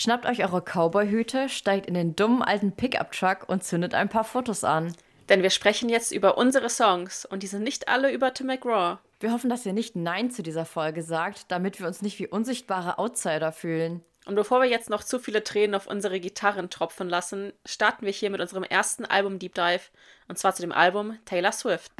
[0.00, 4.62] Schnappt euch eure Cowboy-Hüte, steigt in den dummen alten Pickup-Truck und zündet ein paar Fotos
[4.62, 4.94] an.
[5.28, 8.98] Denn wir sprechen jetzt über unsere Songs und die sind nicht alle über Tim McGraw.
[9.18, 12.28] Wir hoffen, dass ihr nicht Nein zu dieser Folge sagt, damit wir uns nicht wie
[12.28, 14.04] unsichtbare Outsider fühlen.
[14.24, 18.12] Und bevor wir jetzt noch zu viele Tränen auf unsere Gitarren tropfen lassen, starten wir
[18.12, 19.82] hier mit unserem ersten Album Deep Dive
[20.28, 21.90] und zwar zu dem Album Taylor Swift.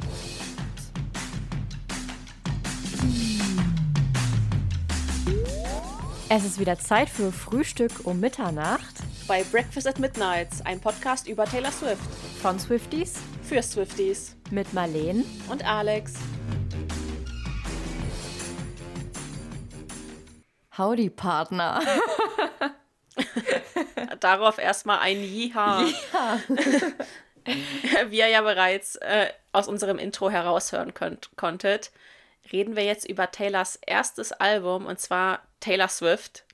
[6.31, 8.97] Es ist wieder Zeit für Frühstück um Mitternacht.
[9.27, 12.03] Bei Breakfast at Midnight, ein Podcast über Taylor Swift.
[12.39, 13.15] Von Swifties.
[13.41, 14.35] Für Swifties.
[14.51, 15.25] Mit Marleen.
[15.49, 16.13] Und Alex.
[20.77, 21.81] Howdy, Partner.
[24.19, 25.83] Darauf erstmal ein Jiha.
[26.13, 26.39] Ja.
[28.11, 31.89] Wie ihr ja bereits äh, aus unserem Intro heraushören könnt, konntet,
[32.51, 36.45] reden wir jetzt über Taylors erstes Album und zwar Taylor Swift.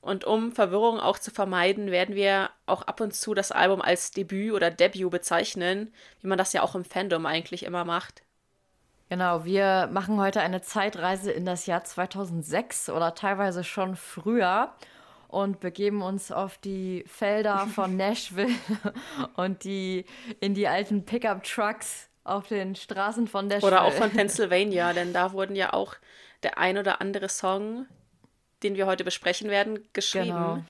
[0.00, 4.12] Und um Verwirrung auch zu vermeiden, werden wir auch ab und zu das Album als
[4.12, 8.22] Debüt oder Debut bezeichnen, wie man das ja auch im Fandom eigentlich immer macht.
[9.08, 14.72] Genau, wir machen heute eine Zeitreise in das Jahr 2006 oder teilweise schon früher
[15.28, 18.54] und begeben uns auf die Felder von Nashville
[19.36, 20.06] und die
[20.40, 23.72] in die alten Pickup-Trucks auf den Straßen von Nashville.
[23.72, 25.94] Oder auch von Pennsylvania, denn da wurden ja auch
[26.42, 27.86] der ein oder andere Song
[28.62, 30.26] den wir heute besprechen werden, geschrieben.
[30.26, 30.64] Genau.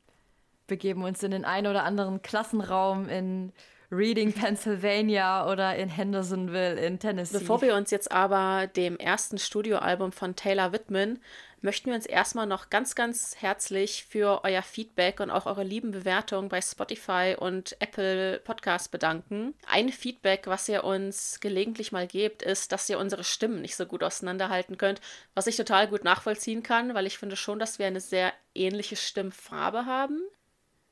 [0.67, 3.53] Begeben uns in den ein oder anderen Klassenraum in
[3.91, 7.39] Reading, Pennsylvania oder in Hendersonville in Tennessee.
[7.39, 11.21] Bevor wir uns jetzt aber dem ersten Studioalbum von Taylor widmen,
[11.61, 15.91] möchten wir uns erstmal noch ganz, ganz herzlich für euer Feedback und auch eure lieben
[15.91, 19.55] Bewertungen bei Spotify und Apple Podcasts bedanken.
[19.67, 23.87] Ein Feedback, was ihr uns gelegentlich mal gebt, ist, dass ihr unsere Stimmen nicht so
[23.87, 25.01] gut auseinanderhalten könnt,
[25.35, 28.97] was ich total gut nachvollziehen kann, weil ich finde schon, dass wir eine sehr ähnliche
[28.97, 30.21] Stimmfarbe haben.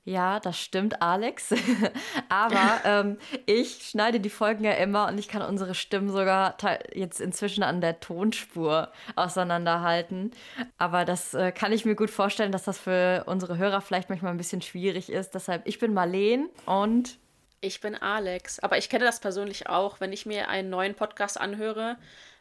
[0.06, 1.54] Ja, das stimmt, Alex.
[2.28, 6.56] Aber ähm, ich schneide die Folgen ja immer und ich kann unsere Stimmen sogar
[6.92, 10.32] jetzt inzwischen an der Tonspur auseinanderhalten.
[10.76, 14.32] Aber das äh, kann ich mir gut vorstellen, dass das für unsere Hörer vielleicht manchmal
[14.32, 15.34] ein bisschen schwierig ist.
[15.34, 17.18] Deshalb, ich bin Marleen und.
[17.62, 18.58] Ich bin Alex.
[18.60, 21.96] Aber ich kenne das persönlich auch, wenn ich mir einen neuen Podcast anhöre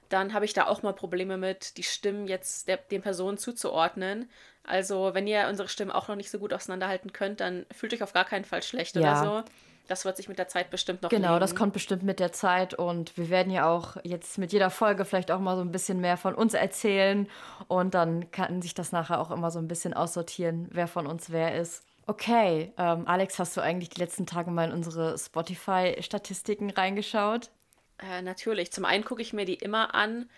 [0.09, 4.29] dann habe ich da auch mal Probleme mit, die Stimmen jetzt der, den Personen zuzuordnen.
[4.65, 8.03] Also, wenn ihr unsere Stimmen auch noch nicht so gut auseinanderhalten könnt, dann fühlt euch
[8.03, 9.01] auf gar keinen Fall schlecht ja.
[9.01, 9.49] oder so.
[9.89, 11.41] Das wird sich mit der Zeit bestimmt noch Genau, legen.
[11.41, 15.03] das kommt bestimmt mit der Zeit und wir werden ja auch jetzt mit jeder Folge
[15.03, 17.27] vielleicht auch mal so ein bisschen mehr von uns erzählen
[17.67, 21.31] und dann kann sich das nachher auch immer so ein bisschen aussortieren, wer von uns
[21.31, 21.83] wer ist.
[22.07, 27.49] Okay, ähm, Alex, hast du eigentlich die letzten Tage mal in unsere Spotify-Statistiken reingeschaut?
[27.97, 28.71] Äh, natürlich.
[28.71, 30.29] Zum einen gucke ich mir die immer an,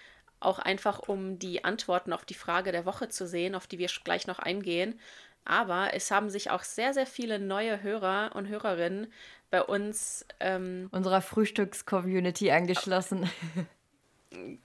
[0.45, 3.89] auch einfach um die Antworten auf die Frage der Woche zu sehen, auf die wir
[4.03, 5.00] gleich noch eingehen.
[5.44, 9.11] Aber es haben sich auch sehr, sehr viele neue Hörer und Hörerinnen
[9.51, 13.29] bei uns ähm, unserer Frühstücks-Community angeschlossen.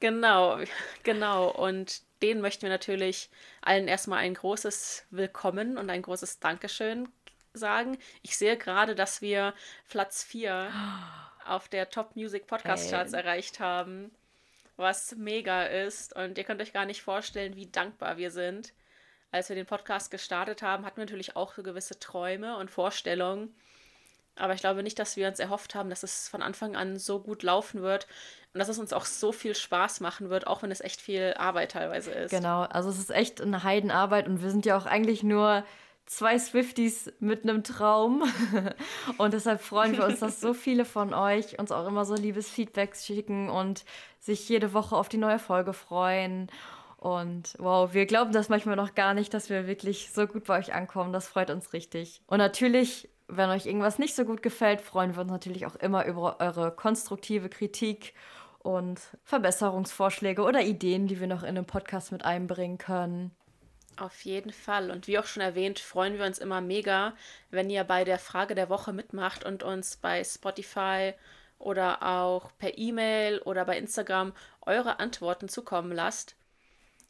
[0.01, 0.59] Genau,
[1.05, 1.49] genau.
[1.49, 3.31] Und denen möchten wir natürlich
[3.63, 7.09] allen erstmal ein großes Willkommen und ein großes Dankeschön
[7.53, 7.97] sagen.
[8.23, 9.55] Ich sehe gerade, dass wir
[9.89, 10.73] Platz 4
[11.47, 14.11] auf der Top Music Podcast Charts erreicht haben
[14.81, 16.17] was mega ist.
[16.17, 18.73] Und ihr könnt euch gar nicht vorstellen, wie dankbar wir sind.
[19.31, 23.55] Als wir den Podcast gestartet haben, hatten wir natürlich auch so gewisse Träume und Vorstellungen.
[24.37, 27.21] Aber ich glaube nicht, dass wir uns erhofft haben, dass es von Anfang an so
[27.21, 28.07] gut laufen wird
[28.53, 31.35] und dass es uns auch so viel Spaß machen wird, auch wenn es echt viel
[31.37, 32.31] Arbeit teilweise ist.
[32.31, 35.65] Genau, also es ist echt eine Heidenarbeit und wir sind ja auch eigentlich nur
[36.11, 38.25] zwei Swifties mit einem Traum.
[39.19, 42.51] Und deshalb freuen wir uns, dass so viele von euch uns auch immer so liebes
[42.51, 43.85] Feedback schicken und
[44.19, 46.51] sich jede Woche auf die neue Folge freuen.
[46.97, 50.59] Und wow, wir glauben das manchmal noch gar nicht, dass wir wirklich so gut bei
[50.59, 51.13] euch ankommen.
[51.13, 52.21] Das freut uns richtig.
[52.27, 56.05] Und natürlich, wenn euch irgendwas nicht so gut gefällt, freuen wir uns natürlich auch immer
[56.07, 58.15] über eure konstruktive Kritik
[58.59, 63.31] und Verbesserungsvorschläge oder Ideen, die wir noch in den Podcast mit einbringen können.
[64.01, 64.91] Auf jeden Fall.
[64.91, 67.13] Und wie auch schon erwähnt, freuen wir uns immer mega,
[67.51, 71.13] wenn ihr bei der Frage der Woche mitmacht und uns bei Spotify
[71.59, 74.33] oder auch per E-Mail oder bei Instagram
[74.63, 76.35] eure Antworten zukommen lasst.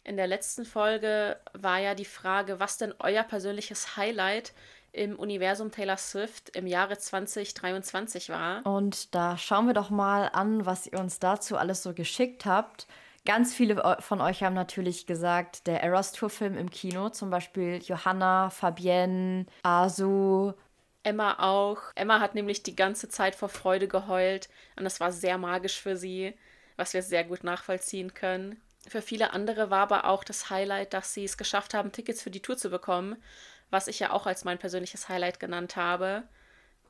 [0.03, 4.53] In der letzten Folge war ja die Frage, was denn euer persönliches Highlight
[4.91, 8.67] im Universum Taylor Swift im Jahre 2023 war.
[8.67, 12.89] Und da schauen wir doch mal an, was ihr uns dazu alles so geschickt habt.
[13.27, 17.81] Ganz viele von euch haben natürlich gesagt, der Eras Tour Film im Kino, zum Beispiel
[17.83, 20.55] Johanna, Fabienne, Asu.
[21.03, 21.79] Emma auch.
[21.95, 25.97] Emma hat nämlich die ganze Zeit vor Freude geheult und das war sehr magisch für
[25.97, 26.35] sie,
[26.77, 28.61] was wir sehr gut nachvollziehen können.
[28.89, 32.31] Für viele andere war aber auch das Highlight, dass sie es geschafft haben, Tickets für
[32.31, 33.17] die Tour zu bekommen,
[33.69, 36.25] was ich ja auch als mein persönliches Highlight genannt habe.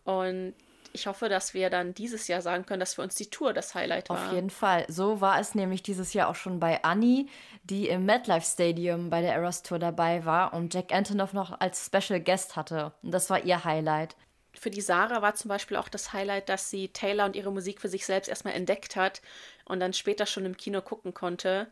[0.05, 0.55] Und
[0.92, 3.75] ich hoffe, dass wir dann dieses Jahr sagen können, dass für uns die Tour das
[3.75, 4.26] Highlight war.
[4.26, 4.84] Auf jeden Fall.
[4.88, 7.26] So war es nämlich dieses Jahr auch schon bei Annie,
[7.64, 11.87] die im MetLife Stadium bei der Eras Tour dabei war und Jack Antonoff noch als
[11.87, 12.92] Special Guest hatte.
[13.02, 14.16] Und das war ihr Highlight.
[14.52, 17.81] Für die Sarah war zum Beispiel auch das Highlight, dass sie Taylor und ihre Musik
[17.81, 19.22] für sich selbst erstmal entdeckt hat
[19.64, 21.69] und dann später schon im Kino gucken konnte.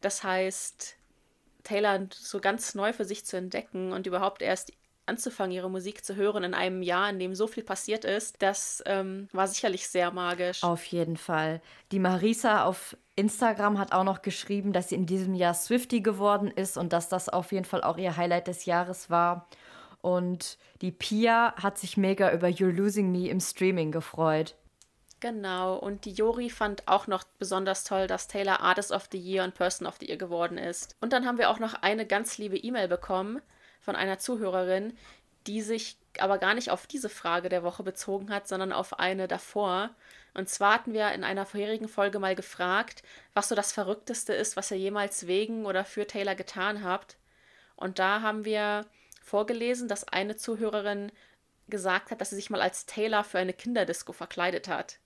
[0.00, 0.96] Das heißt,
[1.62, 4.72] Taylor so ganz neu für sich zu entdecken und überhaupt erst
[5.06, 8.82] anzufangen, ihre Musik zu hören in einem Jahr, in dem so viel passiert ist, das
[8.86, 10.62] ähm, war sicherlich sehr magisch.
[10.62, 11.60] Auf jeden Fall.
[11.92, 16.50] Die Marisa auf Instagram hat auch noch geschrieben, dass sie in diesem Jahr Swifty geworden
[16.50, 19.48] ist und dass das auf jeden Fall auch ihr Highlight des Jahres war.
[20.02, 24.54] Und die Pia hat sich mega über You're Losing Me im Streaming gefreut.
[25.20, 29.44] Genau, und die Jori fand auch noch besonders toll, dass Taylor Artist of the Year
[29.44, 30.94] und Person of the Year geworden ist.
[31.00, 33.40] Und dann haben wir auch noch eine ganz liebe E-Mail bekommen
[33.86, 34.98] von einer Zuhörerin,
[35.46, 39.28] die sich aber gar nicht auf diese Frage der Woche bezogen hat, sondern auf eine
[39.28, 39.90] davor.
[40.34, 44.56] Und zwar hatten wir in einer vorherigen Folge mal gefragt, was so das Verrückteste ist,
[44.56, 47.16] was ihr jemals wegen oder für Taylor getan habt.
[47.76, 48.86] Und da haben wir
[49.22, 51.12] vorgelesen, dass eine Zuhörerin
[51.68, 54.98] gesagt hat, dass sie sich mal als Taylor für eine Kinderdisco verkleidet hat.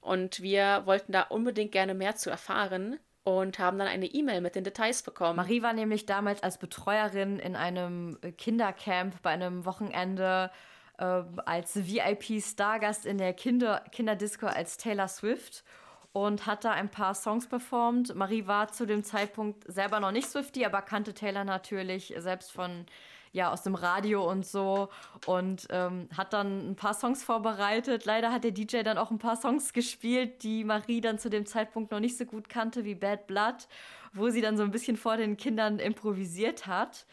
[0.00, 4.54] Und wir wollten da unbedingt gerne mehr zu erfahren und haben dann eine E-Mail mit
[4.54, 5.36] den Details bekommen.
[5.36, 10.50] Marie war nämlich damals als Betreuerin in einem Kindercamp bei einem Wochenende
[10.98, 15.64] äh, als VIP-Stargast in der Kinder Kinderdisco als Taylor Swift
[16.12, 18.14] und hat da ein paar Songs performt.
[18.14, 22.86] Marie war zu dem Zeitpunkt selber noch nicht Swifty, aber kannte Taylor natürlich selbst von
[23.32, 24.90] ja aus dem Radio und so
[25.26, 28.04] und ähm, hat dann ein paar Songs vorbereitet.
[28.04, 31.46] Leider hat der DJ dann auch ein paar Songs gespielt, die Marie dann zu dem
[31.46, 33.66] Zeitpunkt noch nicht so gut kannte wie Bad Blood,
[34.12, 37.06] wo sie dann so ein bisschen vor den Kindern improvisiert hat.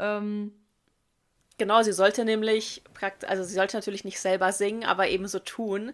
[0.00, 0.52] Ähm,
[1.58, 2.82] genau, sie sollte nämlich,
[3.26, 5.92] also sie sollte natürlich nicht selber singen, aber eben so tun.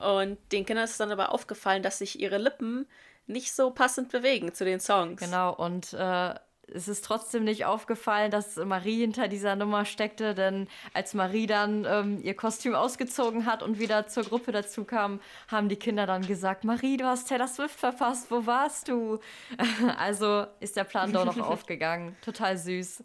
[0.00, 2.86] Und den Kindern ist dann aber aufgefallen, dass sich ihre Lippen
[3.26, 5.20] nicht so passend bewegen zu den Songs.
[5.20, 6.34] Genau, und äh,
[6.68, 11.84] es ist trotzdem nicht aufgefallen, dass Marie hinter dieser Nummer steckte, denn als Marie dann
[11.84, 16.26] ähm, ihr Kostüm ausgezogen hat und wieder zur Gruppe dazu kam, haben die Kinder dann
[16.26, 19.18] gesagt, Marie, du hast Taylor Swift verpasst, wo warst du?
[19.98, 22.16] also ist der Plan doch noch aufgegangen.
[22.22, 23.02] Total süß.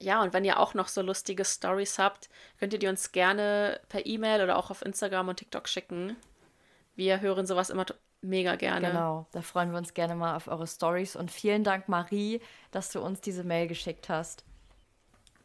[0.00, 2.28] Ja, und wenn ihr auch noch so lustige Stories habt,
[2.58, 6.16] könnt ihr die uns gerne per E-Mail oder auch auf Instagram und TikTok schicken.
[6.94, 7.84] Wir hören sowas immer
[8.20, 8.88] mega gerne.
[8.88, 12.90] Genau, da freuen wir uns gerne mal auf eure Stories und vielen Dank, Marie, dass
[12.90, 14.44] du uns diese Mail geschickt hast.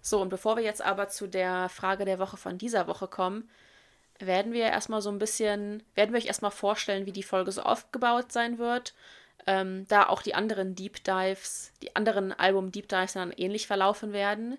[0.02, 3.50] So, und bevor wir jetzt aber zu der Frage der Woche von dieser Woche kommen,
[4.20, 7.64] werden wir erstmal so ein bisschen, werden wir euch erstmal vorstellen, wie die Folge so
[7.64, 8.94] aufgebaut sein wird.
[9.46, 14.58] Ähm, da auch die anderen Deep Dives, die anderen Album-Deep Dives dann ähnlich verlaufen werden.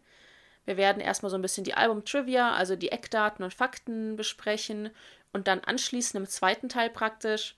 [0.66, 4.90] Wir werden erstmal so ein bisschen die Album-Trivia, also die Eckdaten und Fakten besprechen
[5.32, 7.56] und dann anschließend im zweiten Teil praktisch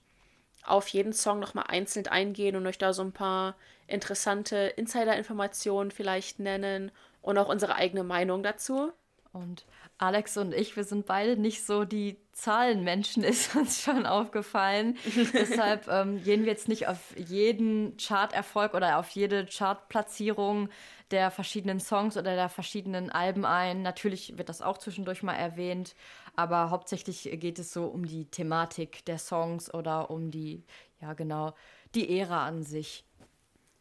[0.67, 3.55] auf jeden Song nochmal einzeln eingehen und euch da so ein paar
[3.87, 6.91] interessante Insider-Informationen vielleicht nennen
[7.21, 8.91] und auch unsere eigene Meinung dazu.
[9.33, 9.65] Und
[9.97, 14.97] Alex und ich, wir sind beide nicht so die Zahlenmenschen, ist uns schon aufgefallen.
[15.33, 20.69] Deshalb ähm, gehen wir jetzt nicht auf jeden Charterfolg oder auf jede Chartplatzierung
[21.11, 23.81] der verschiedenen Songs oder der verschiedenen Alben ein.
[23.81, 25.95] Natürlich wird das auch zwischendurch mal erwähnt,
[26.35, 30.63] aber hauptsächlich geht es so um die Thematik der Songs oder um die,
[31.01, 31.53] ja genau,
[31.95, 33.05] die Ära an sich.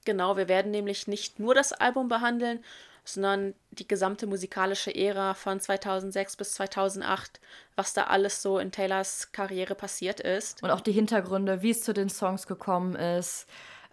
[0.04, 2.64] Genau, wir werden nämlich nicht nur das Album behandeln,
[3.04, 7.40] sondern die gesamte musikalische Ära von 2006 bis 2008,
[7.74, 10.62] was da alles so in Taylors Karriere passiert ist.
[10.62, 13.46] Und auch die Hintergründe, wie es zu den Songs gekommen ist,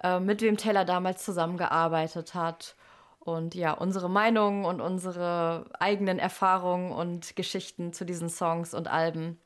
[0.03, 2.75] äh, mit wem Taylor damals zusammengearbeitet hat
[3.23, 9.39] und ja, unsere Meinungen und unsere eigenen Erfahrungen und Geschichten zu diesen Songs und Alben.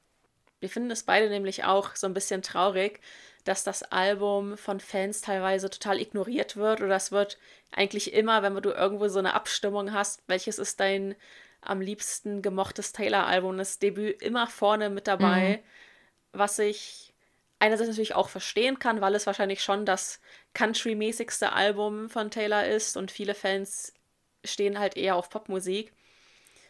[0.60, 3.00] Wir finden es beide nämlich auch so ein bisschen traurig,
[3.43, 7.38] dass das Album von Fans teilweise total ignoriert wird oder es wird
[7.72, 11.15] eigentlich immer, wenn du irgendwo so eine Abstimmung hast, welches ist dein
[11.62, 16.39] am liebsten gemochtes Taylor-Album, das Debüt immer vorne mit dabei, mhm.
[16.39, 17.13] was ich
[17.60, 20.19] einerseits natürlich auch verstehen kann, weil es wahrscheinlich schon das
[20.57, 23.93] country-mäßigste Album von Taylor ist und viele Fans
[24.43, 25.93] stehen halt eher auf Popmusik.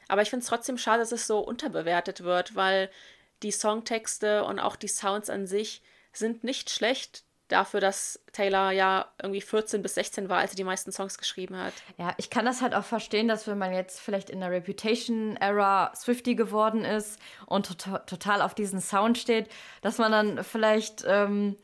[0.10, 2.90] Aber ich finde es trotzdem schade, dass es so unterbewertet wird, weil
[3.44, 9.10] die Songtexte und auch die Sounds an sich sind nicht schlecht dafür, dass Taylor ja
[9.22, 11.74] irgendwie 14 bis 16 war, als sie die meisten Songs geschrieben hat.
[11.98, 15.94] Ja, ich kann das halt auch verstehen, dass wenn man jetzt vielleicht in der Reputation-Era
[15.96, 19.50] Swifty geworden ist und to total auf diesen Sound steht,
[19.82, 21.56] dass man dann vielleicht ähm,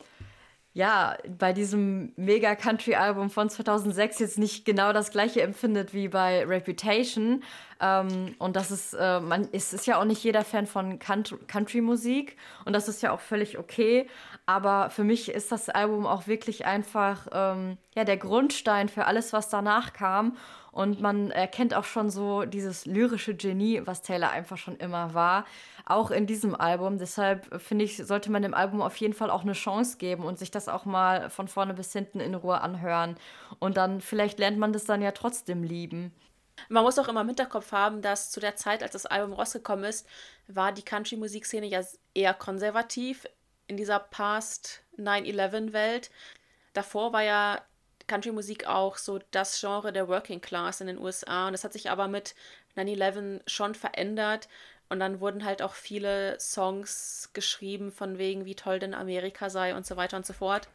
[0.75, 6.07] ja, bei diesem Mega Country Album von 2006 jetzt nicht genau das gleiche empfindet wie
[6.07, 7.43] bei Reputation.
[7.79, 11.81] Ähm, und das ist, äh, man, es ist ja auch nicht jeder Fan von Country
[11.81, 14.07] Musik und das ist ja auch völlig okay.
[14.47, 19.31] Aber für mich ist das Album auch wirklich einfach ähm, ja, der Grundstein für alles,
[19.31, 20.37] was danach kam.
[20.73, 25.45] Und man erkennt auch schon so dieses lyrische Genie, was Taylor einfach schon immer war,
[25.85, 26.97] auch in diesem Album.
[26.97, 30.39] Deshalb finde ich, sollte man dem Album auf jeden Fall auch eine Chance geben und
[30.39, 33.17] sich das auch mal von vorne bis hinten in Ruhe anhören.
[33.59, 36.11] Und dann vielleicht lernt man das dann ja trotzdem lieben.
[36.69, 39.85] Man muss auch immer im Hinterkopf haben, dass zu der Zeit, als das Album rausgekommen
[39.85, 40.07] ist,
[40.47, 41.81] war die Country-Musikszene ja
[42.15, 43.27] eher konservativ
[43.67, 46.09] in dieser Past-9-11-Welt.
[46.73, 47.61] Davor war ja
[48.07, 51.47] Country-Musik auch so das Genre der Working Class in den USA.
[51.47, 52.35] Und das hat sich aber mit
[52.75, 54.47] 9-11 schon verändert.
[54.89, 59.75] Und dann wurden halt auch viele Songs geschrieben, von wegen, wie toll denn Amerika sei
[59.75, 60.67] und so weiter und so fort.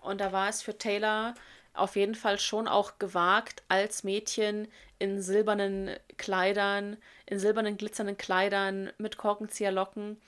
[0.00, 1.34] Und da war es für Taylor
[1.74, 4.68] auf jeden Fall schon auch gewagt, als Mädchen
[4.98, 10.20] in silbernen Kleidern, in silbernen glitzernden Kleidern mit Korkenzieherlocken,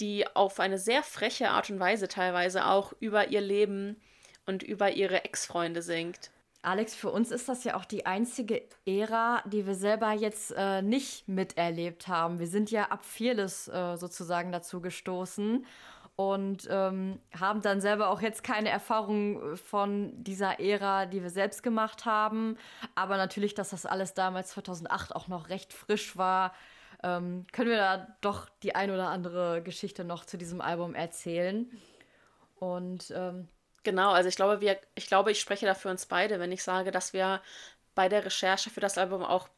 [0.00, 4.00] die auf eine sehr freche Art und Weise teilweise auch über ihr Leben
[4.46, 6.30] und über ihre Ex-Freunde singt.
[6.64, 10.80] Alex, für uns ist das ja auch die einzige Ära, die wir selber jetzt äh,
[10.80, 12.38] nicht miterlebt haben.
[12.38, 15.66] Wir sind ja ab Fearless äh, sozusagen dazu gestoßen
[16.14, 21.64] und ähm, haben dann selber auch jetzt keine Erfahrung von dieser Ära, die wir selbst
[21.64, 22.56] gemacht haben.
[22.94, 26.54] Aber natürlich, dass das alles damals 2008 auch noch recht frisch war,
[27.02, 31.68] ähm, können wir da doch die ein oder andere Geschichte noch zu diesem Album erzählen.
[32.60, 33.48] Und ähm,
[33.84, 36.62] Genau, also ich glaube, wir, ich glaube, ich spreche da für uns beide, wenn ich
[36.62, 37.40] sage, dass wir
[37.94, 39.48] bei der Recherche für das Album auch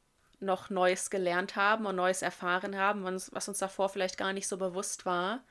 [0.40, 4.56] noch Neues gelernt haben und Neues erfahren haben, was uns davor vielleicht gar nicht so
[4.56, 5.42] bewusst war.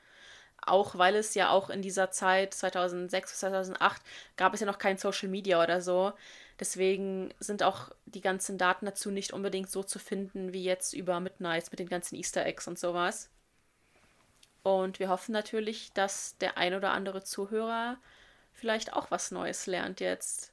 [0.66, 4.02] Auch weil es ja auch in dieser Zeit 2006 bis 2008
[4.36, 6.12] gab es ja noch kein Social Media oder so.
[6.60, 11.20] Deswegen sind auch die ganzen Daten dazu nicht unbedingt so zu finden wie jetzt über
[11.20, 13.30] Midnights mit den ganzen Easter Eggs und sowas.
[14.62, 17.98] Und wir hoffen natürlich, dass der ein oder andere Zuhörer
[18.54, 20.52] vielleicht auch was Neues lernt jetzt.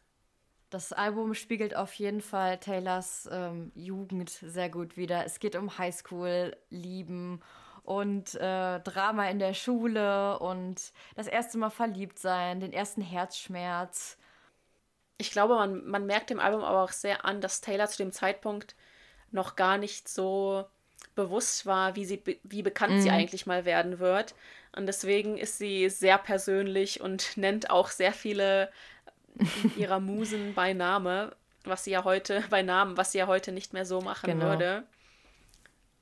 [0.70, 5.26] Das Album spiegelt auf jeden Fall Taylors ähm, Jugend sehr gut wider.
[5.26, 7.42] Es geht um Highschool, Lieben
[7.84, 14.18] und äh, Drama in der Schule und das erste Mal verliebt sein, den ersten Herzschmerz.
[15.18, 18.12] Ich glaube, man, man merkt dem Album aber auch sehr an, dass Taylor zu dem
[18.12, 18.76] Zeitpunkt
[19.32, 20.66] noch gar nicht so
[21.16, 23.02] bewusst war, wie, sie, wie bekannt mm.
[23.02, 23.16] sie mhm.
[23.16, 24.36] eigentlich mal werden wird.
[24.76, 28.72] Und deswegen ist sie sehr persönlich und nennt auch sehr viele
[29.76, 33.74] ihrer Musen bei Name, was sie ja heute, bei Namen, was sie ja heute nicht
[33.74, 34.46] mehr so machen genau.
[34.46, 34.84] würde.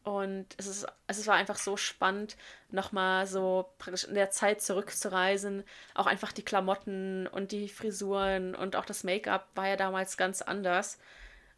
[0.03, 2.38] Und es, ist, es war einfach so spannend,
[2.71, 5.63] nochmal so praktisch in der Zeit zurückzureisen.
[5.93, 10.41] Auch einfach die Klamotten und die Frisuren und auch das Make-up war ja damals ganz
[10.41, 10.99] anders.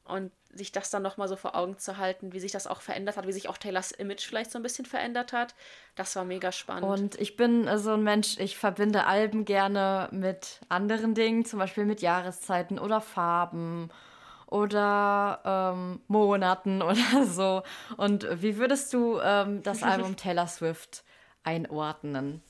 [0.06, 3.18] Und sich das dann nochmal so vor Augen zu halten, wie sich das auch verändert
[3.18, 5.56] hat, wie sich auch Taylors Image vielleicht so ein bisschen verändert hat,
[5.96, 6.84] das war mega spannend.
[6.84, 11.86] Und ich bin so ein Mensch, ich verbinde Alben gerne mit anderen Dingen, zum Beispiel
[11.86, 13.90] mit Jahreszeiten oder Farben
[14.48, 17.64] oder ähm, Monaten oder so.
[17.98, 21.04] Und wie würdest du ähm, das Album Taylor Swift
[21.44, 22.42] einordnen?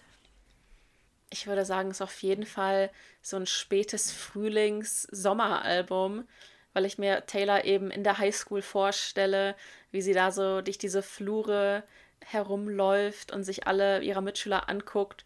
[1.29, 2.89] Ich würde sagen, es ist auf jeden Fall
[3.22, 6.25] so ein spätes Frühlings-Sommeralbum
[6.73, 9.55] weil ich mir Taylor eben in der Highschool vorstelle,
[9.91, 11.83] wie sie da so durch diese Flure
[12.25, 15.25] herumläuft und sich alle ihrer Mitschüler anguckt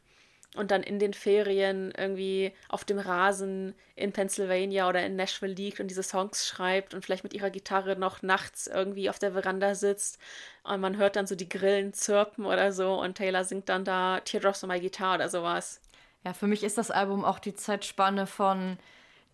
[0.55, 5.79] und dann in den Ferien irgendwie auf dem Rasen in Pennsylvania oder in Nashville liegt
[5.79, 9.75] und diese Songs schreibt und vielleicht mit ihrer Gitarre noch nachts irgendwie auf der Veranda
[9.75, 10.17] sitzt
[10.63, 14.21] und man hört dann so die Grillen zirpen oder so und Taylor singt dann da
[14.21, 15.81] Teardrops on My Guitar oder sowas.
[16.23, 18.79] Ja, für mich ist das Album auch die Zeitspanne von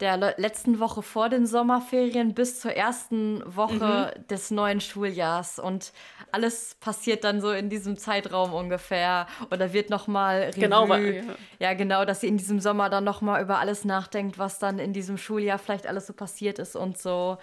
[0.01, 4.27] der letzten Woche vor den Sommerferien bis zur ersten Woche mhm.
[4.27, 5.93] des neuen Schuljahrs und
[6.31, 10.61] alles passiert dann so in diesem Zeitraum ungefähr oder wird noch mal Revue.
[10.61, 11.23] Genau, ja.
[11.59, 11.73] ja.
[11.73, 14.93] genau, dass sie in diesem Sommer dann noch mal über alles nachdenkt, was dann in
[14.93, 17.37] diesem Schuljahr vielleicht alles so passiert ist und so.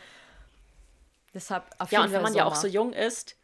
[1.34, 2.44] Deshalb auf ja, jeden und wenn man Sommer.
[2.44, 3.37] ja auch so jung ist,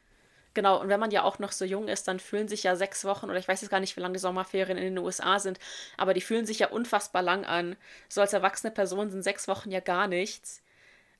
[0.54, 3.04] Genau, und wenn man ja auch noch so jung ist, dann fühlen sich ja sechs
[3.04, 5.58] Wochen, oder ich weiß jetzt gar nicht, wie lange die Sommerferien in den USA sind,
[5.96, 7.76] aber die fühlen sich ja unfassbar lang an.
[8.08, 10.62] So als erwachsene Person sind sechs Wochen ja gar nichts.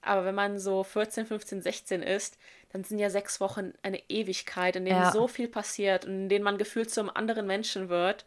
[0.02, 2.38] Aber wenn man so 14, 15, 16 ist,
[2.72, 5.12] dann sind ja sechs Wochen eine Ewigkeit, in denen ja.
[5.12, 8.26] so viel passiert und in denen man gefühlt zum anderen Menschen wird.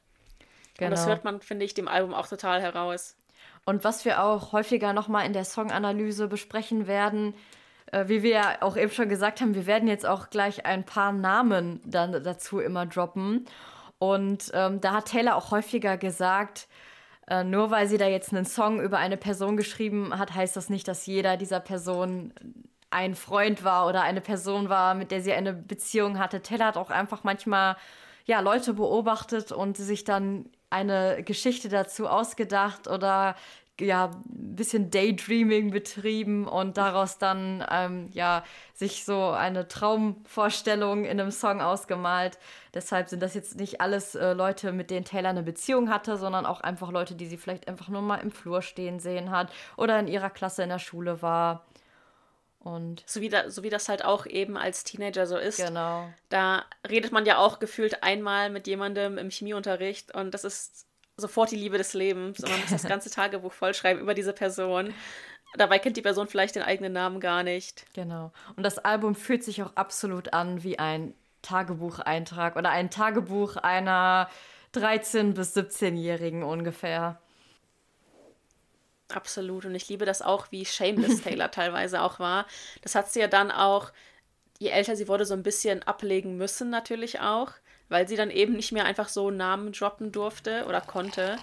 [0.78, 0.88] Genau.
[0.88, 1.16] Und das genau.
[1.16, 3.16] hört man, finde ich, dem Album auch total heraus.
[3.66, 7.34] Und was wir auch häufiger nochmal in der Songanalyse besprechen werden,
[8.06, 11.12] wie wir ja auch eben schon gesagt haben, wir werden jetzt auch gleich ein paar
[11.12, 13.46] Namen dann dazu immer droppen.
[14.00, 16.68] Und ähm, da hat Taylor auch häufiger gesagt,
[17.28, 20.70] äh, nur weil sie da jetzt einen Song über eine Person geschrieben hat, heißt das
[20.70, 22.34] nicht, dass jeder dieser Person
[22.90, 26.42] ein Freund war oder eine Person war, mit der sie eine Beziehung hatte.
[26.42, 27.76] Taylor hat auch einfach manchmal
[28.26, 33.36] ja, Leute beobachtet und sich dann eine Geschichte dazu ausgedacht oder
[33.80, 38.44] ja, ein bisschen Daydreaming betrieben und daraus dann ähm, ja,
[38.74, 42.40] sich so eine Traumvorstellung in einem Song ausgemalt.
[42.74, 46.46] Deshalb sind das jetzt nicht alles äh, Leute, mit denen Taylor eine Beziehung hatte, sondern
[46.46, 50.00] auch einfach Leute, die sie vielleicht einfach nur mal im Flur stehen sehen hat oder
[50.00, 51.66] in ihrer Klasse in der Schule war.
[52.60, 55.58] Und so wie, da, so wie das halt auch eben als Teenager so ist.
[55.58, 56.10] Genau.
[56.30, 60.87] Da redet man ja auch gefühlt einmal mit jemandem im Chemieunterricht und das ist
[61.18, 62.40] sofort die Liebe des Lebens.
[62.40, 64.94] Und man muss das ganze Tagebuch vollschreiben über diese Person.
[65.56, 67.86] Dabei kennt die Person vielleicht den eigenen Namen gar nicht.
[67.94, 68.32] Genau.
[68.56, 74.30] Und das Album fühlt sich auch absolut an wie ein Tagebucheintrag oder ein Tagebuch einer
[74.76, 77.20] 13- bis 17-Jährigen ungefähr.
[79.14, 79.66] Absolut.
[79.66, 82.46] Und ich liebe das auch, wie Shameless Taylor teilweise auch war.
[82.82, 83.92] Das hat sie ja dann auch,
[84.60, 87.54] je älter sie wurde, so ein bisschen ablegen müssen, natürlich auch,
[87.90, 91.38] weil sie dann eben nicht mehr einfach so Namen droppen durfte oder konnte.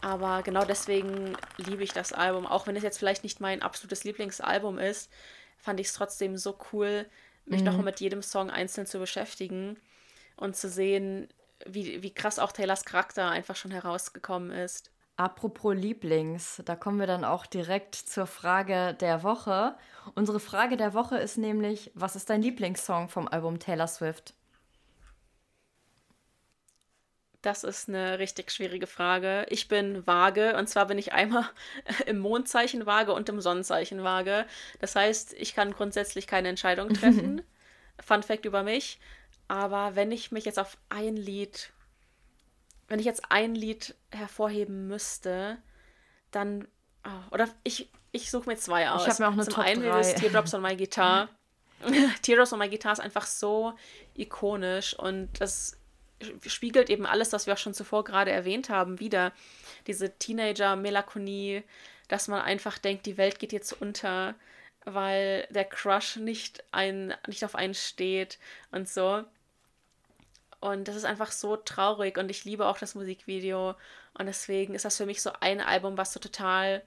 [0.00, 2.46] Aber genau deswegen liebe ich das Album.
[2.46, 5.10] Auch wenn es jetzt vielleicht nicht mein absolutes Lieblingsalbum ist,
[5.58, 7.06] fand ich es trotzdem so cool,
[7.46, 7.66] mich mhm.
[7.66, 9.76] noch mit jedem Song einzeln zu beschäftigen
[10.36, 11.28] und zu sehen,
[11.66, 14.90] wie, wie krass auch Taylors Charakter einfach schon herausgekommen ist.
[15.16, 19.76] Apropos Lieblings, da kommen wir dann auch direkt zur Frage der Woche.
[20.14, 24.34] Unsere Frage der Woche ist nämlich, was ist dein Lieblingssong vom Album Taylor Swift?
[27.48, 29.46] Das ist eine richtig schwierige Frage.
[29.48, 31.48] Ich bin vage und zwar bin ich einmal
[32.06, 34.44] im Mondzeichen vage und im Sonnenzeichen vage.
[34.80, 37.40] Das heißt, ich kann grundsätzlich keine Entscheidung treffen.
[38.04, 39.00] Fun Fact über mich.
[39.48, 41.72] Aber wenn ich mich jetzt auf ein Lied
[42.88, 45.56] wenn ich jetzt ein Lied hervorheben müsste,
[46.30, 46.68] dann.
[47.04, 49.02] Oh, oder ich, ich suche mir zwei aus.
[49.02, 51.28] Ich habe mir auch eine Zum Top einen wäre es Teardrops on My Guitar.
[52.22, 53.72] Teardrops on My Guitar ist einfach so
[54.14, 55.77] ikonisch und das
[56.46, 59.32] spiegelt eben alles, was wir auch schon zuvor gerade erwähnt haben, wieder.
[59.86, 61.62] Diese Teenager-Melancholie,
[62.08, 64.34] dass man einfach denkt, die Welt geht jetzt unter,
[64.84, 68.38] weil der Crush nicht, ein, nicht auf einen steht
[68.70, 69.24] und so.
[70.60, 73.74] Und das ist einfach so traurig und ich liebe auch das Musikvideo.
[74.14, 76.82] Und deswegen ist das für mich so ein Album, was so total,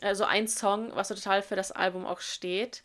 [0.00, 2.82] äh, so ein Song, was so total für das Album auch steht.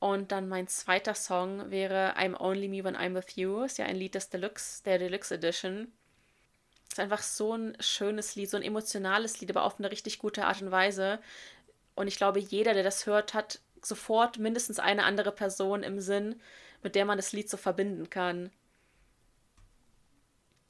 [0.00, 3.64] Und dann mein zweiter Song wäre I'm Only Me When I'm With You.
[3.64, 5.92] Ist ja ein Lied des Deluxe, der Deluxe Edition.
[6.90, 10.46] Ist einfach so ein schönes Lied, so ein emotionales Lied, aber auf eine richtig gute
[10.46, 11.20] Art und Weise.
[11.94, 16.40] Und ich glaube, jeder, der das hört, hat sofort mindestens eine andere Person im Sinn,
[16.82, 18.50] mit der man das Lied so verbinden kann.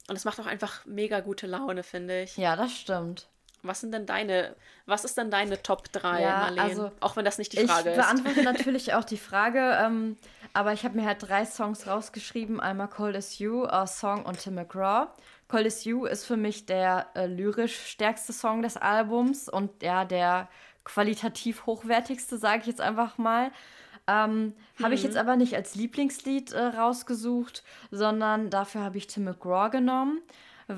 [0.08, 2.36] Und es macht auch einfach mega gute Laune, finde ich.
[2.36, 3.28] Ja, das stimmt.
[3.62, 6.62] Was sind denn deine, was ist denn deine Top 3, ja, Marlene?
[6.62, 7.96] Also, auch wenn das nicht die Frage ist.
[7.96, 10.16] Ich beantworte natürlich auch die Frage, ähm,
[10.52, 12.60] aber ich habe mir halt drei Songs rausgeschrieben.
[12.60, 15.08] Einmal Cold as You, A Song und Tim McGraw.
[15.48, 20.04] Cold as You ist für mich der äh, lyrisch stärkste Song des Albums und ja,
[20.04, 20.48] der
[20.84, 23.50] qualitativ hochwertigste, sage ich jetzt einfach mal.
[24.06, 24.84] Ähm, mhm.
[24.84, 25.20] Habe ich jetzt mhm.
[25.20, 30.20] aber nicht als Lieblingslied äh, rausgesucht, sondern dafür habe ich Tim McGraw genommen,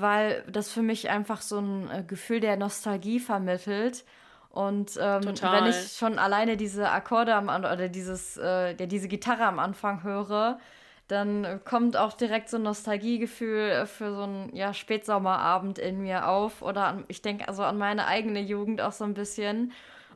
[0.01, 4.05] weil das für mich einfach so ein äh, Gefühl der Nostalgie vermittelt.
[4.49, 9.45] Und ähm, wenn ich schon alleine diese Akkorde am oder dieses, äh, ja, diese Gitarre
[9.45, 10.59] am Anfang höre,
[11.07, 16.61] dann kommt auch direkt so ein Nostalgiegefühl für so einen ja, Spätsommerabend in mir auf.
[16.61, 19.71] Oder an, ich denke also an meine eigene Jugend auch so ein bisschen.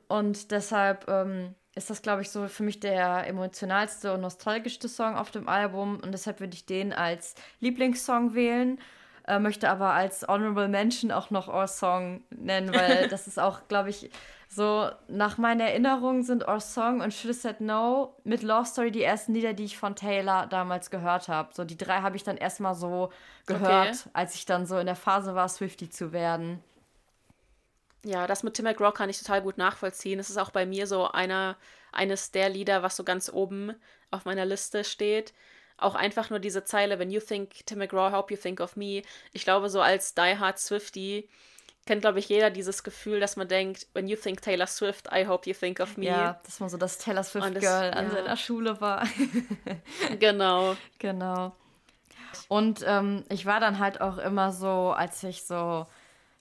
[0.08, 5.16] Und deshalb ähm, ist das, glaube ich, so für mich der emotionalste und nostalgischste Song
[5.16, 8.80] auf dem Album und deshalb würde ich den als Lieblingssong wählen.
[9.28, 13.68] Äh, möchte aber als Honorable Mention auch noch Our Song nennen, weil das ist auch,
[13.68, 14.10] glaube ich,
[14.48, 19.04] so nach meiner Erinnerung sind Our Song und Should Said No mit Love Story die
[19.04, 21.50] ersten Lieder, die ich von Taylor damals gehört habe.
[21.54, 23.12] So die drei habe ich dann erstmal so
[23.46, 24.10] gehört, okay.
[24.14, 26.64] als ich dann so in der Phase war, Swifty zu werden.
[28.06, 30.20] Ja, das mit Tim McGraw kann ich total gut nachvollziehen.
[30.20, 31.58] Es ist auch bei mir so einer,
[31.92, 33.76] eines der Lieder, was so ganz oben
[34.12, 35.34] auf meiner Liste steht.
[35.78, 39.04] Auch einfach nur diese Zeile, when you think Tim McGraw, hope you think of me.
[39.32, 41.30] Ich glaube, so als Die Hard Swifty
[41.86, 45.26] kennt, glaube ich, jeder dieses Gefühl, dass man denkt, when you think Taylor Swift, I
[45.26, 46.06] hope you think of me.
[46.06, 48.12] Ja, dass man so das Taylor Swift-Girl an ja.
[48.12, 49.08] seiner Schule war.
[50.20, 50.76] genau.
[51.00, 51.56] Genau.
[52.48, 55.88] Und ähm, ich war dann halt auch immer so, als ich so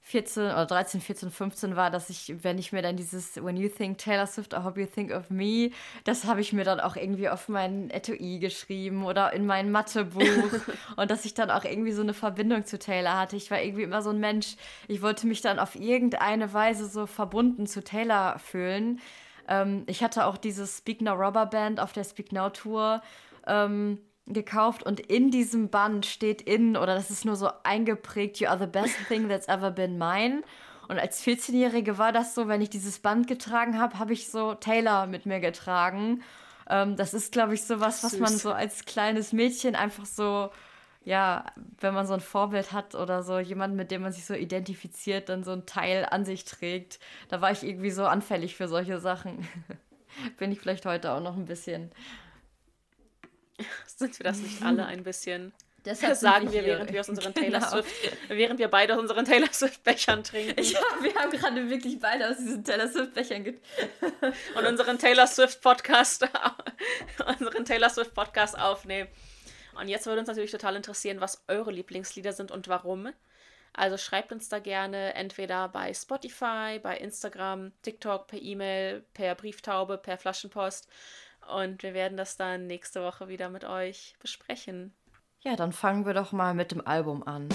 [0.09, 3.69] 14 oder 13, 14, 15 war, dass ich, wenn ich mir dann dieses When you
[3.69, 5.71] think Taylor Swift, I hope you think of me,
[6.05, 10.23] das habe ich mir dann auch irgendwie auf mein Etui geschrieben oder in mein Mathebuch
[10.97, 13.35] und dass ich dann auch irgendwie so eine Verbindung zu Taylor hatte.
[13.35, 14.55] Ich war irgendwie immer so ein Mensch,
[14.87, 19.01] ich wollte mich dann auf irgendeine Weise so verbunden zu Taylor fühlen.
[19.49, 23.03] Ähm, ich hatte auch dieses Speak Now Rubber Band auf der Speak Now Tour.
[23.45, 28.49] Ähm, gekauft und in diesem Band steht in, oder das ist nur so eingeprägt, You
[28.49, 30.43] are the best thing that's ever been mine.
[30.89, 34.55] Und als 14-Jährige war das so, wenn ich dieses Band getragen habe, habe ich so
[34.55, 36.23] Taylor mit mir getragen.
[36.69, 40.51] Ähm, das ist, glaube ich, so was, was man so als kleines Mädchen einfach so,
[41.05, 41.45] ja,
[41.81, 45.29] wenn man so ein Vorbild hat oder so, jemanden, mit dem man sich so identifiziert,
[45.29, 46.99] dann so ein Teil an sich trägt.
[47.29, 49.47] Da war ich irgendwie so anfällig für solche Sachen.
[50.39, 51.91] Bin ich vielleicht heute auch noch ein bisschen.
[53.87, 55.53] Sind wir das nicht alle ein bisschen?
[55.85, 57.71] Deshalb sagen wir, während wir aus unseren Taylor genau.
[57.71, 60.61] Swift, während wir beide aus unseren Taylor Swift Bechern trinken.
[60.62, 63.47] Ja, wir haben gerade wirklich beide aus diesen Taylor Swift Bechern
[64.57, 66.29] und unseren Taylor Swift Podcast,
[67.27, 69.09] unseren Taylor Swift Podcast aufnehmen.
[69.81, 73.12] Und jetzt würde uns natürlich total interessieren, was eure Lieblingslieder sind und warum.
[73.75, 79.99] Also schreibt uns da gerne entweder bei Spotify, bei Instagram, TikTok, per E-Mail, per Brieftaube,
[79.99, 80.88] per Flaschenpost.
[81.54, 84.94] Und wir werden das dann nächste Woche wieder mit euch besprechen.
[85.40, 87.48] Ja, dann fangen wir doch mal mit dem Album an.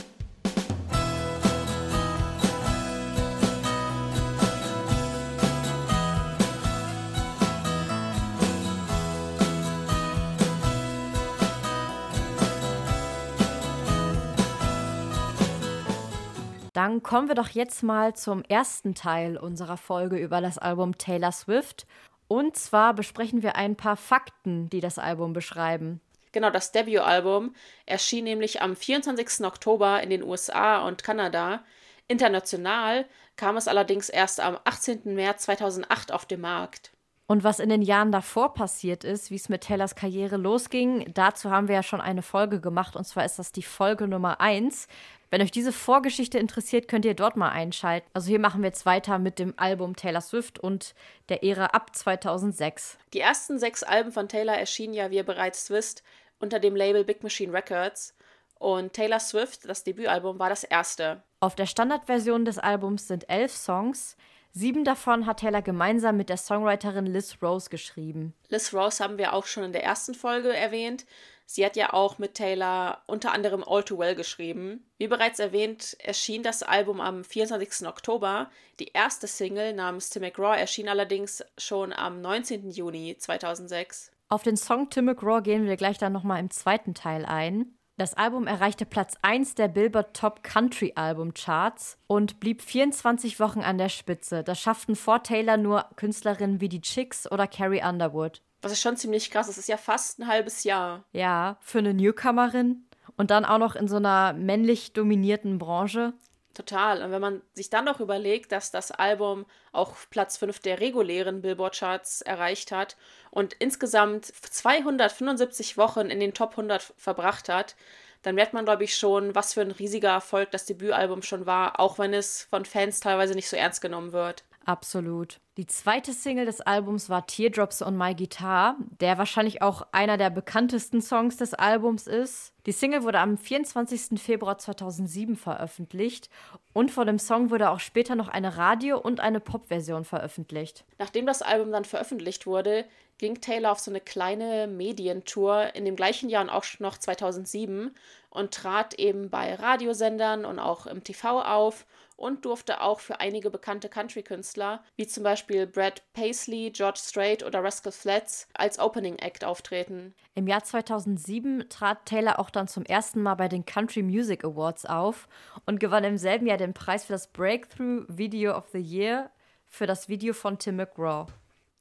[16.74, 21.34] Dann kommen wir doch jetzt mal zum ersten Teil unserer Folge über das Album Taylor
[21.34, 21.86] Swift.
[22.32, 26.00] Und zwar besprechen wir ein paar Fakten, die das Album beschreiben.
[26.32, 27.54] Genau, das Debütalbum
[27.86, 29.46] erschien nämlich am 24.
[29.46, 31.62] Oktober in den USA und Kanada.
[32.08, 35.14] International kam es allerdings erst am 18.
[35.14, 36.94] März 2008 auf den Markt.
[37.28, 41.52] Und was in den Jahren davor passiert ist, wie es mit Taylors Karriere losging, dazu
[41.52, 44.88] haben wir ja schon eine Folge gemacht und zwar ist das die Folge Nummer 1.
[45.32, 48.06] Wenn euch diese Vorgeschichte interessiert, könnt ihr dort mal einschalten.
[48.14, 50.94] Also hier machen wir jetzt weiter mit dem Album Taylor Swift und
[51.30, 52.98] der Ära ab 2006.
[53.14, 56.04] Die ersten sechs Alben von Taylor erschienen ja, wie ihr bereits wisst,
[56.40, 58.14] unter dem Label Big Machine Records.
[58.60, 61.24] Und Taylor Swift, das Debütalbum, war das erste.
[61.40, 64.18] Auf der Standardversion des Albums sind elf Songs.
[64.52, 68.34] Sieben davon hat Taylor gemeinsam mit der Songwriterin Liz Rose geschrieben.
[68.50, 71.06] Liz Rose haben wir auch schon in der ersten Folge erwähnt.
[71.54, 74.86] Sie hat ja auch mit Taylor unter anderem All Too Well geschrieben.
[74.98, 77.86] Wie bereits erwähnt, erschien das Album am 24.
[77.90, 78.50] Oktober.
[78.80, 82.70] Die erste Single namens Tim McGraw erschien allerdings schon am 19.
[82.70, 84.14] Juni 2006.
[84.30, 87.76] Auf den Song Tim McGraw gehen wir gleich dann nochmal im zweiten Teil ein.
[87.98, 93.60] Das Album erreichte Platz 1 der Billboard Top Country Album Charts und blieb 24 Wochen
[93.60, 94.46] an der Spitze.
[94.46, 98.42] Das schafften vor Taylor nur Künstlerinnen wie die Chicks oder Carrie Underwood.
[98.62, 99.48] Was ist schon ziemlich krass.
[99.48, 101.04] Das ist ja fast ein halbes Jahr.
[101.12, 102.86] Ja, für eine Newcomerin.
[103.18, 106.14] Und dann auch noch in so einer männlich dominierten Branche.
[106.54, 107.02] Total.
[107.02, 111.42] Und wenn man sich dann noch überlegt, dass das Album auch Platz 5 der regulären
[111.42, 112.98] Billboard-Charts erreicht hat
[113.30, 117.76] und insgesamt 275 Wochen in den Top 100 verbracht hat,
[118.22, 121.80] dann merkt man, glaube ich, schon, was für ein riesiger Erfolg das Debütalbum schon war,
[121.80, 124.44] auch wenn es von Fans teilweise nicht so ernst genommen wird.
[124.66, 125.40] Absolut.
[125.58, 130.30] Die zweite Single des Albums war Teardrops on My Guitar, der wahrscheinlich auch einer der
[130.30, 132.54] bekanntesten Songs des Albums ist.
[132.66, 134.22] Die Single wurde am 24.
[134.22, 136.30] Februar 2007 veröffentlicht
[136.74, 140.86] und vor dem Song wurde auch später noch eine Radio- und eine Pop-Version veröffentlicht.
[141.00, 142.86] Nachdem das Album dann veröffentlicht wurde,
[143.18, 147.96] ging Taylor auf so eine kleine Medientour in dem gleichen Jahr und auch noch 2007
[148.30, 151.86] und trat eben bei Radiosendern und auch im TV auf
[152.22, 157.64] und durfte auch für einige bekannte Country-Künstler, wie zum Beispiel Brad Paisley, George Strait oder
[157.64, 160.14] Rascal Flats, als Opening Act auftreten.
[160.36, 164.86] Im Jahr 2007 trat Taylor auch dann zum ersten Mal bei den Country Music Awards
[164.86, 165.28] auf
[165.66, 169.32] und gewann im selben Jahr den Preis für das Breakthrough Video of the Year
[169.68, 171.26] für das Video von Tim McGraw.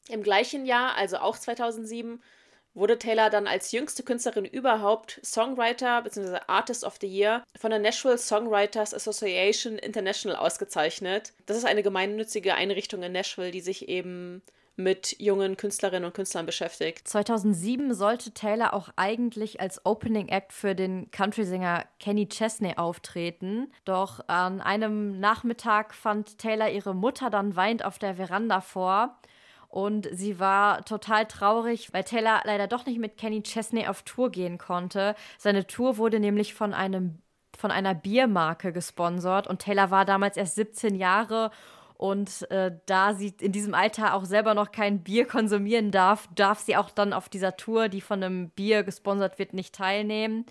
[0.09, 2.23] Im gleichen Jahr, also auch 2007,
[2.75, 6.39] wurde Taylor dann als jüngste Künstlerin überhaupt Songwriter bzw.
[6.47, 11.33] Artist of the Year von der Nashville Songwriters Association International ausgezeichnet.
[11.47, 14.43] Das ist eine gemeinnützige Einrichtung in Nashville, die sich eben
[14.77, 17.07] mit jungen Künstlerinnen und Künstlern beschäftigt.
[17.07, 23.71] 2007 sollte Taylor auch eigentlich als Opening Act für den Country-Sänger Kenny Chesney auftreten.
[23.85, 29.19] Doch an einem Nachmittag fand Taylor ihre Mutter dann weint auf der Veranda vor
[29.71, 34.31] und sie war total traurig, weil Taylor leider doch nicht mit Kenny Chesney auf Tour
[34.31, 35.15] gehen konnte.
[35.39, 37.23] Seine Tour wurde nämlich von einem
[37.57, 41.51] von einer Biermarke gesponsert und Taylor war damals erst 17 Jahre
[42.01, 46.59] und äh, da sie in diesem Alter auch selber noch kein Bier konsumieren darf, darf
[46.61, 50.47] sie auch dann auf dieser Tour, die von einem Bier gesponsert wird, nicht teilnehmen.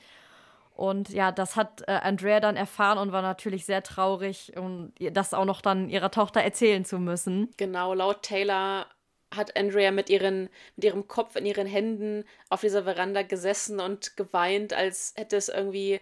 [0.75, 5.33] Und ja, das hat äh, Andrea dann erfahren und war natürlich sehr traurig, um das
[5.33, 7.49] auch noch dann ihrer Tochter erzählen zu müssen.
[7.57, 8.85] Genau, laut Taylor
[9.33, 14.17] hat Andrea mit, ihren, mit ihrem Kopf in ihren Händen auf dieser Veranda gesessen und
[14.17, 15.99] geweint, als hätte es irgendwie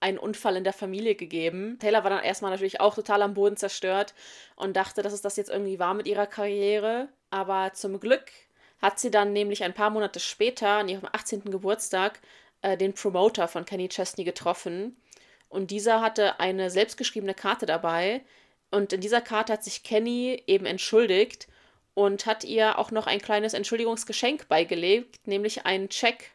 [0.00, 1.78] einen Unfall in der Familie gegeben.
[1.80, 4.14] Taylor war dann erstmal natürlich auch total am Boden zerstört
[4.54, 7.08] und dachte, dass es das jetzt irgendwie war mit ihrer Karriere.
[7.30, 8.30] Aber zum Glück
[8.80, 11.50] hat sie dann nämlich ein paar Monate später, an ihrem 18.
[11.50, 12.20] Geburtstag,
[12.62, 14.96] äh, den Promoter von Kenny Chesney getroffen.
[15.48, 18.22] Und dieser hatte eine selbstgeschriebene Karte dabei.
[18.70, 21.48] Und in dieser Karte hat sich Kenny eben entschuldigt
[21.98, 26.30] und hat ihr auch noch ein kleines Entschuldigungsgeschenk beigelegt, nämlich einen Check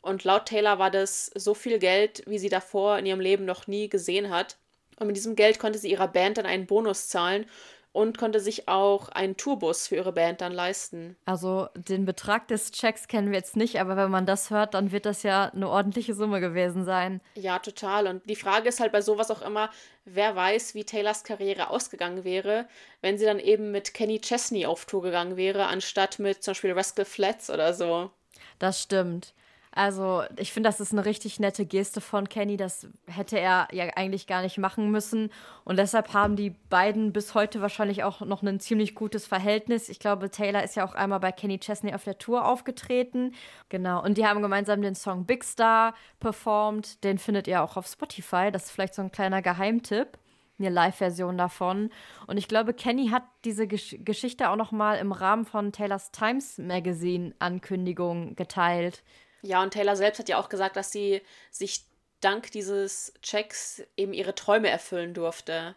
[0.00, 3.68] und laut Taylor war das so viel Geld, wie sie davor in ihrem Leben noch
[3.68, 4.58] nie gesehen hat.
[4.98, 7.46] Und mit diesem Geld konnte sie ihrer Band dann einen Bonus zahlen
[7.94, 11.16] und konnte sich auch einen Tourbus für ihre Band dann leisten.
[11.26, 14.90] Also den Betrag des Checks kennen wir jetzt nicht, aber wenn man das hört, dann
[14.90, 17.20] wird das ja eine ordentliche Summe gewesen sein.
[17.36, 18.08] Ja, total.
[18.08, 19.70] Und die Frage ist halt bei sowas auch immer,
[20.04, 22.66] wer weiß, wie Taylors Karriere ausgegangen wäre,
[23.00, 26.72] wenn sie dann eben mit Kenny Chesney auf Tour gegangen wäre, anstatt mit zum Beispiel
[26.72, 28.10] Rascal Flats oder so.
[28.58, 29.34] Das stimmt.
[29.74, 32.56] Also ich finde, das ist eine richtig nette Geste von Kenny.
[32.56, 35.30] Das hätte er ja eigentlich gar nicht machen müssen.
[35.64, 39.88] Und deshalb haben die beiden bis heute wahrscheinlich auch noch ein ziemlich gutes Verhältnis.
[39.88, 43.34] Ich glaube, Taylor ist ja auch einmal bei Kenny Chesney auf der Tour aufgetreten.
[43.68, 44.00] Genau.
[44.02, 47.02] Und die haben gemeinsam den Song Big Star performt.
[47.02, 48.52] Den findet ihr auch auf Spotify.
[48.52, 50.18] Das ist vielleicht so ein kleiner Geheimtipp
[50.58, 51.90] eine Live-Version davon.
[52.28, 56.12] Und ich glaube, Kenny hat diese Gesch Geschichte auch noch mal im Rahmen von Taylors
[56.12, 59.02] Times Magazine Ankündigung geteilt.
[59.44, 61.84] Ja, und Taylor selbst hat ja auch gesagt, dass sie sich
[62.20, 65.74] dank dieses Checks eben ihre Träume erfüllen durfte.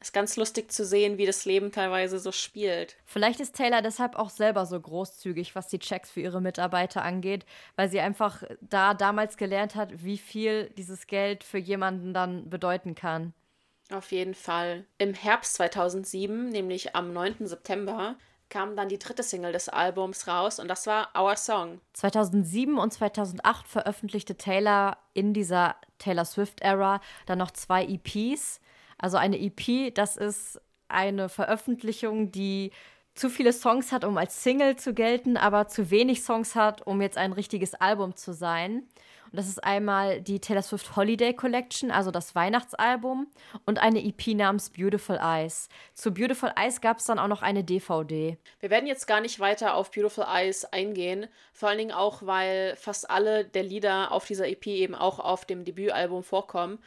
[0.00, 2.96] Ist ganz lustig zu sehen, wie das Leben teilweise so spielt.
[3.04, 7.44] Vielleicht ist Taylor deshalb auch selber so großzügig, was die Checks für ihre Mitarbeiter angeht,
[7.74, 12.94] weil sie einfach da damals gelernt hat, wie viel dieses Geld für jemanden dann bedeuten
[12.94, 13.32] kann.
[13.90, 14.84] Auf jeden Fall.
[14.98, 17.46] Im Herbst 2007, nämlich am 9.
[17.46, 18.16] September,
[18.48, 21.80] kam dann die dritte Single des Albums raus und das war Our Song.
[21.94, 28.60] 2007 und 2008 veröffentlichte Taylor in dieser Taylor Swift-Ära dann noch zwei EPs.
[28.98, 32.70] Also eine EP, das ist eine Veröffentlichung, die
[33.14, 37.00] zu viele Songs hat, um als Single zu gelten, aber zu wenig Songs hat, um
[37.00, 38.82] jetzt ein richtiges Album zu sein.
[39.30, 43.26] Und das ist einmal die Taylor Swift Holiday Collection, also das Weihnachtsalbum,
[43.64, 45.68] und eine EP namens Beautiful Eyes.
[45.94, 48.36] Zu Beautiful Eyes gab es dann auch noch eine DVD.
[48.60, 52.76] Wir werden jetzt gar nicht weiter auf Beautiful Eyes eingehen, vor allen Dingen auch, weil
[52.76, 56.78] fast alle der Lieder auf dieser EP eben auch auf dem Debütalbum vorkommen.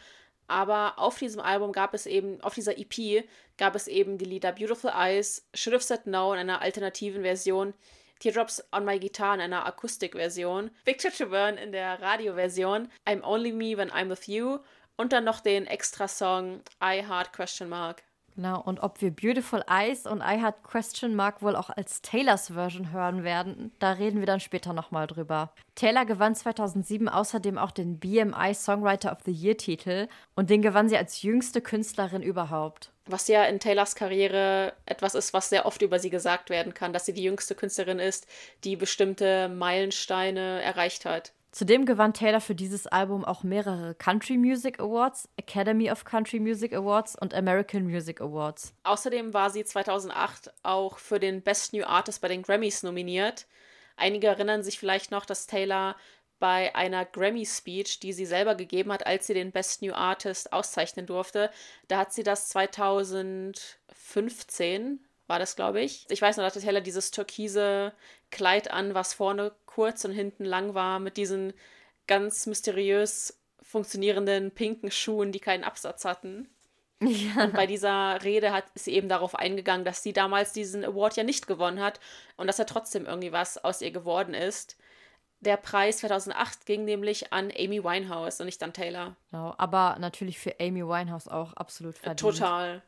[0.47, 3.23] Aber auf diesem Album gab es eben, auf dieser EP
[3.57, 7.75] gab es eben die Lieder Beautiful Eyes, Should Have Said No in einer alternativen Version,
[8.19, 13.51] Teardrops on My Guitar in einer Akustikversion, Picture to Burn in der Radioversion, I'm Only
[13.51, 14.59] Me When I'm With You
[14.97, 18.03] und dann noch den Extra-Song I Heart Question Mark.
[18.39, 22.53] Genau, und ob wir Beautiful Eyes und I Had Question Mark wohl auch als Taylors
[22.53, 25.51] Version hören werden, da reden wir dann später nochmal drüber.
[25.75, 30.87] Taylor gewann 2007 außerdem auch den BMI Songwriter of the Year Titel und den gewann
[30.87, 32.93] sie als jüngste Künstlerin überhaupt.
[33.11, 36.93] Was ja in Taylors Karriere etwas ist, was sehr oft über sie gesagt werden kann,
[36.93, 38.27] dass sie die jüngste Künstlerin ist,
[38.63, 41.33] die bestimmte Meilensteine erreicht hat.
[41.51, 46.71] Zudem gewann Taylor für dieses Album auch mehrere Country Music Awards, Academy of Country Music
[46.71, 48.73] Awards und American Music Awards.
[48.83, 53.47] Außerdem war sie 2008 auch für den Best New Artist bei den Grammys nominiert.
[53.97, 55.95] Einige erinnern sich vielleicht noch, dass Taylor
[56.39, 61.05] bei einer Grammy-Speech, die sie selber gegeben hat, als sie den Best New Artist auszeichnen
[61.05, 61.51] durfte,
[61.87, 66.07] da hat sie das 2015 war das, glaube ich.
[66.09, 67.93] Ich weiß noch, da hatte Taylor dieses türkise
[68.31, 71.53] Kleid an, was vorne kurz und hinten lang war, mit diesen
[72.07, 76.49] ganz mysteriös funktionierenden pinken Schuhen, die keinen Absatz hatten.
[77.01, 77.45] Ja.
[77.45, 81.23] Und bei dieser Rede hat sie eben darauf eingegangen, dass sie damals diesen Award ja
[81.23, 81.99] nicht gewonnen hat
[82.35, 84.77] und dass er trotzdem irgendwie was aus ihr geworden ist.
[85.41, 89.15] Der Preis 2008 ging nämlich an Amy Winehouse und nicht an Taylor.
[89.31, 92.19] Genau, aber natürlich für Amy Winehouse auch absolut verdient.
[92.19, 92.81] Total.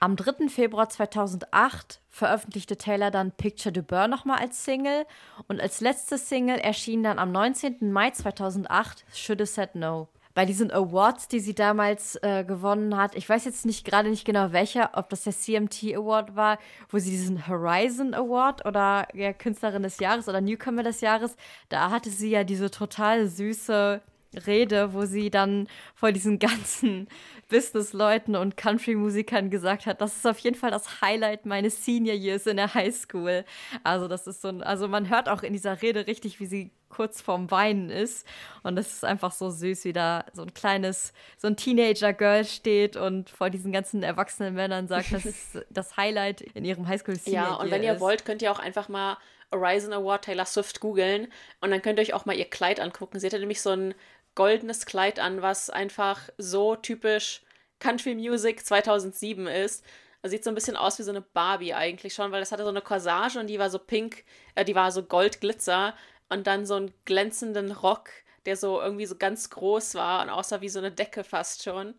[0.00, 0.48] Am 3.
[0.48, 5.06] Februar 2008 veröffentlichte Taylor dann Picture de Burr nochmal als Single
[5.46, 7.92] und als letzte Single erschien dann am 19.
[7.92, 10.08] Mai 2008 Should Have Said No.
[10.34, 14.24] Bei diesen Awards, die sie damals äh, gewonnen hat, ich weiß jetzt nicht gerade nicht
[14.24, 19.32] genau welcher, ob das der CMT Award war, wo sie diesen Horizon Award oder ja,
[19.32, 21.36] Künstlerin des Jahres oder Newcomer des Jahres,
[21.68, 24.00] da hatte sie ja diese total süße
[24.46, 27.08] Rede, wo sie dann vor diesen ganzen
[27.48, 32.46] Businessleuten und Country-Musikern gesagt hat, das ist auf jeden Fall das Highlight meines Senior Years
[32.46, 33.44] in der High School.
[33.84, 36.70] Also das ist so ein, also man hört auch in dieser Rede richtig, wie sie
[36.92, 38.26] kurz vorm Weinen ist.
[38.62, 42.96] Und das ist einfach so süß, wie da so ein kleines, so ein Teenager-Girl steht
[42.96, 47.54] und vor diesen ganzen erwachsenen Männern sagt, das ist das Highlight in ihrem Highschool-Senior Ja,
[47.54, 48.00] und wenn ihr ist.
[48.00, 49.16] wollt, könnt ihr auch einfach mal
[49.50, 51.28] Horizon Award Taylor Swift googeln
[51.60, 53.18] und dann könnt ihr euch auch mal ihr Kleid angucken.
[53.18, 53.94] Sie hatte nämlich so ein
[54.34, 57.42] goldenes Kleid an, was einfach so typisch
[57.80, 59.84] Country Music 2007 ist.
[60.22, 62.62] Also sieht so ein bisschen aus wie so eine Barbie eigentlich schon, weil das hatte
[62.62, 64.24] so eine Corsage und die war so pink,
[64.54, 65.94] äh, die war so goldglitzer
[66.32, 68.10] und dann so einen glänzenden Rock,
[68.46, 71.94] der so irgendwie so ganz groß war und aussah wie so eine Decke fast schon.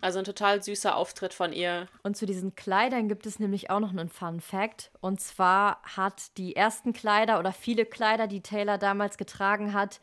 [0.00, 1.86] Also ein total süßer Auftritt von ihr.
[2.02, 4.90] Und zu diesen Kleidern gibt es nämlich auch noch einen Fun Fact.
[5.00, 10.00] Und zwar hat die ersten Kleider oder viele Kleider, die Taylor damals getragen hat,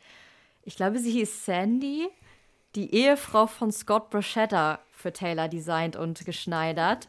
[0.64, 2.08] ich glaube, sie hieß Sandy,
[2.74, 7.08] die Ehefrau von Scott Bruschetta für Taylor designt und geschneidert.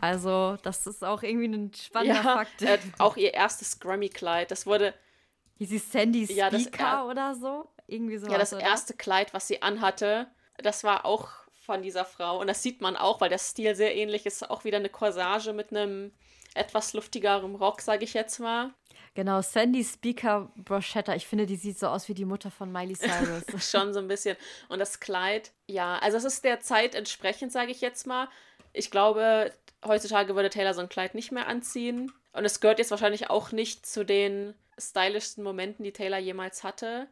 [0.00, 2.62] Also, das ist auch irgendwie ein spannender ja, Fakt.
[2.62, 4.94] Äh, auch ihr erstes Grammy-Kleid, das wurde.
[5.62, 7.68] Hieß sie Sandy Speaker ja, das, oder so?
[7.86, 8.26] Irgendwie so.
[8.26, 8.62] Ja, das oder?
[8.62, 10.26] erste Kleid, was sie anhatte,
[10.58, 12.40] das war auch von dieser Frau.
[12.40, 14.50] Und das sieht man auch, weil der Stil sehr ähnlich ist.
[14.50, 16.10] Auch wieder eine Corsage mit einem
[16.54, 18.74] etwas luftigerem Rock, sage ich jetzt mal.
[19.14, 21.14] Genau, Sandy Speaker Brochetta.
[21.14, 23.44] Ich finde, die sieht so aus wie die Mutter von Miley Cyrus.
[23.70, 24.36] Schon so ein bisschen.
[24.68, 28.28] Und das Kleid, ja, also es ist der Zeit entsprechend, sage ich jetzt mal.
[28.72, 29.52] Ich glaube,
[29.84, 32.10] heutzutage würde Taylor so ein Kleid nicht mehr anziehen.
[32.32, 34.54] Und es gehört jetzt wahrscheinlich auch nicht zu den
[34.90, 37.08] stylischsten Momenten, die Taylor jemals hatte.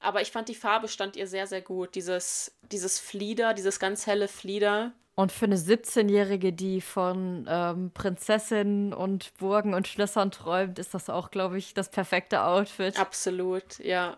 [0.00, 1.94] Aber ich fand die Farbe stand ihr sehr, sehr gut.
[1.94, 4.92] Dieses, dieses Flieder, dieses ganz helle Flieder.
[5.14, 11.10] Und für eine 17-Jährige, die von ähm, Prinzessinnen und Burgen und Schlössern träumt, ist das
[11.10, 12.98] auch, glaube ich, das perfekte Outfit.
[12.98, 14.16] Absolut, ja.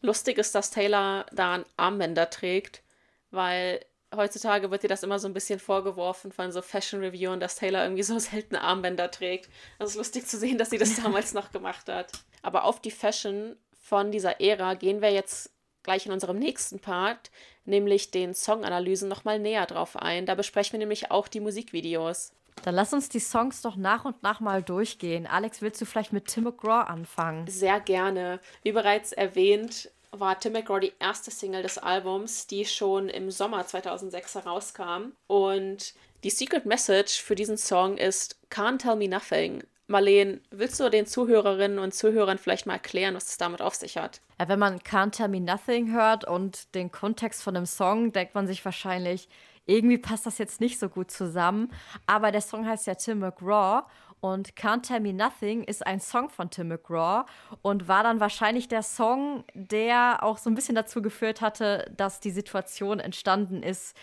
[0.00, 2.82] Lustig ist, dass Taylor da einen Armbänder trägt,
[3.30, 3.80] weil
[4.16, 8.02] heutzutage wird ihr das immer so ein bisschen vorgeworfen von so Fashion-Reviewern, dass Taylor irgendwie
[8.02, 9.48] so seltene Armbänder trägt.
[9.78, 12.12] Das ist lustig zu sehen, dass sie das damals noch gemacht hat.
[12.42, 15.50] Aber auf die Fashion von dieser Ära gehen wir jetzt
[15.82, 17.30] gleich in unserem nächsten Part,
[17.64, 20.26] nämlich den Songanalysen, nochmal näher drauf ein.
[20.26, 22.32] Da besprechen wir nämlich auch die Musikvideos.
[22.62, 25.26] Dann lass uns die Songs doch nach und nach mal durchgehen.
[25.26, 27.46] Alex, willst du vielleicht mit Tim McGraw anfangen?
[27.46, 28.40] Sehr gerne.
[28.62, 33.66] Wie bereits erwähnt, war Tim McGraw die erste Single des Albums, die schon im Sommer
[33.66, 35.12] 2006 herauskam.
[35.26, 39.62] Und die Secret Message für diesen Song ist Can't Tell Me Nothing.
[39.86, 43.98] Marleen, willst du den Zuhörerinnen und Zuhörern vielleicht mal erklären, was es damit auf sich
[43.98, 44.22] hat?
[44.40, 48.34] Ja, wenn man Can't Tell Me Nothing hört und den Kontext von dem Song, denkt
[48.34, 49.28] man sich wahrscheinlich,
[49.66, 51.70] irgendwie passt das jetzt nicht so gut zusammen.
[52.06, 53.82] Aber der Song heißt ja Tim McGraw
[54.24, 57.26] und Can't Tell Me Nothing ist ein Song von Tim McGraw
[57.60, 62.20] und war dann wahrscheinlich der Song, der auch so ein bisschen dazu geführt hatte, dass
[62.20, 63.94] die Situation entstanden ist,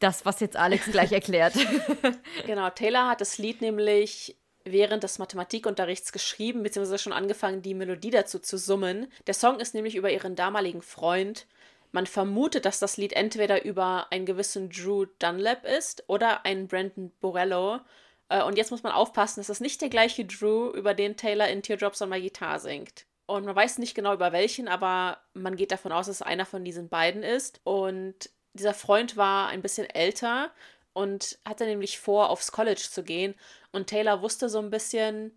[0.00, 1.54] das, was jetzt Alex gleich erklärt.
[2.46, 8.10] genau, Taylor hat das Lied nämlich während des Mathematikunterrichts geschrieben, beziehungsweise schon angefangen, die Melodie
[8.10, 9.06] dazu zu summen.
[9.28, 11.46] Der Song ist nämlich über ihren damaligen Freund.
[11.92, 17.12] Man vermutet, dass das Lied entweder über einen gewissen Drew Dunlap ist oder einen Brandon
[17.20, 17.78] Borello.
[18.28, 21.48] Äh, und jetzt muss man aufpassen, dass das nicht der gleiche Drew, über den Taylor
[21.48, 23.06] in Teardrops on My Guitar singt.
[23.26, 26.44] Und man weiß nicht genau über welchen, aber man geht davon aus, dass es einer
[26.44, 27.60] von diesen beiden ist.
[27.64, 30.50] Und dieser Freund war ein bisschen älter
[30.92, 33.34] und hatte nämlich vor, aufs College zu gehen.
[33.72, 35.32] Und Taylor wusste so ein bisschen,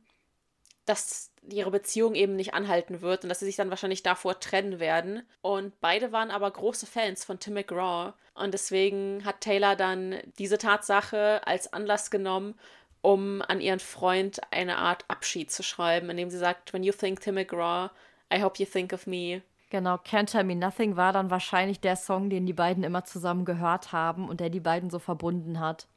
[0.87, 4.79] dass ihre Beziehung eben nicht anhalten wird und dass sie sich dann wahrscheinlich davor trennen
[4.79, 5.23] werden.
[5.41, 8.13] Und beide waren aber große Fans von Tim McGraw.
[8.33, 12.55] Und deswegen hat Taylor dann diese Tatsache als Anlass genommen,
[13.01, 17.21] um an ihren Freund eine Art Abschied zu schreiben, indem sie sagt, When you think
[17.21, 17.89] Tim McGraw,
[18.33, 19.41] I hope you think of me.
[19.69, 23.43] Genau, Can't Tell Me Nothing war dann wahrscheinlich der Song, den die beiden immer zusammen
[23.43, 25.87] gehört haben und der die beiden so verbunden hat.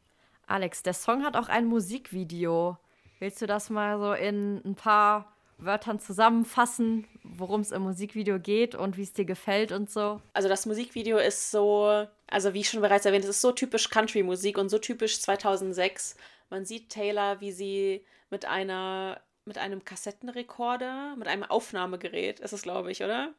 [0.46, 2.76] Alex, der Song hat auch ein Musikvideo.
[3.20, 8.74] Willst du das mal so in ein paar Wörtern zusammenfassen, worum es im Musikvideo geht
[8.74, 10.22] und wie es dir gefällt und so?
[10.32, 14.56] Also das Musikvideo ist so, also wie schon bereits erwähnt, es ist so typisch Country-Musik
[14.56, 16.16] und so typisch 2006.
[16.48, 22.62] Man sieht Taylor, wie sie mit einer mit einem Kassettenrekorder, mit einem Aufnahmegerät, ist es
[22.62, 23.34] glaube ich, oder?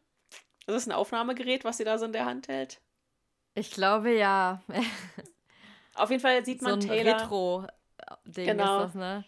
[0.67, 2.81] Ist es ein Aufnahmegerät, was sie da so in der Hand hält?
[3.55, 4.61] Ich glaube ja.
[5.95, 7.21] Auf jeden Fall sieht man so ein Taylor.
[7.21, 8.83] Retro-Ding genau.
[8.83, 9.25] ist das, ne?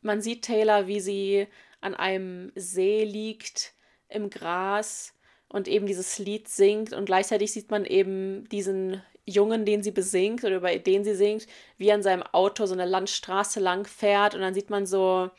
[0.00, 1.46] Man sieht Taylor, wie sie
[1.80, 3.74] an einem See liegt,
[4.08, 5.14] im Gras
[5.48, 10.44] und eben dieses Lied singt und gleichzeitig sieht man eben diesen Jungen, den sie besingt
[10.44, 11.46] oder über den sie singt,
[11.78, 15.30] wie er an seinem Auto so eine Landstraße lang fährt und dann sieht man so,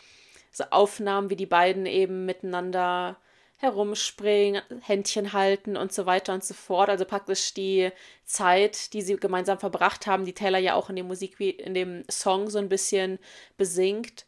[0.52, 3.18] so Aufnahmen, wie die beiden eben miteinander
[3.60, 6.90] herumspringen, Händchen halten und so weiter und so fort.
[6.90, 7.92] Also praktisch die
[8.24, 12.04] Zeit, die sie gemeinsam verbracht haben, die Taylor ja auch in dem Musik, in dem
[12.10, 13.18] Song so ein bisschen
[13.58, 14.27] besingt.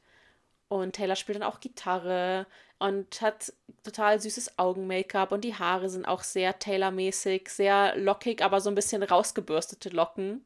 [0.69, 2.45] Und Taylor spielt dann auch Gitarre
[2.77, 3.51] und hat
[3.83, 8.75] total süßes Augen-Make-up und die Haare sind auch sehr Taylor-mäßig, sehr lockig, aber so ein
[8.75, 10.45] bisschen rausgebürstete Locken.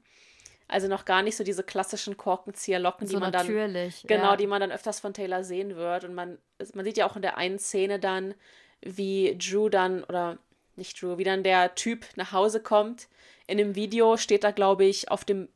[0.67, 4.38] Also noch gar nicht so diese klassischen Korkenzieher-Locken, so die man natürlich, dann genau, ja.
[4.38, 6.05] die man dann öfters von Taylor sehen wird.
[6.05, 6.39] Und man,
[6.74, 8.34] man sieht ja auch in der einen Szene dann,
[8.82, 10.38] wie Drew dann, oder
[10.76, 13.07] nicht Drew, wie dann der Typ nach Hause kommt.
[13.45, 15.49] In dem Video steht da, glaube ich, auf dem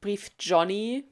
[0.00, 1.04] Brief Johnny.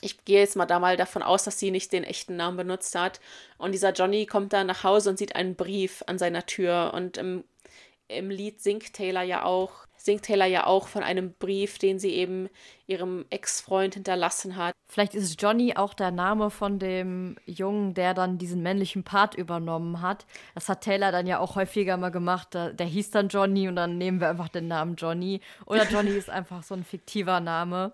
[0.00, 2.94] Ich gehe jetzt mal da mal davon aus, dass sie nicht den echten Namen benutzt
[2.94, 3.20] hat.
[3.56, 6.92] Und dieser Johnny kommt dann nach Hause und sieht einen Brief an seiner Tür.
[6.94, 7.44] Und im,
[8.06, 12.12] im Lied singt Taylor ja auch singt Taylor ja auch von einem Brief, den sie
[12.12, 12.48] eben
[12.86, 14.74] ihrem Ex-Freund hinterlassen hat.
[14.88, 20.00] Vielleicht ist Johnny auch der Name von dem Jungen, der dann diesen männlichen Part übernommen
[20.00, 20.24] hat.
[20.54, 22.54] Das hat Taylor dann ja auch häufiger mal gemacht.
[22.54, 25.40] Der hieß dann Johnny und dann nehmen wir einfach den Namen Johnny.
[25.66, 27.92] Oder Johnny ist einfach so ein fiktiver Name.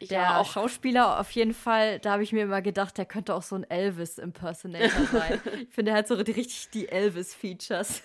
[0.00, 0.52] Der ja, auch.
[0.52, 3.64] Schauspieler auf jeden Fall, da habe ich mir immer gedacht, der könnte auch so ein
[3.64, 5.40] Elvis-Impersonator sein.
[5.62, 8.02] ich finde, er hat so richtig die Elvis-Features.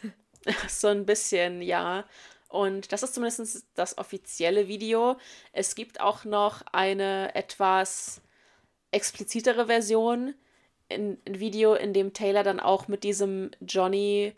[0.67, 2.05] So ein bisschen, ja.
[2.49, 5.17] Und das ist zumindest das offizielle Video.
[5.53, 8.21] Es gibt auch noch eine etwas
[8.91, 10.33] explizitere Version,
[10.89, 14.33] ein, ein Video, in dem Taylor dann auch mit diesem Johnny,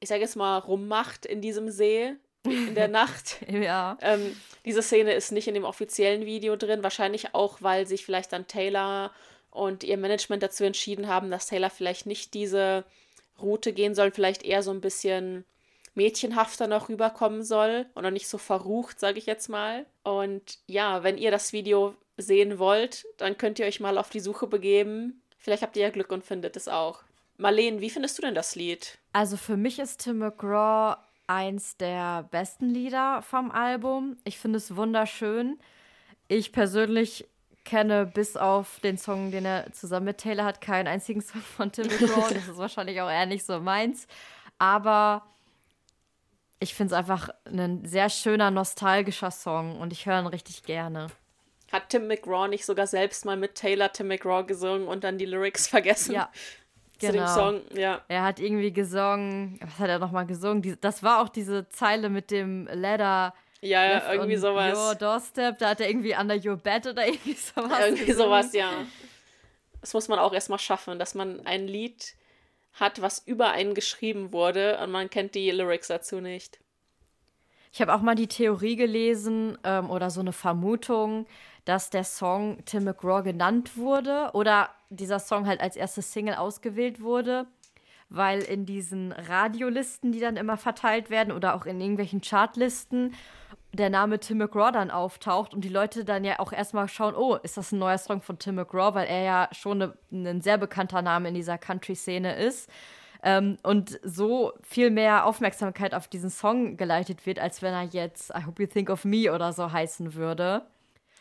[0.00, 2.14] ich sage jetzt mal, rummacht in diesem See
[2.44, 3.38] in der Nacht.
[3.48, 3.96] ja.
[4.00, 8.32] Ähm, diese Szene ist nicht in dem offiziellen Video drin, wahrscheinlich auch, weil sich vielleicht
[8.32, 9.10] dann Taylor
[9.50, 12.84] und ihr Management dazu entschieden haben, dass Taylor vielleicht nicht diese
[13.40, 15.44] Route gehen soll, vielleicht eher so ein bisschen
[15.94, 19.84] mädchenhafter noch rüberkommen soll und noch nicht so verrucht, sage ich jetzt mal.
[20.04, 24.20] Und ja, wenn ihr das Video sehen wollt, dann könnt ihr euch mal auf die
[24.20, 25.22] Suche begeben.
[25.38, 27.02] Vielleicht habt ihr ja Glück und findet es auch.
[27.36, 28.98] Marlene, wie findest du denn das Lied?
[29.12, 30.96] Also für mich ist Tim McGraw
[31.26, 34.16] eins der besten Lieder vom Album.
[34.24, 35.58] Ich finde es wunderschön.
[36.28, 37.28] Ich persönlich
[37.64, 41.72] kenne bis auf den Song, den er zusammen mit Taylor hat, keinen einzigen Song von
[41.72, 42.32] Tim McGraw.
[42.34, 44.06] das ist wahrscheinlich auch eher nicht so meins.
[44.58, 45.24] Aber
[46.60, 51.08] ich finde es einfach ein sehr schöner, nostalgischer Song und ich höre ihn richtig gerne.
[51.72, 55.24] Hat Tim McGraw nicht sogar selbst mal mit Taylor Tim McGraw gesungen und dann die
[55.24, 56.12] Lyrics vergessen?
[56.12, 56.30] Ja.
[57.02, 57.26] Zu genau.
[57.26, 58.00] dem Song, ja.
[58.06, 60.78] Er hat irgendwie gesungen, was hat er nochmal gesungen?
[60.80, 63.34] das war auch diese Zeile mit dem Leather.
[63.60, 64.78] Ja, ja irgendwie sowas.
[64.78, 67.80] Your Doorstep, da hat er irgendwie Under Your Bed oder irgendwie sowas.
[67.80, 68.30] Irgendwie gesungen.
[68.30, 68.70] sowas, ja.
[69.80, 72.14] Das muss man auch erstmal schaffen, dass man ein Lied
[72.74, 76.60] hat, was über einen geschrieben wurde und man kennt die Lyrics dazu nicht.
[77.72, 81.26] Ich habe auch mal die Theorie gelesen ähm, oder so eine Vermutung,
[81.64, 87.00] dass der Song Tim McGraw genannt wurde oder dieser Song halt als erste Single ausgewählt
[87.00, 87.46] wurde,
[88.08, 93.14] weil in diesen Radiolisten, die dann immer verteilt werden oder auch in irgendwelchen Chartlisten,
[93.72, 97.36] der Name Tim McGraw dann auftaucht und die Leute dann ja auch erstmal schauen, oh,
[97.36, 100.58] ist das ein neuer Song von Tim McGraw, weil er ja schon eine, ein sehr
[100.58, 102.68] bekannter Name in dieser Country-Szene ist.
[103.22, 108.30] Ähm, und so viel mehr Aufmerksamkeit auf diesen Song geleitet wird, als wenn er jetzt
[108.30, 110.66] I Hope You Think of Me oder so heißen würde.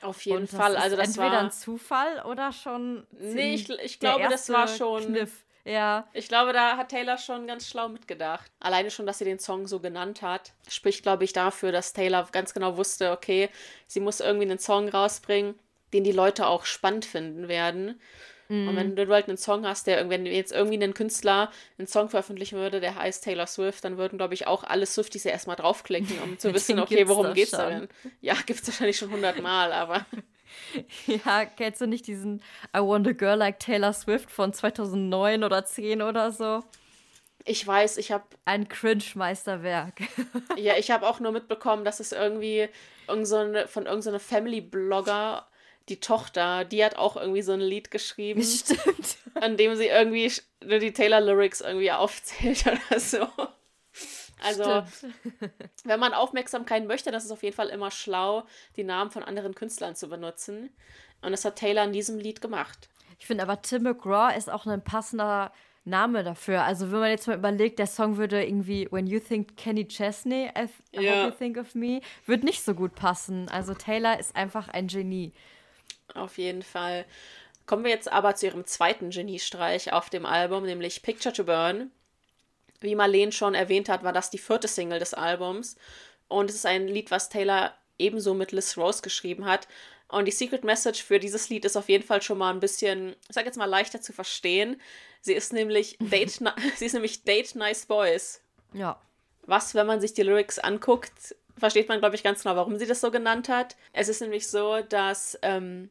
[0.02, 0.76] Auf jeden Fall.
[0.76, 3.06] also das entweder war ein Zufall oder schon.
[3.12, 5.06] Nee, ich, ich glaube, das war schon.
[5.06, 5.44] Kniff.
[5.64, 6.08] Ja.
[6.14, 8.52] Ich glaube, da hat Taylor schon ganz schlau mitgedacht.
[8.60, 12.28] Alleine schon, dass sie den Song so genannt hat, spricht, glaube ich, dafür, dass Taylor
[12.32, 13.50] ganz genau wusste, okay,
[13.88, 15.60] sie muss irgendwie einen Song rausbringen,
[15.94, 18.00] den die Leute auch spannend finden werden.
[18.52, 18.68] Mhm.
[18.68, 22.10] Und wenn du halt einen Song hast, der wenn jetzt irgendwie ein Künstler einen Song
[22.10, 25.56] veröffentlichen würde, der heißt Taylor Swift, dann würden, glaube ich, auch alle Swifties ja erstmal
[25.56, 27.88] draufklicken, um zu wissen, okay, worum geht's da denn?
[28.20, 30.06] Ja, gibt es wahrscheinlich schon hundertmal, aber.
[31.08, 32.42] Ja, kennst du nicht diesen
[32.76, 36.62] I Want a Girl Like Taylor Swift von 2009 oder 10 oder so?
[37.46, 38.26] Ich weiß, ich habe.
[38.44, 40.02] Ein Cringe-Meisterwerk.
[40.58, 42.68] ja, ich habe auch nur mitbekommen, dass es irgendwie
[43.08, 45.48] irgend so eine, von irgendeinem so Family-Blogger,
[45.92, 48.42] die Tochter, die hat auch irgendwie so ein Lied geschrieben.
[48.44, 49.18] Stimmt.
[49.36, 50.32] An dem sie irgendwie
[50.62, 53.28] die Taylor-Lyrics irgendwie aufzählt oder so.
[54.44, 54.84] Also,
[55.84, 58.44] wenn man Aufmerksamkeit möchte, das ist auf jeden Fall immer schlau,
[58.76, 60.72] die Namen von anderen Künstlern zu benutzen.
[61.22, 62.90] Und das hat Taylor in diesem Lied gemacht.
[63.20, 65.52] Ich finde aber Tim McGraw ist auch ein passender
[65.84, 66.64] Name dafür.
[66.64, 70.50] Also, wenn man jetzt mal überlegt, der Song würde irgendwie When You Think Kenny Chesney,
[70.58, 70.70] I,
[71.00, 71.26] ja.
[71.26, 73.48] Hope You Think of Me, wird nicht so gut passen.
[73.50, 75.34] Also, Taylor ist einfach ein Genie.
[76.14, 77.06] Auf jeden Fall.
[77.66, 81.92] Kommen wir jetzt aber zu ihrem zweiten Geniestreich auf dem Album, nämlich Picture to Burn.
[82.80, 85.76] Wie Marlene schon erwähnt hat, war das die vierte Single des Albums.
[86.28, 89.68] Und es ist ein Lied, was Taylor ebenso mit Liz Rose geschrieben hat.
[90.08, 93.16] Und die Secret Message für dieses Lied ist auf jeden Fall schon mal ein bisschen,
[93.30, 94.82] ich sag jetzt mal, leichter zu verstehen.
[95.22, 96.42] Sie ist nämlich Date,
[96.76, 98.42] sie ist nämlich Date Nice Boys.
[98.74, 99.00] Ja.
[99.44, 102.88] Was, wenn man sich die Lyrics anguckt, versteht man, glaube ich, ganz genau, warum sie
[102.88, 103.78] das so genannt hat.
[103.94, 105.90] Es ist nämlich so, dass ähm,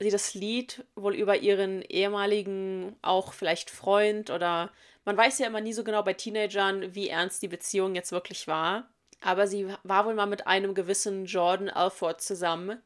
[0.00, 4.70] sie das Lied wohl über ihren ehemaligen, auch vielleicht Freund oder
[5.04, 8.46] man weiß ja immer nie so genau bei Teenagern, wie ernst die Beziehung jetzt wirklich
[8.48, 8.88] war.
[9.20, 12.80] Aber sie war wohl mal mit einem gewissen Jordan Alford zusammen.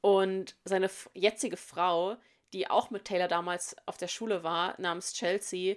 [0.00, 2.16] Und seine jetzige Frau,
[2.52, 5.76] die auch mit Taylor damals auf der Schule war, namens Chelsea,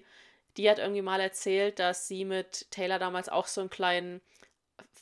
[0.58, 4.22] die hat irgendwie mal erzählt, dass sie mit Taylor damals auch so einen kleinen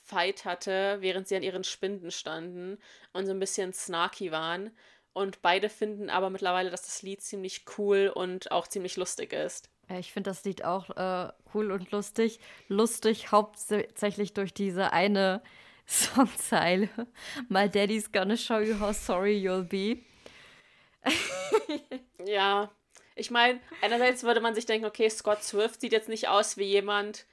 [0.05, 2.77] Fight hatte, während sie an ihren Spinden standen
[3.13, 4.71] und so ein bisschen snarky waren.
[5.19, 9.69] Und beide finden aber mittlerweile, dass das Lied ziemlich cool und auch ziemlich lustig ist.
[9.99, 12.39] Ich finde das Lied auch äh, cool und lustig.
[12.69, 15.41] Lustig hauptsächlich durch diese eine
[15.85, 16.87] Songzeile.
[17.49, 20.03] My daddy's gonna show you how sorry you'll be.
[22.25, 22.71] ja,
[23.15, 26.63] ich meine, einerseits würde man sich denken, okay, Scott Swift sieht jetzt nicht aus wie
[26.63, 27.25] jemand,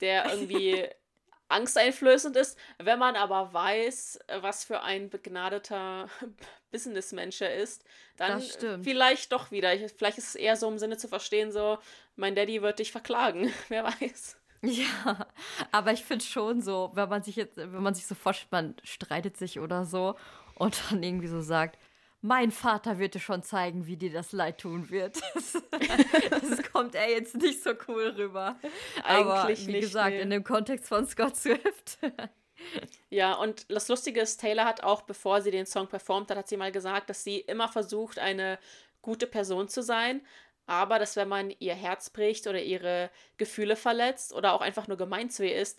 [0.00, 0.88] der irgendwie
[1.48, 2.58] angsteinflößend ist.
[2.78, 6.08] Wenn man aber weiß, was für ein begnadeter
[6.70, 7.84] Businessmensch er ist,
[8.16, 8.40] dann
[8.82, 9.70] vielleicht doch wieder.
[9.96, 11.78] Vielleicht ist es eher so im Sinne zu verstehen, so,
[12.16, 13.52] mein Daddy wird dich verklagen.
[13.68, 14.36] Wer weiß.
[14.62, 15.26] Ja,
[15.70, 18.74] aber ich finde schon so, wenn man sich jetzt, wenn man sich so vorstellt, man
[18.82, 20.16] streitet sich oder so
[20.54, 21.78] und dann irgendwie so sagt,
[22.26, 25.20] mein Vater wird dir schon zeigen, wie dir das leid tun wird.
[25.36, 25.52] Das,
[26.30, 28.56] das kommt er jetzt nicht so cool rüber.
[29.04, 30.20] Aber Eigentlich wie nicht, gesagt, nee.
[30.20, 31.98] in dem Kontext von Scott Swift.
[33.10, 36.48] Ja, und das Lustige ist, Taylor hat auch, bevor sie den Song performt hat, hat
[36.48, 38.58] sie mal gesagt, dass sie immer versucht, eine
[39.02, 40.22] gute Person zu sein,
[40.64, 44.96] aber dass wenn man ihr Herz bricht oder ihre Gefühle verletzt oder auch einfach nur
[44.96, 45.78] gemein zu ihr ist,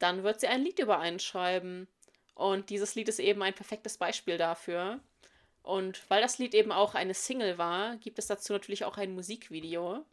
[0.00, 1.86] dann wird sie ein Lied über einen schreiben.
[2.34, 5.00] Und dieses Lied ist eben ein perfektes Beispiel dafür.
[5.66, 9.16] Und weil das Lied eben auch eine Single war, gibt es dazu natürlich auch ein
[9.16, 10.04] Musikvideo.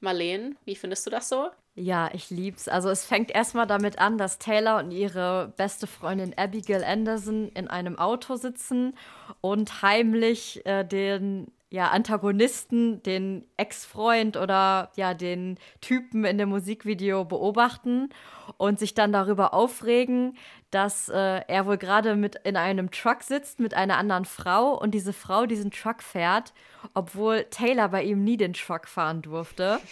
[0.00, 1.50] Marleen, wie findest du das so?
[1.76, 2.66] Ja, ich lieb's.
[2.66, 7.68] Also es fängt erstmal damit an, dass Taylor und ihre beste Freundin Abigail Anderson in
[7.68, 8.96] einem Auto sitzen
[9.40, 17.24] und heimlich äh, den ja, Antagonisten, den Ex-Freund oder ja, den Typen in dem Musikvideo
[17.24, 18.10] beobachten
[18.56, 20.36] und sich dann darüber aufregen,
[20.70, 24.92] dass äh, er wohl gerade mit in einem Truck sitzt mit einer anderen Frau und
[24.92, 26.52] diese Frau diesen Truck fährt,
[26.94, 29.80] obwohl Taylor bei ihm nie den Truck fahren durfte.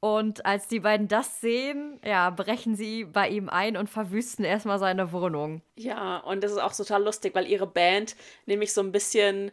[0.00, 4.78] Und als die beiden das sehen, ja, brechen sie bei ihm ein und verwüsten erstmal
[4.78, 5.62] seine Wohnung.
[5.76, 9.50] Ja, und das ist auch total lustig, weil ihre Band nämlich so ein bisschen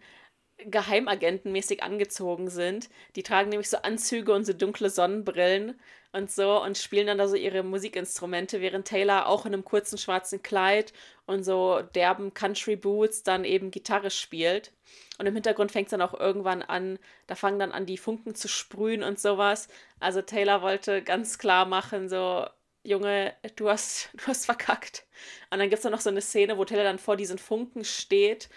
[0.65, 2.89] Geheimagentenmäßig angezogen sind.
[3.15, 5.79] Die tragen nämlich so Anzüge und so dunkle Sonnenbrillen
[6.13, 9.97] und so und spielen dann da so ihre Musikinstrumente, während Taylor auch in einem kurzen
[9.97, 10.93] schwarzen Kleid
[11.25, 14.71] und so derben Country Boots dann eben Gitarre spielt.
[15.17, 18.35] Und im Hintergrund fängt es dann auch irgendwann an, da fangen dann an, die Funken
[18.35, 19.67] zu sprühen und sowas.
[19.99, 22.45] Also Taylor wollte ganz klar machen, so,
[22.83, 25.05] Junge, du hast, du hast verkackt.
[25.49, 27.85] Und dann gibt es dann noch so eine Szene, wo Taylor dann vor diesen Funken
[27.85, 28.49] steht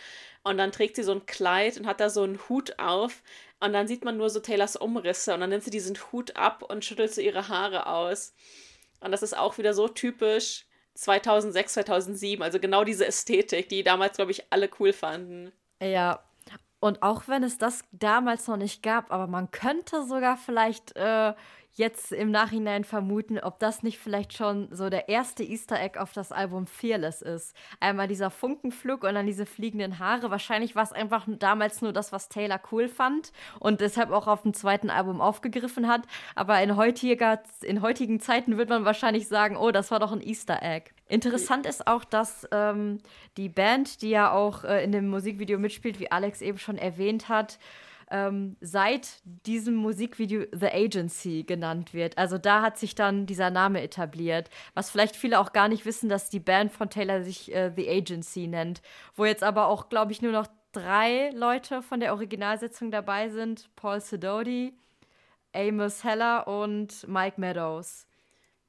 [0.44, 3.22] und dann trägt sie so ein Kleid und hat da so einen Hut auf.
[3.60, 5.32] Und dann sieht man nur so Taylors Umrisse.
[5.32, 8.34] Und dann nimmt sie diesen Hut ab und schüttelt so ihre Haare aus.
[9.00, 12.42] Und das ist auch wieder so typisch 2006, 2007.
[12.42, 15.50] Also genau diese Ästhetik, die damals, glaube ich, alle cool fanden.
[15.82, 16.22] Ja.
[16.78, 21.32] Und auch wenn es das damals noch nicht gab, aber man könnte sogar vielleicht äh,
[21.76, 26.12] jetzt im Nachhinein vermuten, ob das nicht vielleicht schon so der erste Easter Egg auf
[26.12, 27.54] das Album Fearless ist.
[27.80, 30.30] Einmal dieser Funkenflug und dann diese fliegenden Haare.
[30.30, 34.42] Wahrscheinlich war es einfach damals nur das, was Taylor cool fand und deshalb auch auf
[34.42, 36.02] dem zweiten Album aufgegriffen hat.
[36.36, 40.22] Aber in, heutiger, in heutigen Zeiten wird man wahrscheinlich sagen, oh, das war doch ein
[40.22, 40.90] Easter Egg.
[41.08, 43.00] Interessant ist auch, dass ähm,
[43.36, 47.28] die Band, die ja auch äh, in dem Musikvideo mitspielt, wie Alex eben schon erwähnt
[47.28, 47.58] hat,
[48.10, 52.18] ähm, seit diesem Musikvideo The Agency genannt wird.
[52.18, 54.50] Also da hat sich dann dieser Name etabliert.
[54.74, 57.88] Was vielleicht viele auch gar nicht wissen, dass die Band von Taylor sich äh, The
[57.88, 58.82] Agency nennt.
[59.14, 63.70] Wo jetzt aber auch, glaube ich, nur noch drei Leute von der Originalsetzung dabei sind.
[63.76, 64.74] Paul Sidoti,
[65.54, 68.06] Amos Heller und Mike Meadows.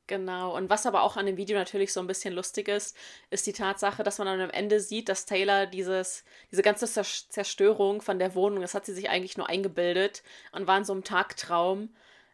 [0.08, 2.96] Genau, und was aber auch an dem Video natürlich so ein bisschen lustig ist,
[3.32, 8.02] ist die Tatsache, dass man dann am Ende sieht, dass Taylor dieses, diese ganze Zerstörung
[8.02, 11.04] von der Wohnung, das hat sie sich eigentlich nur eingebildet und war in so einem
[11.04, 11.90] Tagtraum.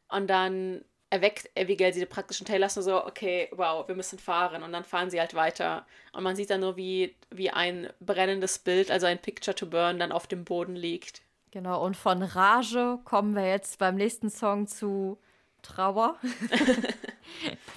[0.09, 4.19] Und dann erweckt Abigail sie praktisch und Taylor ist nur so, okay, wow, wir müssen
[4.19, 4.63] fahren.
[4.63, 5.85] Und dann fahren sie halt weiter.
[6.11, 9.97] Und man sieht dann nur, wie, wie ein brennendes Bild, also ein Picture to Burn,
[9.97, 11.21] dann auf dem Boden liegt.
[11.51, 15.17] Genau, und von Rage kommen wir jetzt beim nächsten Song zu
[15.61, 16.17] Trauer.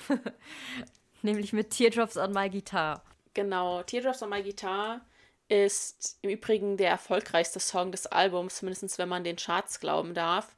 [1.22, 3.02] Nämlich mit Teardrops on My Guitar.
[3.32, 5.00] Genau, Teardrops on My Guitar
[5.48, 10.54] ist im Übrigen der erfolgreichste Song des Albums, mindestens wenn man den Charts glauben darf.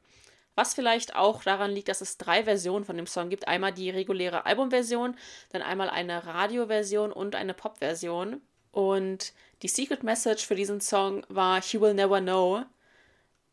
[0.55, 3.47] Was vielleicht auch daran liegt, dass es drei Versionen von dem Song gibt.
[3.47, 5.17] Einmal die reguläre Albumversion,
[5.51, 8.41] dann einmal eine Radioversion und eine Popversion.
[8.73, 12.65] Und die Secret Message für diesen Song war He Will Never Know,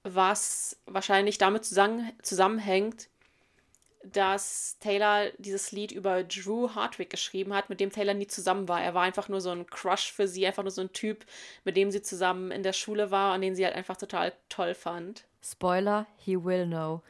[0.04, 3.10] was wahrscheinlich damit zusammenhängt,
[4.04, 8.82] dass Taylor dieses Lied über Drew Hardwick geschrieben hat, mit dem Taylor nie zusammen war.
[8.82, 11.26] Er war einfach nur so ein Crush für sie, einfach nur so ein Typ,
[11.64, 14.74] mit dem sie zusammen in der Schule war und den sie halt einfach total toll
[14.74, 15.24] fand.
[15.42, 17.02] Spoiler, he will know.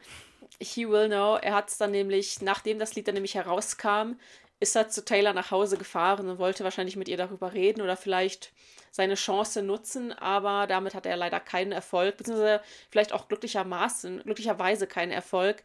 [0.60, 1.36] He will know.
[1.36, 4.14] Er hat es dann nämlich, nachdem das Lied dann nämlich herauskam,
[4.60, 7.96] ist er zu Taylor nach Hause gefahren und wollte wahrscheinlich mit ihr darüber reden oder
[7.96, 8.52] vielleicht
[8.90, 14.86] seine Chance nutzen, aber damit hat er leider keinen Erfolg, beziehungsweise vielleicht auch glücklichermaßen, glücklicherweise
[14.86, 15.64] keinen Erfolg,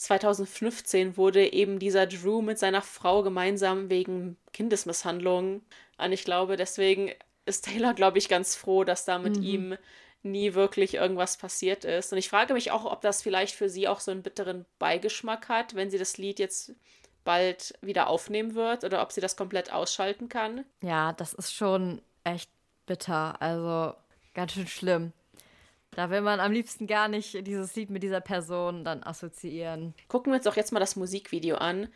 [0.00, 5.60] 2015 wurde eben dieser Drew mit seiner Frau gemeinsam wegen Kindesmisshandlung.
[5.98, 7.10] Und ich glaube, deswegen
[7.44, 9.42] ist Taylor, glaube ich, ganz froh, dass da mit mhm.
[9.42, 9.76] ihm
[10.22, 12.12] nie wirklich irgendwas passiert ist.
[12.12, 15.50] Und ich frage mich auch, ob das vielleicht für sie auch so einen bitteren Beigeschmack
[15.50, 16.72] hat, wenn sie das Lied jetzt
[17.24, 20.64] bald wieder aufnehmen wird oder ob sie das komplett ausschalten kann.
[20.80, 22.50] Ja, das ist schon echt
[22.86, 23.40] bitter.
[23.42, 23.94] Also
[24.32, 25.12] ganz schön schlimm.
[25.92, 29.94] Da will man am liebsten gar nicht dieses Lied mit dieser Person dann assoziieren.
[30.08, 31.88] Gucken wir uns doch jetzt mal das Musikvideo an.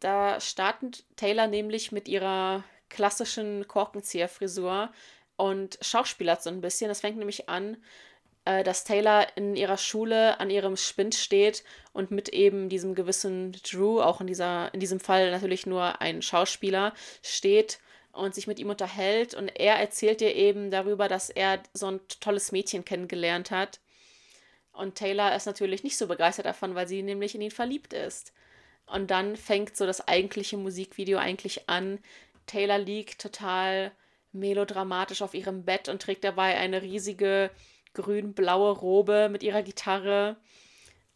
[0.00, 4.90] Da startet Taylor nämlich mit ihrer klassischen Korkenzieherfrisur
[5.36, 6.88] und schauspielert so ein bisschen.
[6.88, 7.76] Das fängt nämlich an,
[8.44, 13.52] äh, dass Taylor in ihrer Schule an ihrem Spind steht und mit eben diesem gewissen
[13.52, 16.92] Drew, auch in, dieser, in diesem Fall natürlich nur ein Schauspieler,
[17.22, 17.78] steht
[18.14, 22.00] und sich mit ihm unterhält und er erzählt ihr eben darüber, dass er so ein
[22.20, 23.80] tolles Mädchen kennengelernt hat.
[24.72, 28.32] Und Taylor ist natürlich nicht so begeistert davon, weil sie nämlich in ihn verliebt ist.
[28.86, 31.98] Und dann fängt so das eigentliche Musikvideo eigentlich an.
[32.46, 33.92] Taylor liegt total
[34.32, 37.50] melodramatisch auf ihrem Bett und trägt dabei eine riesige
[37.94, 40.36] grün-blaue Robe mit ihrer Gitarre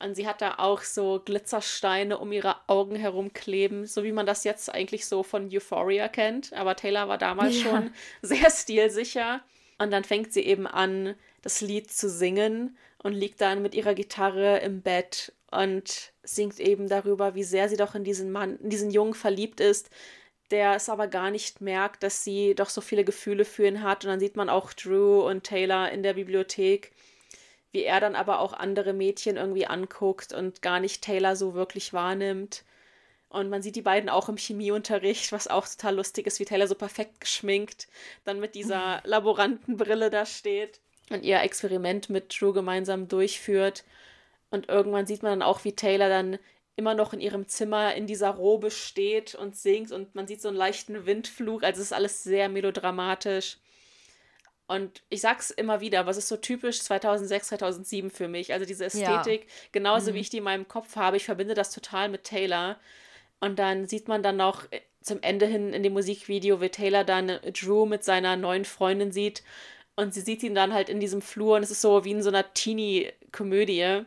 [0.00, 4.44] und sie hat da auch so Glitzersteine um ihre Augen herumkleben, so wie man das
[4.44, 6.52] jetzt eigentlich so von Euphoria kennt.
[6.52, 7.70] Aber Taylor war damals ja.
[7.70, 7.90] schon
[8.22, 9.40] sehr stilsicher.
[9.78, 13.94] Und dann fängt sie eben an, das Lied zu singen und liegt dann mit ihrer
[13.94, 18.70] Gitarre im Bett und singt eben darüber, wie sehr sie doch in diesen Mann, in
[18.70, 19.90] diesen Jungen verliebt ist,
[20.50, 24.04] der es aber gar nicht merkt, dass sie doch so viele Gefühle für ihn hat.
[24.04, 26.92] Und dann sieht man auch Drew und Taylor in der Bibliothek
[27.72, 31.92] wie er dann aber auch andere Mädchen irgendwie anguckt und gar nicht Taylor so wirklich
[31.92, 32.64] wahrnimmt.
[33.28, 36.66] Und man sieht die beiden auch im Chemieunterricht, was auch total lustig ist, wie Taylor
[36.66, 37.88] so perfekt geschminkt
[38.24, 43.84] dann mit dieser Laborantenbrille da steht und ihr Experiment mit Drew gemeinsam durchführt.
[44.50, 46.38] Und irgendwann sieht man dann auch, wie Taylor dann
[46.76, 50.48] immer noch in ihrem Zimmer in dieser Robe steht und singt und man sieht so
[50.48, 51.64] einen leichten Windflug.
[51.64, 53.58] Also es ist alles sehr melodramatisch.
[54.68, 58.52] Und ich sag's immer wieder, aber es ist so typisch 2006, 2007 für mich.
[58.52, 59.48] Also diese Ästhetik, ja.
[59.72, 60.14] genauso mhm.
[60.14, 62.76] wie ich die in meinem Kopf habe, ich verbinde das total mit Taylor.
[63.40, 67.02] Und dann sieht man dann noch äh, zum Ende hin in dem Musikvideo, wie Taylor
[67.02, 69.42] dann Drew mit seiner neuen Freundin sieht.
[69.96, 72.22] Und sie sieht ihn dann halt in diesem Flur und es ist so wie in
[72.22, 74.04] so einer Teenie-Komödie.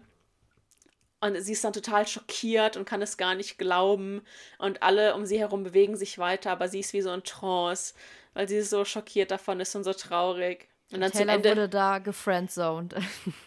[1.21, 4.21] Und sie ist dann total schockiert und kann es gar nicht glauben.
[4.59, 7.95] Und alle um sie herum bewegen sich weiter, aber sie ist wie so ein Trance
[8.33, 10.67] weil sie so schockiert davon ist und so traurig.
[10.91, 12.95] Und dann Taylor zum Ende wurde da gefriendzoned.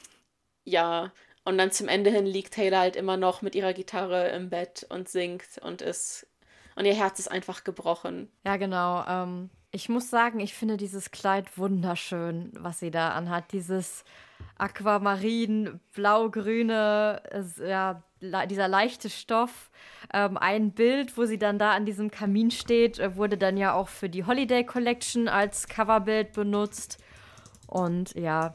[0.64, 1.12] ja,
[1.44, 4.86] und dann zum Ende hin liegt Taylor halt immer noch mit ihrer Gitarre im Bett
[4.88, 6.26] und singt und ist
[6.76, 8.28] und ihr Herz ist einfach gebrochen.
[8.44, 9.04] Ja, genau.
[9.06, 13.52] Ähm, ich muss sagen, ich finde dieses Kleid wunderschön, was sie da anhat.
[13.52, 14.04] Dieses
[14.56, 17.22] Aquamarin, blau-grüne,
[17.58, 18.02] ja,
[18.48, 19.70] dieser leichte Stoff.
[20.12, 23.74] Ähm, ein Bild, wo sie dann da an diesem Kamin steht, äh, wurde dann ja
[23.74, 26.98] auch für die Holiday Collection als Coverbild benutzt.
[27.66, 28.54] Und ja,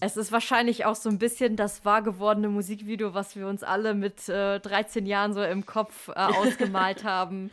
[0.00, 3.94] es ist wahrscheinlich auch so ein bisschen das wahr gewordene Musikvideo, was wir uns alle
[3.94, 7.50] mit äh, 13 Jahren so im Kopf äh, ausgemalt haben.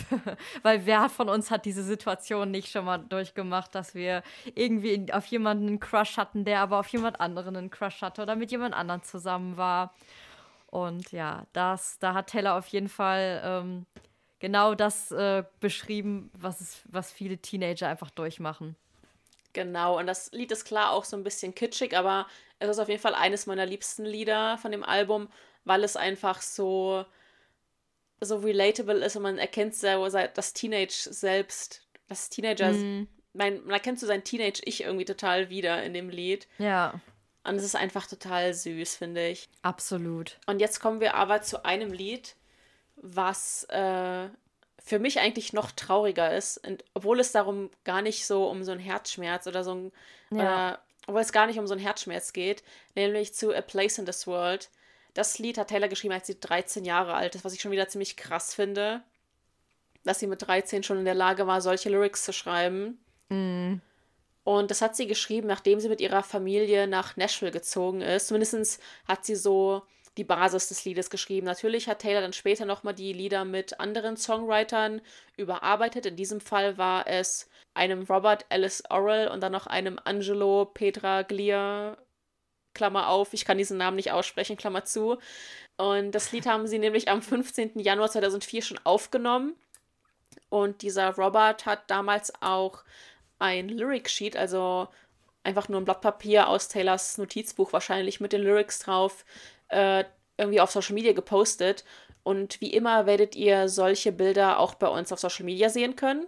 [0.62, 4.22] Weil wer von uns hat diese Situation nicht schon mal durchgemacht, dass wir
[4.54, 8.36] irgendwie auf jemanden einen Crush hatten, der aber auf jemand anderen einen Crush hatte oder
[8.36, 9.94] mit jemand anderem zusammen war.
[10.74, 13.86] Und ja, das, da hat Taylor auf jeden Fall ähm,
[14.40, 18.74] genau das äh, beschrieben, was, es, was viele Teenager einfach durchmachen.
[19.52, 22.26] Genau, und das Lied ist klar auch so ein bisschen kitschig, aber
[22.58, 25.28] es ist auf jeden Fall eines meiner liebsten Lieder von dem Album,
[25.62, 27.04] weil es einfach so,
[28.20, 33.06] so relatable ist und man erkennt sehr, das Teenage selbst, das Teenager, mm.
[33.32, 36.48] mein, man erkennt so sein Teenage-Ich irgendwie total wieder in dem Lied.
[36.58, 37.00] Ja.
[37.44, 39.48] Und es ist einfach total süß, finde ich.
[39.62, 40.38] Absolut.
[40.46, 42.36] Und jetzt kommen wir aber zu einem Lied,
[42.96, 44.28] was äh,
[44.82, 48.72] für mich eigentlich noch trauriger ist, und obwohl es darum gar nicht so um so
[48.72, 49.92] einen Herzschmerz oder so ein,
[50.30, 50.72] ja.
[50.72, 52.62] äh, obwohl es gar nicht um so einen Herzschmerz geht,
[52.94, 54.70] nämlich zu A Place in This World.
[55.12, 57.88] Das Lied hat Taylor geschrieben, als sie 13 Jahre alt ist, was ich schon wieder
[57.88, 59.02] ziemlich krass finde,
[60.04, 62.98] dass sie mit 13 schon in der Lage war, solche Lyrics zu schreiben.
[63.28, 63.76] Mm.
[64.44, 68.28] Und das hat sie geschrieben, nachdem sie mit ihrer Familie nach Nashville gezogen ist.
[68.28, 69.82] Zumindest hat sie so
[70.16, 71.46] die Basis des Liedes geschrieben.
[71.46, 75.00] Natürlich hat Taylor dann später nochmal die Lieder mit anderen Songwritern
[75.36, 76.06] überarbeitet.
[76.06, 81.22] In diesem Fall war es einem Robert Ellis Orrell und dann noch einem Angelo Petra
[81.22, 81.96] Glier,
[82.74, 85.18] Klammer auf, ich kann diesen Namen nicht aussprechen, Klammer zu.
[85.76, 87.78] Und das Lied haben sie nämlich am 15.
[87.80, 89.54] Januar 2004 schon aufgenommen.
[90.48, 92.84] Und dieser Robert hat damals auch
[93.44, 94.88] ein Lyric Sheet, also
[95.42, 99.26] einfach nur ein Blatt Papier aus Taylors Notizbuch wahrscheinlich mit den Lyrics drauf,
[99.68, 100.04] äh,
[100.38, 101.84] irgendwie auf Social Media gepostet.
[102.22, 106.26] Und wie immer werdet ihr solche Bilder auch bei uns auf Social Media sehen können.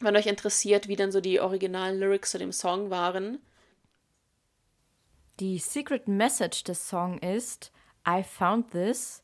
[0.00, 3.38] Wenn euch interessiert, wie denn so die originalen Lyrics zu dem Song waren.
[5.38, 7.70] Die Secret Message des Songs ist
[8.06, 9.22] I found this,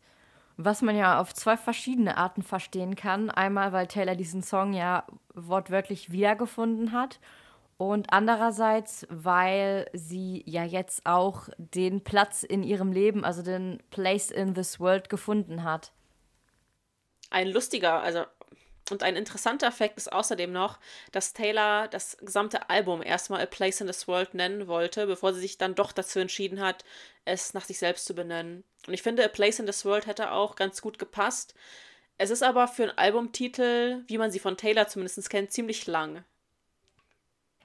[0.64, 3.30] was man ja auf zwei verschiedene Arten verstehen kann.
[3.30, 5.04] Einmal, weil Taylor diesen Song ja
[5.34, 7.20] wortwörtlich wiedergefunden hat
[7.80, 14.30] und andererseits, weil sie ja jetzt auch den Platz in ihrem Leben, also den Place
[14.30, 15.92] in this world gefunden hat.
[17.30, 18.24] Ein lustiger, also
[18.90, 20.78] und ein interessanter Fakt ist außerdem noch,
[21.12, 25.40] dass Taylor das gesamte Album erstmal A Place in this World nennen wollte, bevor sie
[25.40, 26.84] sich dann doch dazu entschieden hat,
[27.24, 28.64] es nach sich selbst zu benennen.
[28.86, 31.54] Und ich finde, A Place in this World hätte auch ganz gut gepasst.
[32.18, 36.24] Es ist aber für einen Albumtitel, wie man sie von Taylor zumindest kennt, ziemlich lang.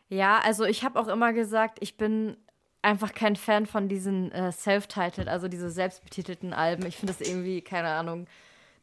[0.07, 2.37] Ja, also ich habe auch immer gesagt, ich bin
[2.81, 6.85] einfach kein Fan von diesen äh, Self-Titled, also diese selbstbetitelten Alben.
[6.85, 8.27] Ich finde das irgendwie, keine Ahnung,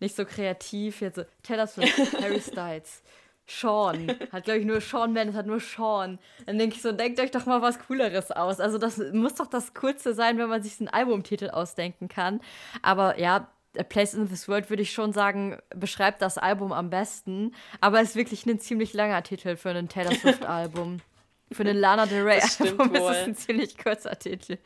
[0.03, 1.01] nicht so kreativ.
[1.01, 3.03] Jetzt so Taylor Swift, Harry Styles,
[3.47, 4.09] Sean.
[4.31, 6.19] Hat, glaube ich, nur Sean Mendes, hat nur Sean.
[6.45, 8.61] Dann denke ich so, denkt euch doch mal was Cooleres aus.
[8.61, 12.41] Also das muss doch das Coolste sein, wenn man sich einen Albumtitel ausdenken kann.
[12.83, 13.49] Aber ja,
[13.79, 17.55] A Place in This World würde ich schon sagen, beschreibt das Album am besten.
[17.81, 21.01] Aber es ist wirklich ein ziemlich langer Titel für ein Taylor Swift-Album.
[21.53, 24.57] Für den Lana Del Rey Album ist es ein ziemlich kurzer Titel.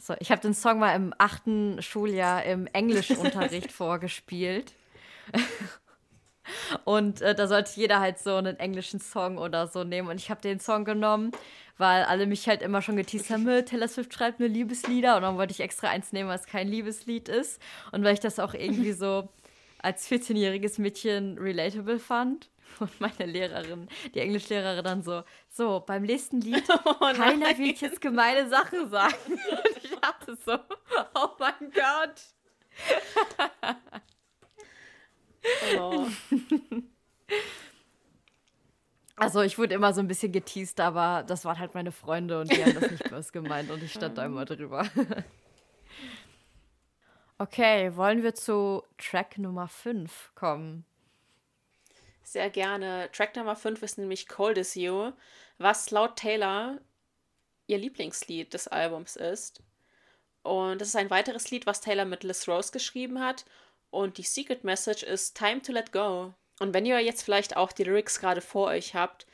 [0.00, 4.72] So, ich habe den Song mal im achten Schuljahr im Englischunterricht vorgespielt.
[6.84, 10.08] Und äh, da sollte jeder halt so einen englischen Song oder so nehmen.
[10.08, 11.32] Und ich habe den Song genommen,
[11.76, 15.16] weil alle mich halt immer schon geteased haben, Taylor Swift schreibt nur Liebeslieder.
[15.16, 17.60] Und dann wollte ich extra eins nehmen, was kein Liebeslied ist.
[17.92, 19.28] Und weil ich das auch irgendwie so
[19.80, 22.48] als 14-jähriges Mädchen relatable fand.
[22.80, 28.00] Und meine Lehrerin, die Englischlehrerin dann so, so, beim nächsten Lied, oh, keiner will jetzt
[28.00, 29.14] gemeine Sachen sagen.
[29.28, 30.58] Und ich dachte so,
[31.14, 32.22] oh mein Gott.
[35.78, 36.06] oh.
[39.16, 42.52] Also ich wurde immer so ein bisschen geteased, aber das waren halt meine Freunde und
[42.52, 44.86] die haben das nicht böse gemeint und ich stand da immer drüber.
[47.40, 50.84] Okay, wollen wir zu Track Nummer 5 kommen?
[52.30, 53.08] Sehr gerne.
[53.10, 55.12] Track Nummer 5 ist nämlich Cold as You,
[55.56, 56.78] was laut Taylor
[57.68, 59.62] ihr Lieblingslied des Albums ist.
[60.42, 63.46] Und das ist ein weiteres Lied, was Taylor mit Liz Rose geschrieben hat.
[63.88, 66.34] Und die Secret Message ist Time to Let Go.
[66.60, 69.26] Und wenn ihr jetzt vielleicht auch die Lyrics gerade vor euch habt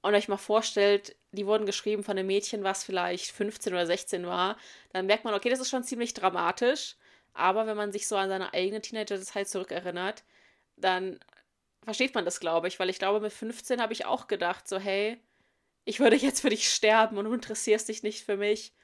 [0.00, 4.26] und euch mal vorstellt, die wurden geschrieben von einem Mädchen, was vielleicht 15 oder 16
[4.26, 4.56] war,
[4.94, 6.96] dann merkt man, okay, das ist schon ziemlich dramatisch.
[7.34, 10.24] Aber wenn man sich so an seine eigene Teenager-Zeit zurückerinnert,
[10.78, 11.20] dann
[11.82, 14.78] versteht man das, glaube ich, weil ich glaube, mit 15 habe ich auch gedacht, so,
[14.78, 15.18] hey,
[15.84, 18.74] ich würde jetzt für dich sterben und du interessierst dich nicht für mich.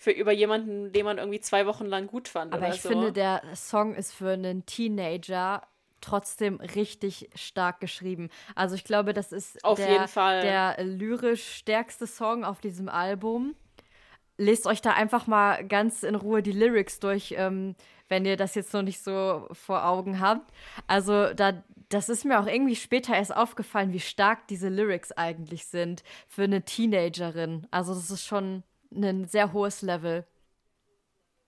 [0.00, 2.54] Für über jemanden, den man irgendwie zwei Wochen lang gut fand.
[2.54, 2.88] Aber ich so.
[2.88, 5.66] finde, der Song ist für einen Teenager
[6.00, 8.30] trotzdem richtig stark geschrieben.
[8.54, 10.42] Also ich glaube, das ist auf der, jeden Fall.
[10.42, 13.56] der lyrisch stärkste Song auf diesem Album.
[14.36, 17.74] Lest euch da einfach mal ganz in Ruhe die Lyrics durch, ähm,
[18.08, 20.52] wenn ihr das jetzt noch nicht so vor Augen habt.
[20.86, 25.66] Also da das ist mir auch irgendwie später erst aufgefallen, wie stark diese Lyrics eigentlich
[25.66, 27.66] sind für eine Teenagerin.
[27.70, 28.62] Also das ist schon
[28.92, 30.26] ein sehr hohes Level.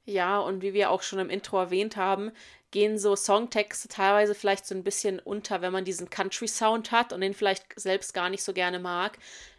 [0.07, 2.33] Ja, und wie wir auch schon im Intro erwähnt haben,
[2.71, 7.21] gehen so Songtexte teilweise vielleicht so ein bisschen unter, wenn man diesen Country-Sound hat und
[7.21, 9.19] den vielleicht selbst gar nicht so gerne mag.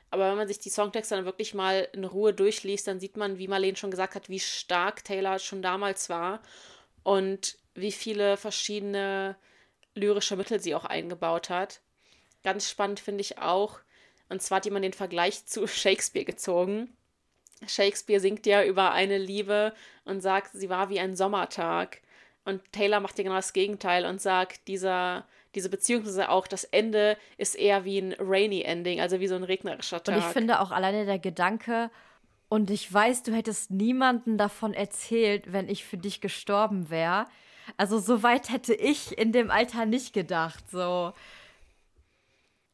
[0.09, 3.37] Aber wenn man sich die Songtexte dann wirklich mal in Ruhe durchliest, dann sieht man,
[3.37, 6.41] wie Marlene schon gesagt hat, wie stark Taylor schon damals war
[7.03, 9.37] und wie viele verschiedene
[9.95, 11.81] lyrische Mittel sie auch eingebaut hat.
[12.43, 13.79] Ganz spannend finde ich auch,
[14.29, 16.95] und zwar hat jemand den Vergleich zu Shakespeare gezogen.
[17.67, 19.73] Shakespeare singt ja über eine Liebe
[20.05, 22.01] und sagt, sie war wie ein Sommertag.
[22.43, 27.17] Und Taylor macht ja genau das Gegenteil und sagt, dieser, diese Beziehung, auch das Ende
[27.37, 30.15] ist eher wie ein rainy Ending, also wie so ein regnerischer Tag.
[30.15, 31.91] Und ich finde auch alleine der Gedanke,
[32.51, 37.27] und ich weiß, du hättest niemanden davon erzählt, wenn ich für dich gestorben wäre.
[37.77, 41.13] Also so weit hätte ich in dem Alter nicht gedacht, so.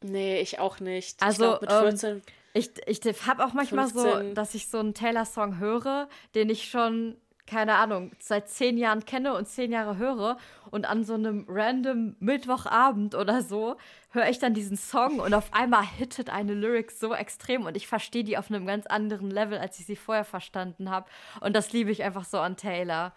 [0.02, 1.22] Nee, ich auch nicht.
[1.22, 2.22] Also ich glaub, mit 14, ähm,
[2.54, 4.30] ich, ich habe auch manchmal 15.
[4.30, 9.06] so, dass ich so einen Taylor-Song höre, den ich schon, keine Ahnung, seit zehn Jahren
[9.06, 10.38] kenne und zehn Jahre höre.
[10.72, 13.78] Und an so einem random Mittwochabend oder so
[14.12, 17.88] höre ich dann diesen Song und auf einmal hittet eine Lyric so extrem und ich
[17.88, 21.08] verstehe die auf einem ganz anderen Level, als ich sie vorher verstanden habe.
[21.42, 23.14] Und das liebe ich einfach so an Taylor.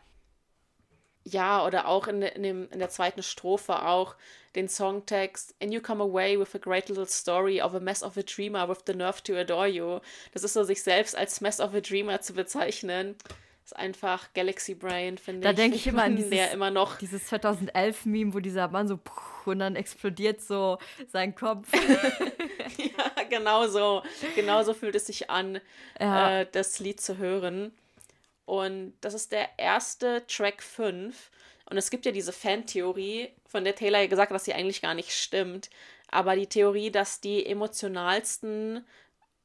[1.31, 4.17] Ja, oder auch in, in, dem, in der zweiten Strophe auch
[4.55, 8.17] den Songtext And you come away with a great little story of a mess of
[8.17, 10.01] a dreamer with the nerve to adore you.
[10.33, 13.17] Das ist so, sich selbst als mess of a dreamer zu bezeichnen.
[13.65, 15.45] Ist einfach Galaxy Brain, finde ich.
[15.45, 18.99] Da denke ich immer an dieses, immer noch dieses 2011-Meme, wo dieser Mann so
[19.47, 20.79] und dann explodiert so
[21.09, 21.69] sein Kopf.
[22.77, 24.03] ja, genau so.
[24.35, 25.61] Genau so fühlt es sich an,
[25.99, 26.41] ja.
[26.41, 27.73] äh, das Lied zu hören.
[28.51, 31.31] Und das ist der erste Track 5.
[31.67, 34.83] Und es gibt ja diese Fan-Theorie, von der Taylor ja gesagt hat, dass sie eigentlich
[34.83, 35.71] gar nicht stimmt.
[36.09, 38.85] Aber die Theorie, dass die emotionalsten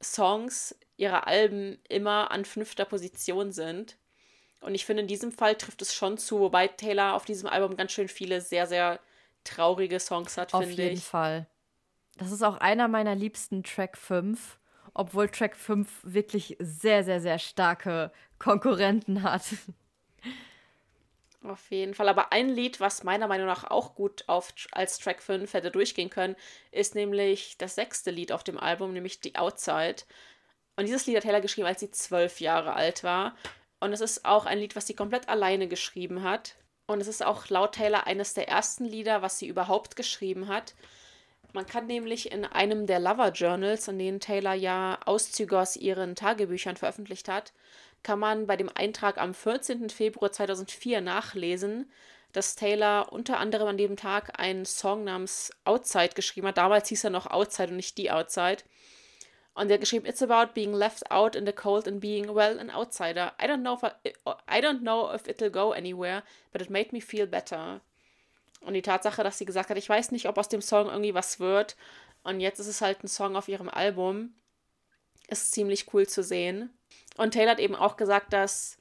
[0.02, 3.96] Songs ihrer Alben immer an fünfter Position sind.
[4.60, 7.76] Und ich finde, in diesem Fall trifft es schon zu, wobei Taylor auf diesem Album
[7.76, 8.98] ganz schön viele sehr, sehr
[9.44, 10.72] traurige Songs hat, finde ich.
[10.72, 11.46] Auf jeden Fall.
[12.16, 14.58] Das ist auch einer meiner liebsten Track 5
[14.96, 19.42] obwohl Track 5 wirklich sehr, sehr, sehr starke Konkurrenten hat.
[21.42, 22.08] Auf jeden Fall.
[22.08, 26.10] Aber ein Lied, was meiner Meinung nach auch gut auf, als Track 5 hätte durchgehen
[26.10, 26.34] können,
[26.72, 29.96] ist nämlich das sechste Lied auf dem Album, nämlich The Outside.
[30.76, 33.36] Und dieses Lied hat Taylor geschrieben, als sie zwölf Jahre alt war.
[33.80, 36.56] Und es ist auch ein Lied, was sie komplett alleine geschrieben hat.
[36.86, 40.74] Und es ist auch laut Taylor eines der ersten Lieder, was sie überhaupt geschrieben hat.
[41.56, 46.14] Man kann nämlich in einem der Lover Journals, in denen Taylor ja Auszüge aus ihren
[46.14, 47.54] Tagebüchern veröffentlicht hat,
[48.02, 49.88] kann man bei dem Eintrag am 14.
[49.88, 51.90] Februar 2004 nachlesen,
[52.32, 56.58] dass Taylor unter anderem an dem Tag einen Song namens Outside geschrieben hat.
[56.58, 58.58] Damals hieß er noch Outside und nicht die Outside.
[59.54, 62.70] Und er geschrieben, It's about being left out in the cold and being, well, an
[62.70, 63.32] outsider.
[63.40, 66.92] I don't know if I, I don't know if it'll go anywhere, but it made
[66.92, 67.80] me feel better.
[68.60, 71.14] Und die Tatsache, dass sie gesagt hat, ich weiß nicht, ob aus dem Song irgendwie
[71.14, 71.76] was wird.
[72.22, 74.34] Und jetzt ist es halt ein Song auf ihrem Album.
[75.28, 76.70] Ist ziemlich cool zu sehen.
[77.16, 78.78] Und Taylor hat eben auch gesagt, dass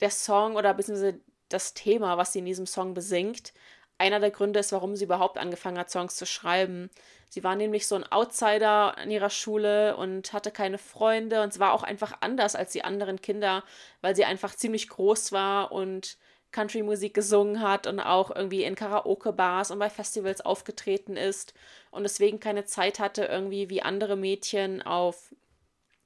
[0.00, 3.52] der Song oder beziehungsweise das Thema, was sie in diesem Song besingt,
[3.98, 6.90] einer der Gründe ist, warum sie überhaupt angefangen hat, Songs zu schreiben.
[7.28, 11.58] Sie war nämlich so ein Outsider in ihrer Schule und hatte keine Freunde und es
[11.58, 13.62] war auch einfach anders als die anderen Kinder,
[14.00, 16.16] weil sie einfach ziemlich groß war und
[16.52, 21.54] Country-Musik gesungen hat und auch irgendwie in Karaoke-Bars und bei Festivals aufgetreten ist
[21.90, 25.34] und deswegen keine Zeit hatte, irgendwie wie andere Mädchen auf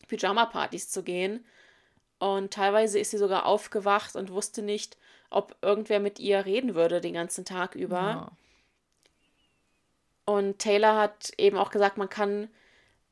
[0.09, 1.47] Pyjama-Partys zu gehen.
[2.19, 4.97] Und teilweise ist sie sogar aufgewacht und wusste nicht,
[5.31, 7.97] ob irgendwer mit ihr reden würde den ganzen Tag über.
[7.97, 8.31] Ja.
[10.27, 12.49] Und Taylor hat eben auch gesagt, man kann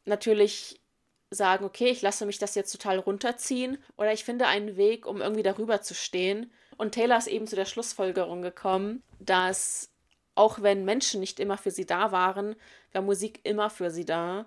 [0.04, 0.80] natürlich
[1.30, 5.20] sagen, okay, ich lasse mich das jetzt total runterziehen oder ich finde einen Weg, um
[5.20, 6.50] irgendwie darüber zu stehen
[6.82, 9.88] und Taylor ist eben zu der Schlussfolgerung gekommen, dass
[10.34, 12.56] auch wenn Menschen nicht immer für sie da waren,
[12.92, 14.46] war Musik immer für sie da.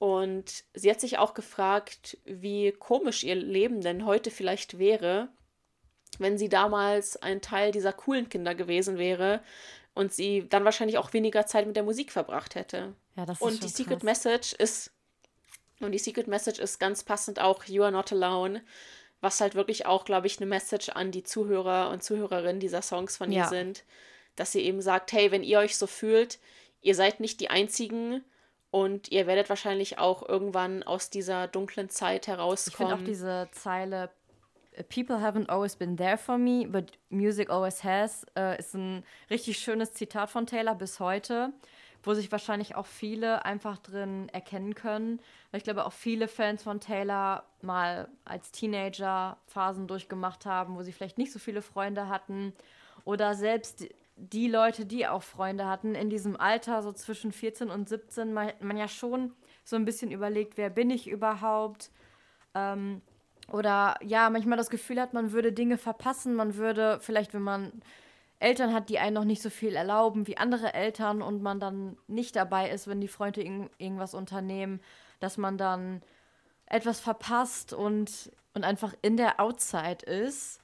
[0.00, 5.28] Und sie hat sich auch gefragt, wie komisch ihr Leben denn heute vielleicht wäre,
[6.18, 9.40] wenn sie damals ein Teil dieser coolen Kinder gewesen wäre
[9.94, 12.94] und sie dann wahrscheinlich auch weniger Zeit mit der Musik verbracht hätte.
[13.14, 13.76] Ja, das ist und die krass.
[13.76, 14.90] Secret Message ist
[15.78, 18.60] und die Secret Message ist ganz passend auch You are not alone
[19.20, 23.16] was halt wirklich auch, glaube ich, eine Message an die Zuhörer und Zuhörerinnen dieser Songs
[23.16, 23.48] von ihr ja.
[23.48, 23.84] sind,
[24.36, 26.38] dass sie eben sagt, hey, wenn ihr euch so fühlt,
[26.80, 28.24] ihr seid nicht die Einzigen
[28.70, 32.70] und ihr werdet wahrscheinlich auch irgendwann aus dieser dunklen Zeit herauskommen.
[32.70, 34.10] Ich finde auch diese Zeile,
[34.88, 39.58] People haven't always been there for me, but music always has, äh, ist ein richtig
[39.58, 41.52] schönes Zitat von Taylor bis heute
[42.02, 45.20] wo sich wahrscheinlich auch viele einfach drin erkennen können.
[45.52, 50.92] Ich glaube, auch viele Fans von Taylor mal als Teenager Phasen durchgemacht haben, wo sie
[50.92, 52.54] vielleicht nicht so viele Freunde hatten.
[53.04, 53.86] Oder selbst
[54.16, 58.52] die Leute, die auch Freunde hatten, in diesem Alter, so zwischen 14 und 17, man,
[58.60, 59.32] man ja schon
[59.64, 61.90] so ein bisschen überlegt, wer bin ich überhaupt?
[62.54, 63.02] Ähm,
[63.50, 67.72] oder ja, manchmal das Gefühl hat, man würde Dinge verpassen, man würde vielleicht, wenn man
[68.40, 71.96] Eltern hat, die einen noch nicht so viel erlauben wie andere Eltern und man dann
[72.08, 74.80] nicht dabei ist, wenn die Freunde irg irgendwas unternehmen,
[75.20, 76.02] dass man dann
[76.66, 80.60] etwas verpasst und, und einfach in der Outside ist.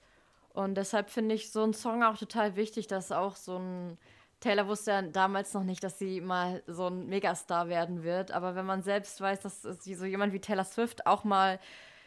[0.55, 3.99] Und deshalb finde ich so einen Song auch total wichtig, dass auch so ein
[4.41, 8.33] Taylor wusste ja damals noch nicht, dass sie mal so ein Megastar werden wird.
[8.33, 11.59] Aber wenn man selbst weiß, dass so jemand wie Taylor Swift auch mal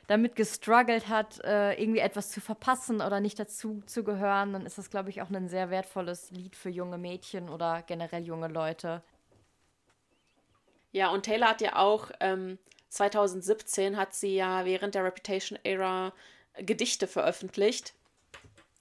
[0.09, 4.79] damit gestruggelt hat, äh, irgendwie etwas zu verpassen oder nicht dazu zu gehören, dann ist
[4.79, 9.03] das, glaube ich, auch ein sehr wertvolles Lied für junge Mädchen oder generell junge Leute.
[10.91, 12.57] Ja, und Taylor hat ja auch ähm,
[12.89, 16.11] 2017 hat sie ja während der Reputation-Ära
[16.57, 17.93] Gedichte veröffentlicht.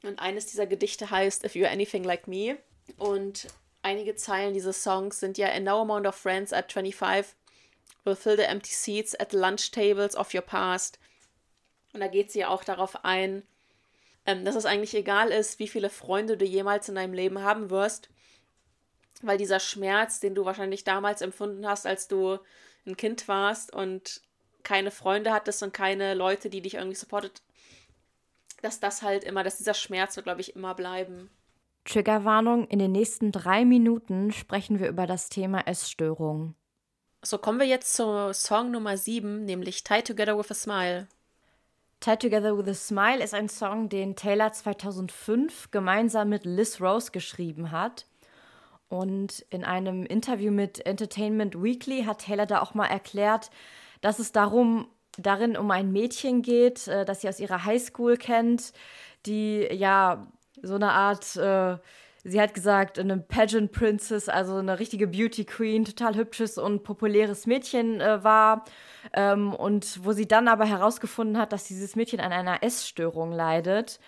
[0.02, 2.56] Und eines dieser Gedichte heißt If You're Anything Like Me.
[2.96, 3.48] Und
[3.82, 7.34] einige Zeilen dieses Songs sind ja: And no amount of friends at 25
[8.04, 10.98] will fill the empty seats at the lunch tables of your past.
[11.98, 13.42] Und da geht sie ja auch darauf ein,
[14.24, 17.70] ähm, dass es eigentlich egal ist, wie viele Freunde du jemals in deinem Leben haben
[17.70, 18.08] wirst,
[19.20, 22.38] weil dieser Schmerz, den du wahrscheinlich damals empfunden hast, als du
[22.86, 24.20] ein Kind warst und
[24.62, 27.42] keine Freunde hattest und keine Leute, die dich irgendwie supportet,
[28.62, 31.30] dass das halt immer, dass dieser Schmerz wird, glaube ich, immer bleiben.
[31.84, 36.54] Triggerwarnung, in den nächsten drei Minuten sprechen wir über das Thema Essstörung.
[37.22, 41.08] So kommen wir jetzt zu Song Nummer 7, nämlich Tie Together with a Smile.
[42.00, 47.10] Tied Together with a Smile ist ein Song, den Taylor 2005 gemeinsam mit Liz Rose
[47.10, 48.06] geschrieben hat.
[48.88, 53.50] Und in einem Interview mit Entertainment Weekly hat Taylor da auch mal erklärt,
[54.00, 54.88] dass es darum,
[55.18, 58.72] darin um ein Mädchen geht, äh, das sie aus ihrer Highschool kennt,
[59.26, 60.28] die ja
[60.62, 61.78] so eine Art äh,
[62.24, 67.46] sie hat gesagt, eine Pageant Princess, also eine richtige Beauty Queen, total hübsches und populäres
[67.46, 68.64] Mädchen äh, war.
[69.12, 74.00] Ähm, und wo sie dann aber herausgefunden hat, dass dieses Mädchen an einer Essstörung leidet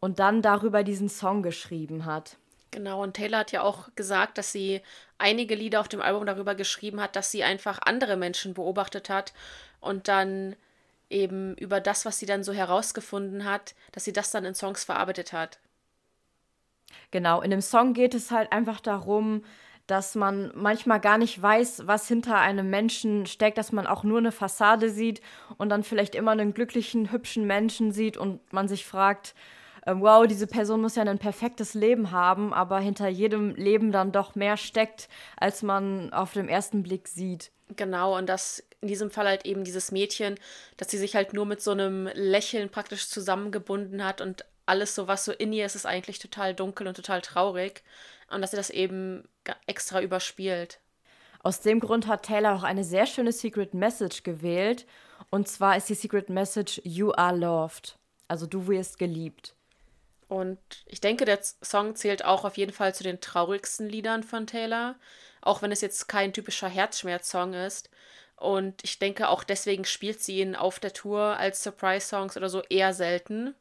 [0.00, 2.36] und dann darüber diesen Song geschrieben hat.
[2.70, 4.82] Genau, und Taylor hat ja auch gesagt, dass sie
[5.18, 9.32] einige Lieder auf dem Album darüber geschrieben hat, dass sie einfach andere Menschen beobachtet hat
[9.80, 10.56] und dann
[11.08, 14.84] eben über das, was sie dann so herausgefunden hat, dass sie das dann in Songs
[14.84, 15.58] verarbeitet hat.
[17.10, 19.42] Genau, in dem Song geht es halt einfach darum,
[19.86, 24.18] dass man manchmal gar nicht weiß, was hinter einem Menschen steckt, dass man auch nur
[24.18, 25.20] eine Fassade sieht
[25.58, 29.34] und dann vielleicht immer einen glücklichen, hübschen Menschen sieht und man sich fragt,
[29.86, 34.12] äh, wow, diese Person muss ja ein perfektes Leben haben, aber hinter jedem Leben dann
[34.12, 37.52] doch mehr steckt, als man auf den ersten Blick sieht.
[37.76, 40.36] Genau, und das in diesem Fall halt eben dieses Mädchen,
[40.76, 45.08] dass sie sich halt nur mit so einem Lächeln praktisch zusammengebunden hat und alles so,
[45.08, 47.82] was so in ihr ist, ist eigentlich total dunkel und total traurig.
[48.30, 49.28] Und dass sie das eben
[49.66, 50.80] extra überspielt.
[51.42, 54.84] Aus dem Grund hat Taylor auch eine sehr schöne Secret Message gewählt.
[55.30, 57.96] Und zwar ist die Secret Message You are loved.
[58.26, 59.54] Also du wirst geliebt.
[60.28, 64.48] Und ich denke, der Song zählt auch auf jeden Fall zu den traurigsten Liedern von
[64.48, 64.96] Taylor.
[65.40, 67.90] Auch wenn es jetzt kein typischer Herzschmerz-Song ist.
[68.34, 72.62] Und ich denke, auch deswegen spielt sie ihn auf der Tour als Surprise-Songs oder so
[72.62, 73.54] eher selten.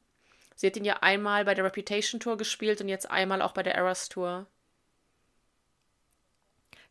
[0.55, 3.63] Sie hat ihn ja einmal bei der Reputation Tour gespielt und jetzt einmal auch bei
[3.63, 4.47] der Eras Tour.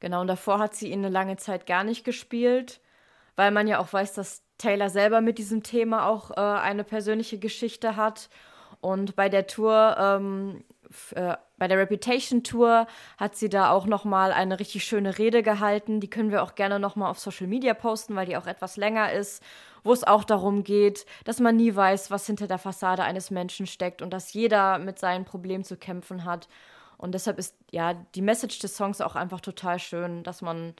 [0.00, 2.80] Genau, und davor hat sie ihn eine lange Zeit gar nicht gespielt,
[3.36, 7.38] weil man ja auch weiß, dass Taylor selber mit diesem Thema auch äh, eine persönliche
[7.38, 8.28] Geschichte hat.
[8.80, 10.64] Und bei der Tour, ähm,
[11.14, 12.86] äh, bei der Reputation Tour,
[13.16, 15.98] hat sie da auch noch mal eine richtig schöne Rede gehalten.
[15.98, 18.76] Die können wir auch gerne noch mal auf Social Media posten, weil die auch etwas
[18.76, 19.42] länger ist
[19.86, 23.66] wo es auch darum geht, dass man nie weiß, was hinter der Fassade eines Menschen
[23.66, 26.48] steckt und dass jeder mit seinen Problemen zu kämpfen hat.
[26.96, 30.74] Und deshalb ist ja die Message des Songs auch einfach total schön, dass man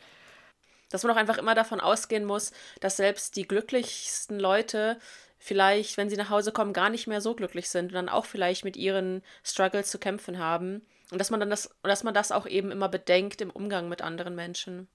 [0.89, 4.99] dass man auch einfach immer davon ausgehen muss, dass selbst die glücklichsten Leute
[5.45, 8.25] vielleicht, wenn sie nach Hause kommen, gar nicht mehr so glücklich sind und dann auch
[8.25, 10.81] vielleicht mit ihren Struggles zu kämpfen haben.
[11.13, 14.01] Und dass man dann das, dass man das auch eben immer bedenkt im Umgang mit
[14.01, 14.89] anderen Menschen.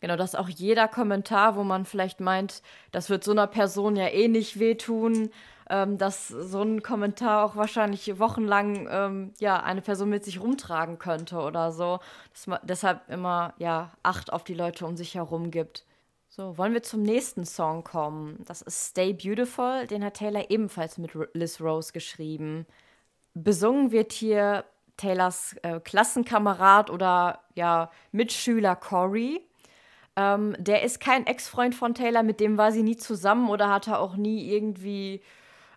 [0.00, 2.62] Genau, dass auch jeder Kommentar, wo man vielleicht meint,
[2.92, 5.30] das wird so einer Person ja eh nicht wehtun,
[5.70, 10.98] ähm, dass so ein Kommentar auch wahrscheinlich wochenlang ähm, ja, eine Person mit sich rumtragen
[10.98, 12.00] könnte oder so.
[12.34, 15.86] Dass man deshalb immer ja, Acht auf die Leute um sich herum gibt.
[16.32, 18.44] So, wollen wir zum nächsten Song kommen.
[18.46, 22.66] Das ist Stay Beautiful, den hat Taylor ebenfalls mit Liz Rose geschrieben.
[23.34, 24.64] Besungen wird hier
[24.96, 29.40] Taylors äh, Klassenkamerad oder ja, Mitschüler Corey.
[30.14, 33.98] Ähm, der ist kein Ex-Freund von Taylor, mit dem war sie nie zusammen oder hatte
[33.98, 35.22] auch nie irgendwie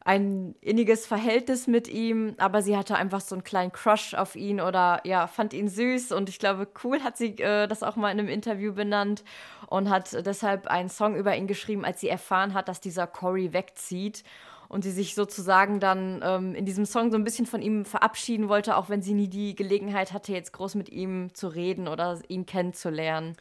[0.06, 4.60] ein inniges Verhältnis mit ihm, aber sie hatte einfach so einen kleinen Crush auf ihn
[4.60, 8.12] oder ja, fand ihn süß und ich glaube, cool hat sie äh, das auch mal
[8.12, 9.24] in einem Interview benannt
[9.68, 13.54] und hat deshalb einen Song über ihn geschrieben, als sie erfahren hat, dass dieser Corey
[13.54, 14.24] wegzieht
[14.68, 18.50] und sie sich sozusagen dann ähm, in diesem Song so ein bisschen von ihm verabschieden
[18.50, 22.20] wollte, auch wenn sie nie die Gelegenheit hatte, jetzt groß mit ihm zu reden oder
[22.28, 23.38] ihn kennenzulernen.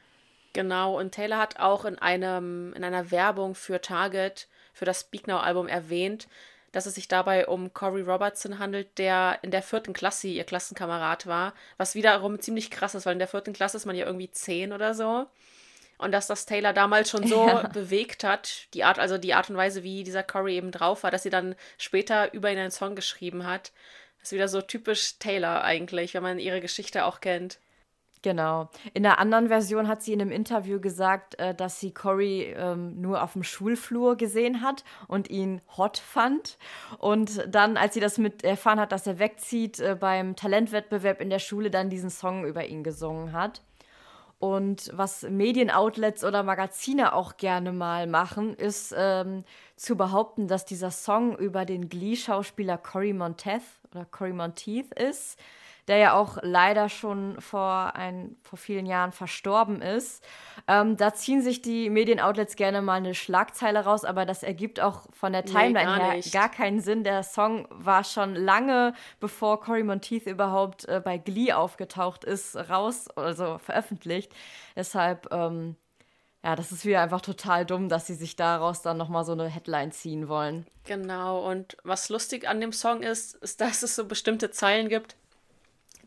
[0.53, 5.27] Genau, und Taylor hat auch in, einem, in einer Werbung für Target, für das Speak
[5.27, 6.29] Now Album erwähnt,
[6.73, 11.27] dass es sich dabei um Corey Robertson handelt, der in der vierten Klasse ihr Klassenkamerad
[11.27, 14.31] war, was wiederum ziemlich krass ist, weil in der vierten Klasse ist man ja irgendwie
[14.31, 15.27] zehn oder so.
[15.99, 17.69] Und dass das Taylor damals schon so ja.
[17.69, 21.11] bewegt hat, die Art, also die Art und Weise, wie dieser Corey eben drauf war,
[21.11, 23.71] dass sie dann später über ihn einen Song geschrieben hat.
[24.19, 27.59] Das ist wieder so typisch Taylor eigentlich, wenn man ihre Geschichte auch kennt.
[28.23, 28.69] Genau.
[28.95, 33.01] In der anderen Version hat sie in einem Interview gesagt, äh, dass sie Cory ähm,
[33.01, 36.57] nur auf dem Schulflur gesehen hat und ihn hot fand.
[36.99, 41.31] Und dann, als sie das mit erfahren hat, dass er wegzieht, äh, beim Talentwettbewerb in
[41.31, 43.61] der Schule dann diesen Song über ihn gesungen hat.
[44.39, 49.45] Und was Medienoutlets oder Magazine auch gerne mal machen, ist ähm,
[49.77, 53.63] zu behaupten, dass dieser Song über den Glee-Schauspieler Cory Monteith
[53.93, 55.39] oder Cory Monteith ist
[55.89, 60.25] der ja auch leider schon vor, ein, vor vielen Jahren verstorben ist.
[60.69, 65.07] Ähm, da ziehen sich die Medienoutlets gerne mal eine Schlagzeile raus, aber das ergibt auch
[65.13, 66.33] von der Timeline nee, gar her nicht.
[66.33, 67.03] gar keinen Sinn.
[67.03, 73.09] Der Song war schon lange, bevor Cory Monteith überhaupt äh, bei Glee aufgetaucht ist, raus,
[73.17, 74.33] also veröffentlicht.
[74.77, 75.75] Deshalb, ähm,
[76.45, 79.49] ja, das ist wieder einfach total dumm, dass sie sich daraus dann nochmal so eine
[79.49, 80.67] Headline ziehen wollen.
[80.85, 85.17] Genau, und was lustig an dem Song ist, ist, dass es so bestimmte Zeilen gibt,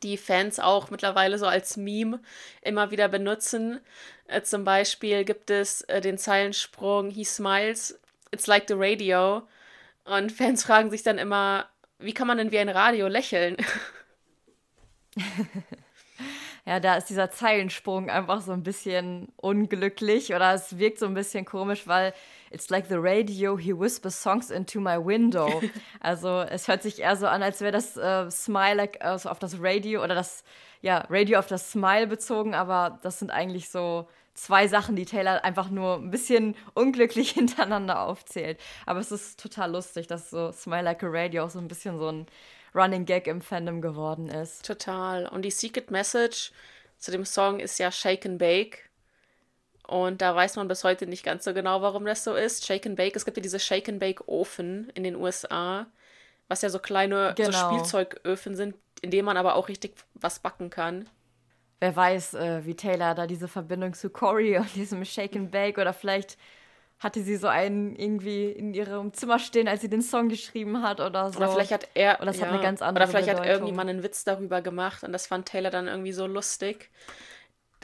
[0.05, 2.21] die Fans auch mittlerweile so als Meme
[2.61, 3.81] immer wieder benutzen.
[4.27, 7.99] Äh, zum Beispiel gibt es äh, den Zeilensprung He smiles,
[8.31, 9.47] it's like the radio.
[10.05, 11.67] Und Fans fragen sich dann immer,
[11.99, 13.57] wie kann man denn wie ein Radio lächeln?
[16.65, 21.13] ja, da ist dieser Zeilensprung einfach so ein bisschen unglücklich oder es wirkt so ein
[21.13, 22.13] bisschen komisch, weil
[22.55, 25.61] It's like the radio, he whispers songs into my window.
[25.99, 29.39] Also es hört sich eher so an, als wäre das äh, Smile like, also auf
[29.39, 30.43] das Radio oder das
[30.81, 35.43] ja, Radio auf das Smile bezogen, aber das sind eigentlich so zwei Sachen, die Taylor
[35.43, 38.59] einfach nur ein bisschen unglücklich hintereinander aufzählt.
[38.85, 41.97] Aber es ist total lustig, dass so Smile Like a Radio auch so ein bisschen
[41.97, 42.27] so ein
[42.73, 44.65] Running Gag im Fandom geworden ist.
[44.65, 45.27] Total.
[45.27, 46.51] Und die Secret Message
[46.99, 48.89] zu dem Song ist ja Shake and Bake.
[49.87, 52.65] Und da weiß man bis heute nicht ganz so genau, warum das so ist.
[52.65, 55.87] Shake and Bake, es gibt ja diese Shake and Bake Ofen in den USA,
[56.47, 57.51] was ja so kleine genau.
[57.51, 61.07] so Spielzeugöfen sind, in denen man aber auch richtig was backen kann.
[61.79, 65.79] Wer weiß, äh, wie Taylor da diese Verbindung zu Corey und diesem Shake and Bake
[65.79, 66.37] oder vielleicht
[66.99, 71.01] hatte sie so einen irgendwie in ihrem Zimmer stehen, als sie den Song geschrieben hat
[71.01, 71.37] oder so.
[71.37, 73.45] Oder vielleicht hat er oder das ja, hat eine ganz andere Oder vielleicht Bedeutung.
[73.45, 76.89] hat irgendjemand einen Witz darüber gemacht und das fand Taylor dann irgendwie so lustig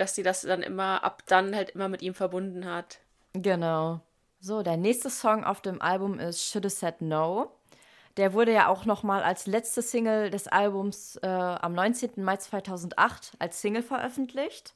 [0.01, 2.99] dass sie das dann immer ab dann halt immer mit ihm verbunden hat.
[3.33, 4.01] Genau.
[4.39, 7.51] So, der nächste Song auf dem Album ist Should Have Said No.
[8.17, 12.23] Der wurde ja auch noch mal als letzte Single des Albums äh, am 19.
[12.23, 14.73] Mai 2008 als Single veröffentlicht.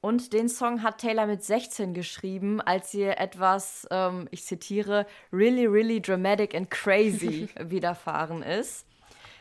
[0.00, 5.66] Und den Song hat Taylor mit 16 geschrieben, als ihr etwas, ähm, ich zitiere, really,
[5.66, 8.86] really dramatic and crazy widerfahren ist.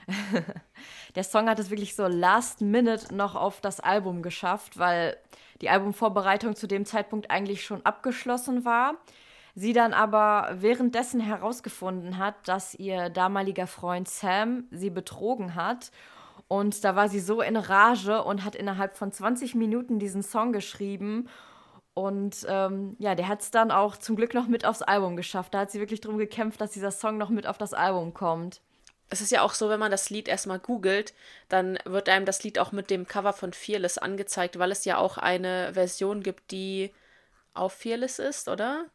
[1.16, 5.18] der Song hat es wirklich so last minute noch auf das Album geschafft, weil
[5.62, 8.96] die Albumvorbereitung zu dem Zeitpunkt eigentlich schon abgeschlossen war.
[9.56, 15.92] Sie dann aber währenddessen herausgefunden hat, dass ihr damaliger Freund Sam sie betrogen hat.
[16.48, 20.52] Und da war sie so in Rage und hat innerhalb von 20 Minuten diesen Song
[20.54, 21.30] geschrieben.
[21.94, 25.54] Und ähm, ja, der hat es dann auch zum Glück noch mit aufs Album geschafft.
[25.54, 28.60] Da hat sie wirklich darum gekämpft, dass dieser Song noch mit auf das Album kommt
[29.14, 31.14] es ist ja auch so, wenn man das Lied erstmal googelt,
[31.48, 34.98] dann wird einem das Lied auch mit dem Cover von Fearless angezeigt, weil es ja
[34.98, 36.92] auch eine Version gibt, die
[37.54, 38.86] auf Fearless ist, oder?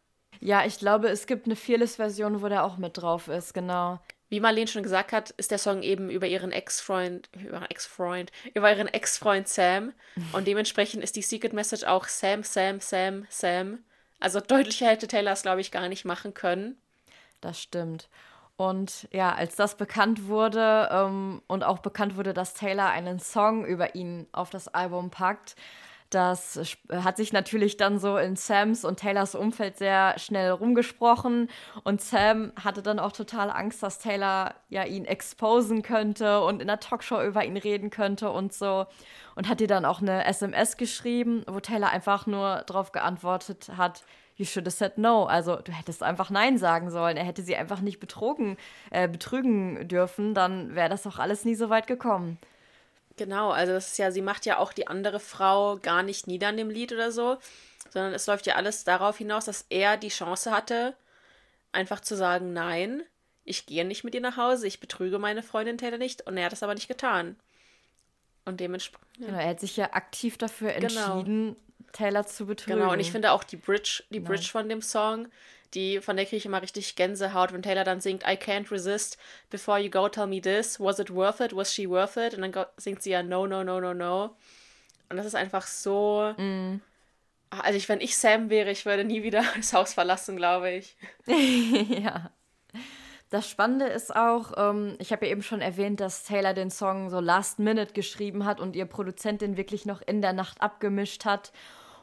[0.41, 4.01] Ja, ich glaube, es gibt eine Fearless-Version, wo der auch mit drauf ist, genau.
[4.29, 8.71] Wie Marlene schon gesagt hat, ist der Song eben über ihren Ex-Freund, über Ex-Freund, über
[8.71, 9.95] ihren Ex-Freund Sam.
[10.33, 13.85] Und dementsprechend ist die Secret Message auch Sam, Sam, Sam, Sam.
[14.21, 16.77] Also deutlicher hätte Taylor es, glaube ich, gar nicht machen können.
[17.41, 18.09] Das stimmt.
[18.59, 23.65] Und ja, als das bekannt wurde ähm, und auch bekannt wurde, dass Taylor einen Song
[23.65, 25.55] über ihn auf das Album packt,
[26.11, 26.59] das
[26.91, 31.49] hat sich natürlich dann so in Sams und Taylors Umfeld sehr schnell rumgesprochen.
[31.85, 36.67] Und Sam hatte dann auch total Angst, dass Taylor ja ihn exposen könnte und in
[36.67, 38.87] der Talkshow über ihn reden könnte und so.
[39.37, 44.03] Und hat ihr dann auch eine SMS geschrieben, wo Taylor einfach nur darauf geantwortet hat,
[44.39, 45.25] you should have said no.
[45.25, 47.17] Also du hättest einfach Nein sagen sollen.
[47.17, 48.57] Er hätte sie einfach nicht betrogen,
[48.91, 52.39] äh, betrügen dürfen, dann wäre das doch alles nie so weit gekommen.
[53.17, 56.51] Genau, also das ist ja, sie macht ja auch die andere Frau gar nicht nieder
[56.51, 57.37] in dem Lied oder so,
[57.91, 60.95] sondern es läuft ja alles darauf hinaus, dass er die Chance hatte,
[61.73, 63.03] einfach zu sagen, nein,
[63.45, 66.45] ich gehe nicht mit dir nach Hause, ich betrüge meine Freundin Taylor nicht und er
[66.45, 67.35] hat es aber nicht getan.
[68.45, 69.05] Und dementsprechend.
[69.19, 69.27] Ja.
[69.27, 70.85] Genau, er hat sich ja aktiv dafür genau.
[70.85, 72.81] entschieden, genau Taylor zu betrügen.
[72.81, 74.51] Genau, und ich finde auch die Bridge, die Bridge Nein.
[74.51, 75.29] von dem Song,
[75.75, 79.19] die, von der kriege ich immer richtig Gänsehaut, wenn Taylor dann singt, I can't resist,
[79.51, 82.35] before you go, tell me this, was it worth it, was she worth it?
[82.35, 84.37] Und dann singt sie ja No, no, no, no, no.
[85.09, 86.35] Und das ist einfach so.
[86.37, 86.81] Mm.
[87.51, 90.97] Also, ich, wenn ich Sam wäre, ich würde nie wieder das Haus verlassen, glaube ich.
[91.27, 92.31] ja.
[93.31, 97.11] Das Spannende ist auch, ähm, ich habe ja eben schon erwähnt, dass Taylor den Song
[97.11, 101.27] so last minute geschrieben hat und ihr Produzent den wirklich noch in der Nacht abgemischt
[101.27, 101.53] hat.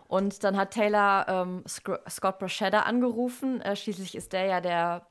[0.07, 3.59] Und dann hat Taylor ähm, Scott Brashedda angerufen.
[3.61, 5.07] Äh, schließlich ist der ja der,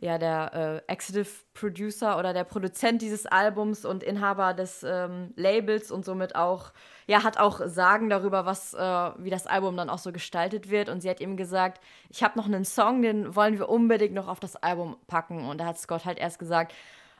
[0.00, 5.90] ja, der äh, Executive Producer oder der Produzent dieses Albums und Inhaber des ähm, Labels
[5.90, 6.72] und somit auch,
[7.06, 10.88] ja, hat auch Sagen darüber, was, äh, wie das Album dann auch so gestaltet wird.
[10.88, 11.80] Und sie hat ihm gesagt,
[12.10, 15.48] ich habe noch einen Song, den wollen wir unbedingt noch auf das Album packen.
[15.48, 16.72] Und da hat Scott halt erst gesagt,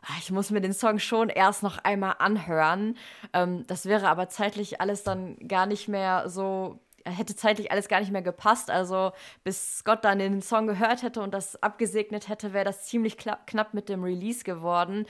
[0.02, 2.96] ah, ich muss mir den Song schon erst noch einmal anhören.
[3.32, 6.78] Ähm, das wäre aber zeitlich alles dann gar nicht mehr so
[7.10, 8.70] hätte zeitlich alles gar nicht mehr gepasst.
[8.70, 9.12] Also
[9.44, 13.74] bis Scott dann den Song gehört hätte und das abgesegnet hätte, wäre das ziemlich knapp
[13.74, 15.06] mit dem Release geworden.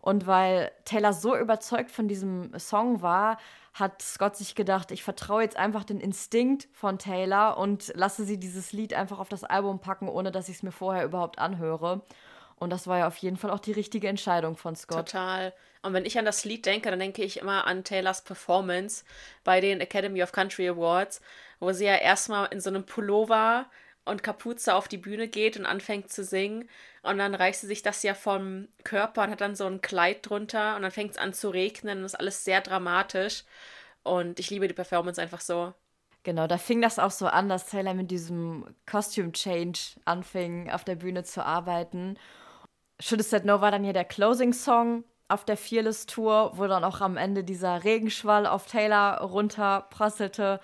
[0.00, 3.38] Und weil Taylor so überzeugt von diesem Song war,
[3.72, 8.38] hat Scott sich gedacht, ich vertraue jetzt einfach den Instinkt von Taylor und lasse sie
[8.38, 12.02] dieses Lied einfach auf das Album packen, ohne dass ich es mir vorher überhaupt anhöre.
[12.62, 15.08] Und das war ja auf jeden Fall auch die richtige Entscheidung von Scott.
[15.08, 15.52] Total.
[15.82, 19.04] Und wenn ich an das Lied denke, dann denke ich immer an Taylors Performance
[19.42, 21.20] bei den Academy of Country Awards,
[21.58, 23.66] wo sie ja erstmal in so einem Pullover
[24.04, 26.68] und Kapuze auf die Bühne geht und anfängt zu singen.
[27.02, 30.28] Und dann reißt sie sich das ja vom Körper und hat dann so ein Kleid
[30.28, 33.42] drunter und dann fängt es an zu regnen und ist alles sehr dramatisch.
[34.04, 35.74] Und ich liebe die Performance einfach so.
[36.24, 40.84] Genau, da fing das auch so an, dass Taylor mit diesem Costume Change anfing, auf
[40.84, 42.16] der Bühne zu arbeiten.
[43.00, 47.16] Should Said No war dann ja der Closing-Song auf der Fearless-Tour, wo dann auch am
[47.16, 50.60] Ende dieser Regenschwall auf Taylor runterprasselte.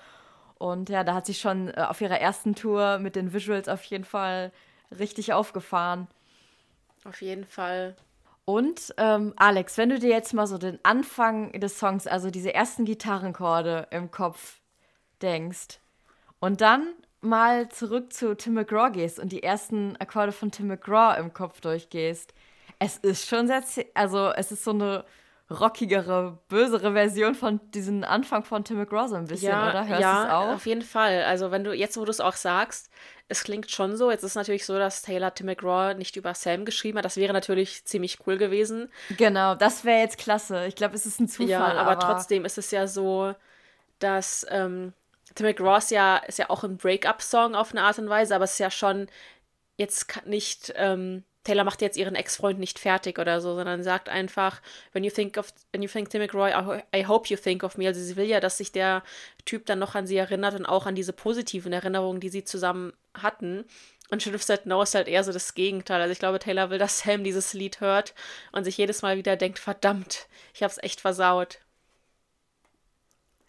[0.58, 3.82] Und ja, da hat sie schon äh, auf ihrer ersten Tour mit den Visuals auf
[3.84, 4.52] jeden Fall
[4.96, 6.08] richtig aufgefahren.
[7.04, 7.96] Auf jeden Fall.
[8.44, 12.54] Und ähm, Alex, wenn du dir jetzt mal so den Anfang des Songs, also diese
[12.54, 14.60] ersten Gitarrenchorde im Kopf
[15.22, 15.80] denkst
[16.40, 21.18] und dann mal zurück zu Tim McGraw gehst und die ersten Akkorde von Tim McGraw
[21.18, 22.32] im Kopf durchgehst,
[22.78, 23.62] es ist schon sehr,
[23.94, 25.04] also es ist so eine
[25.50, 29.86] rockigere, bösere Version von diesem Anfang von Tim McGraw so ein bisschen, ja, oder?
[29.86, 30.54] Hörst ja, auch?
[30.54, 31.22] auf jeden Fall.
[31.22, 32.90] Also wenn du, jetzt wo du es auch sagst,
[33.28, 34.10] es klingt schon so.
[34.10, 37.04] Jetzt ist es natürlich so, dass Taylor Tim McGraw nicht über Sam geschrieben hat.
[37.04, 38.90] Das wäre natürlich ziemlich cool gewesen.
[39.16, 40.66] Genau, das wäre jetzt klasse.
[40.66, 41.48] Ich glaube, es ist ein Zufall.
[41.48, 43.34] Ja, aber, aber, trotzdem ist es ja so,
[43.98, 44.92] dass ähm,
[45.34, 48.44] Tim McGraw ist ja, ist ja auch ein Break-up-Song auf eine Art und Weise, aber
[48.44, 49.08] es ist ja schon
[49.76, 54.60] jetzt nicht ähm, Taylor macht jetzt ihren Ex-Freund nicht fertig oder so, sondern sagt einfach,
[54.92, 56.52] when you think of, when you think Tim McRoy,
[56.94, 57.86] I hope you think of me.
[57.86, 59.02] Also sie will ja, dass sich der
[59.46, 62.92] Typ dann noch an sie erinnert und auch an diese positiven Erinnerungen, die sie zusammen
[63.14, 63.64] hatten.
[64.10, 66.02] Und Should Have Said No ist halt eher so das Gegenteil.
[66.02, 68.14] Also ich glaube, Taylor will, dass Sam dieses Lied hört
[68.52, 71.60] und sich jedes Mal wieder denkt, verdammt, ich hab's echt versaut.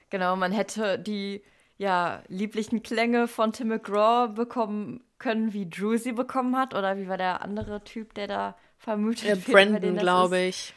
[0.10, 1.44] Genau, man hätte die
[1.80, 6.76] ja, lieblichen Klänge von Tim McGraw bekommen können, wie Drew sie bekommen hat?
[6.76, 9.48] Oder wie war der andere Typ, der da vermutet äh, wird?
[9.48, 10.74] Brandon, glaube ich.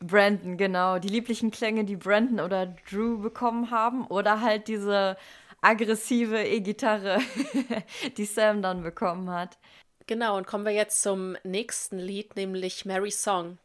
[0.00, 0.98] Brandon, genau.
[0.98, 4.06] Die lieblichen Klänge, die Brandon oder Drew bekommen haben.
[4.06, 5.16] Oder halt diese
[5.62, 7.20] aggressive E-Gitarre,
[8.18, 9.58] die Sam dann bekommen hat.
[10.06, 13.58] Genau, und kommen wir jetzt zum nächsten Lied, nämlich Mary Song.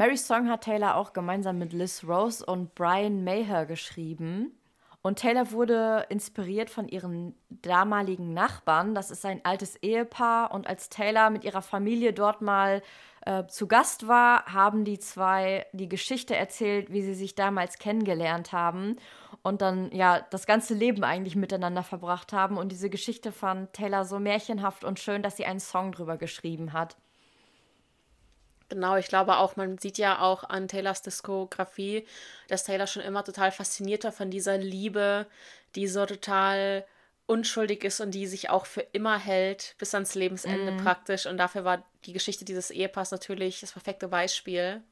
[0.00, 4.58] Mary Song hat Taylor auch gemeinsam mit Liz Rose und Brian Maher geschrieben.
[5.02, 8.94] Und Taylor wurde inspiriert von ihren damaligen Nachbarn.
[8.94, 10.54] Das ist ein altes Ehepaar.
[10.54, 12.80] Und als Taylor mit ihrer Familie dort mal
[13.26, 18.52] äh, zu Gast war, haben die zwei die Geschichte erzählt, wie sie sich damals kennengelernt
[18.52, 18.96] haben
[19.42, 22.56] und dann ja das ganze Leben eigentlich miteinander verbracht haben.
[22.56, 26.72] Und diese Geschichte fand Taylor so märchenhaft und schön, dass sie einen Song drüber geschrieben
[26.72, 26.96] hat.
[28.70, 32.06] Genau, ich glaube auch, man sieht ja auch an Taylors Diskografie,
[32.48, 35.26] dass Taylor schon immer total fasziniert war von dieser Liebe,
[35.74, 36.86] die so total
[37.26, 40.76] unschuldig ist und die sich auch für immer hält, bis ans Lebensende mm.
[40.78, 41.26] praktisch.
[41.26, 44.82] Und dafür war die Geschichte dieses Ehepaars natürlich das perfekte Beispiel.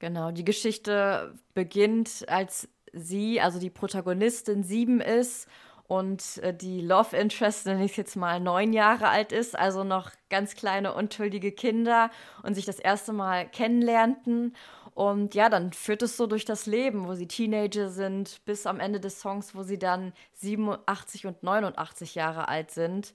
[0.00, 5.48] Genau, die Geschichte beginnt, als sie, also die Protagonistin, sieben ist
[5.88, 10.10] und äh, die Love Interest, wenn ich jetzt mal neun Jahre alt ist, also noch
[10.30, 12.10] ganz kleine, unschuldige Kinder
[12.42, 14.56] und sich das erste Mal kennenlernten.
[14.94, 18.80] Und ja, dann führt es so durch das Leben, wo sie Teenager sind, bis am
[18.80, 23.12] Ende des Songs, wo sie dann 87 und 89 Jahre alt sind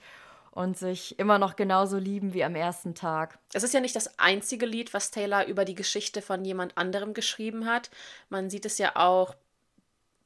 [0.52, 3.40] und sich immer noch genauso lieben wie am ersten Tag.
[3.54, 7.14] Es ist ja nicht das einzige Lied, was Taylor über die Geschichte von jemand anderem
[7.14, 7.90] geschrieben hat.
[8.30, 9.34] Man sieht es ja auch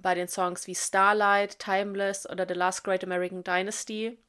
[0.06, 4.19] bei den Songs wie Starlight, Timeless oder The Last Great American Dynasty,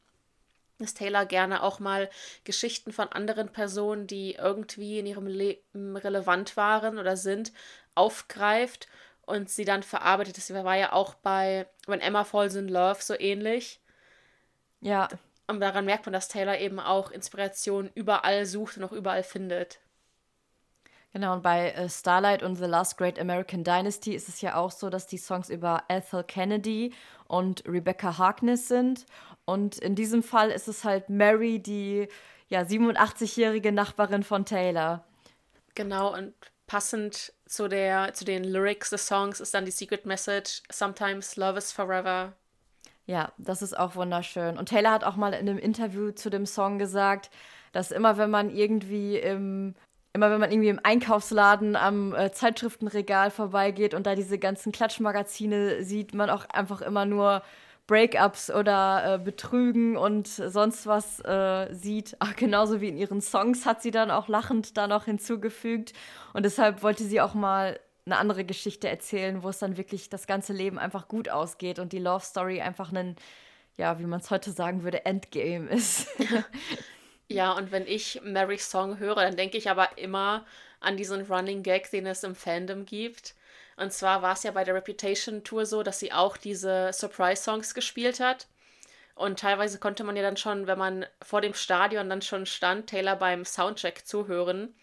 [0.79, 2.09] dass Taylor gerne auch mal
[2.45, 7.53] Geschichten von anderen Personen, die irgendwie in ihrem Leben relevant waren oder sind,
[7.95, 8.89] aufgreift
[9.27, 10.39] und sie dann verarbeitet.
[10.39, 13.79] Das war ja auch bei When Emma Falls in Love so ähnlich.
[14.81, 15.09] Ja.
[15.47, 19.79] Und daran merkt man, dass Taylor eben auch Inspiration überall sucht und auch überall findet.
[21.17, 24.71] Genau, und bei äh, Starlight und The Last Great American Dynasty ist es ja auch
[24.71, 26.93] so, dass die Songs über Ethel Kennedy
[27.27, 29.07] und Rebecca Harkness sind.
[29.47, 32.09] Und in diesem Fall ist es halt Mary, die
[32.51, 35.05] ja 87-jährige Nachbarin von Taylor.
[35.75, 36.35] Genau, und
[36.67, 41.57] passend zu, der, zu den Lyrics des Songs ist dann die Secret Message, Sometimes Love
[41.57, 42.35] is Forever.
[43.07, 44.59] Ja, das ist auch wunderschön.
[44.59, 47.31] Und Taylor hat auch mal in einem Interview zu dem Song gesagt,
[47.73, 49.75] dass immer wenn man irgendwie im
[50.17, 55.85] immer wenn man irgendwie im Einkaufsladen am äh, Zeitschriftenregal vorbeigeht und da diese ganzen Klatschmagazine
[55.85, 57.43] sieht, man auch einfach immer nur
[57.87, 62.17] Breakups oder äh, Betrügen und sonst was äh, sieht.
[62.19, 65.93] Ach, genauso wie in ihren Songs hat sie dann auch lachend da noch hinzugefügt.
[66.33, 70.27] Und deshalb wollte sie auch mal eine andere Geschichte erzählen, wo es dann wirklich das
[70.27, 73.17] ganze Leben einfach gut ausgeht und die Love Story einfach ein,
[73.77, 76.09] ja, wie man es heute sagen würde, Endgame ist.
[77.29, 80.47] ja, und wenn ich Mary's Song höre, dann denke ich aber immer
[80.81, 83.35] an diesen Running Gag, den es im Fandom gibt
[83.77, 87.75] und zwar war es ja bei der Reputation Tour so, dass sie auch diese Surprise-Songs
[87.75, 88.47] gespielt hat.
[89.15, 92.89] Und teilweise konnte man ja dann schon, wenn man vor dem Stadion dann schon stand,
[92.89, 94.75] Taylor beim Soundcheck zuhören.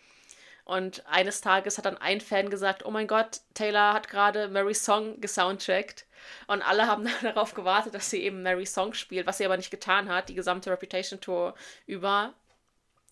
[0.65, 4.84] Und eines Tages hat dann ein Fan gesagt, oh mein Gott, Taylor hat gerade Mary's
[4.84, 6.06] Song gesoundcheckt.
[6.48, 9.57] Und alle haben dann darauf gewartet, dass sie eben Mary's Song spielt, was sie aber
[9.57, 12.34] nicht getan hat, die gesamte Reputation Tour über.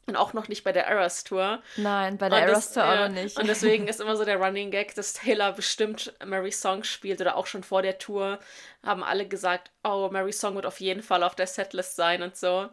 [0.07, 1.61] Und auch noch nicht bei der Eras Tour.
[1.77, 3.37] Nein, bei der Eras Tour auch noch nicht.
[3.37, 7.35] Und deswegen ist immer so der Running Gag, dass Taylor bestimmt Mary Song spielt oder
[7.35, 8.39] auch schon vor der Tour
[8.83, 12.35] haben alle gesagt, oh, Mary Song wird auf jeden Fall auf der Setlist sein und
[12.35, 12.69] so.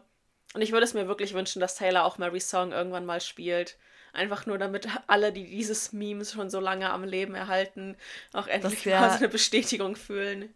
[0.53, 3.77] Und ich würde es mir wirklich wünschen, dass Taylor auch Mary Song irgendwann mal spielt.
[4.13, 7.95] Einfach nur damit alle, die dieses Meme schon so lange am Leben erhalten,
[8.33, 10.53] auch endlich mal so eine Bestätigung fühlen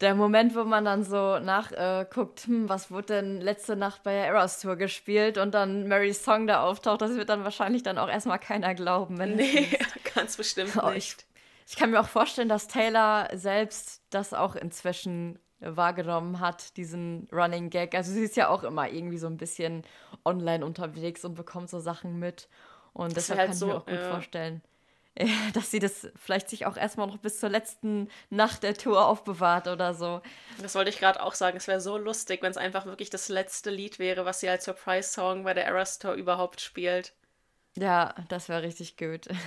[0.00, 4.12] der Moment, wo man dann so nachguckt, äh, hm, was wurde denn letzte Nacht bei
[4.12, 7.98] der Eras Tour gespielt und dann Marys Song da auftaucht, das wird dann wahrscheinlich dann
[7.98, 9.18] auch erstmal keiner glauben.
[9.18, 9.68] Wenn nee,
[10.14, 11.26] ganz bestimmt oh, nicht.
[11.66, 17.28] Ich, ich kann mir auch vorstellen, dass Taylor selbst das auch inzwischen wahrgenommen hat, diesen
[17.30, 17.94] Running Gag.
[17.94, 19.84] Also sie ist ja auch immer irgendwie so ein bisschen
[20.24, 22.48] online unterwegs und bekommt so Sachen mit.
[22.92, 24.10] Und deshalb halt kann ich mir auch gut ja.
[24.10, 24.62] vorstellen,
[25.54, 29.68] dass sie das vielleicht sich auch erstmal noch bis zur letzten Nacht der Tour aufbewahrt
[29.68, 30.20] oder so.
[30.60, 31.56] Das wollte ich gerade auch sagen.
[31.56, 34.64] Es wäre so lustig, wenn es einfach wirklich das letzte Lied wäre, was sie als
[34.64, 37.12] Surprise-Song bei der Eras Tour überhaupt spielt.
[37.76, 39.28] Ja, das wäre richtig gut.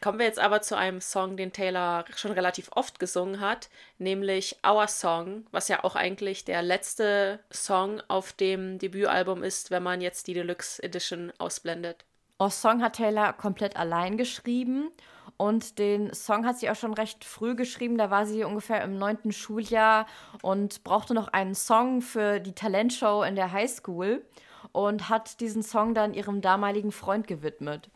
[0.00, 3.68] Kommen wir jetzt aber zu einem Song, den Taylor schon relativ oft gesungen hat,
[3.98, 9.82] nämlich Our Song, was ja auch eigentlich der letzte Song auf dem Debütalbum ist, wenn
[9.82, 12.06] man jetzt die Deluxe Edition ausblendet.
[12.42, 14.90] Oh, Song hat Taylor komplett allein geschrieben.
[15.36, 17.98] Und den Song hat sie auch schon recht früh geschrieben.
[17.98, 20.06] Da war sie ungefähr im neunten Schuljahr
[20.40, 24.24] und brauchte noch einen Song für die Talentshow in der Highschool
[24.72, 27.90] und hat diesen Song dann ihrem damaligen Freund gewidmet.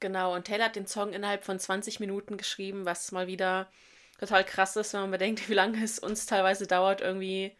[0.00, 3.68] Genau, und Taylor hat den Song innerhalb von 20 Minuten geschrieben, was mal wieder
[4.18, 7.52] total krass ist, wenn man bedenkt, wie lange es uns teilweise dauert, irgendwie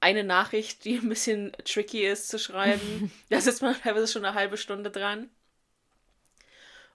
[0.00, 3.10] eine Nachricht, die ein bisschen tricky ist zu schreiben.
[3.30, 5.30] da sitzt man teilweise schon eine halbe Stunde dran.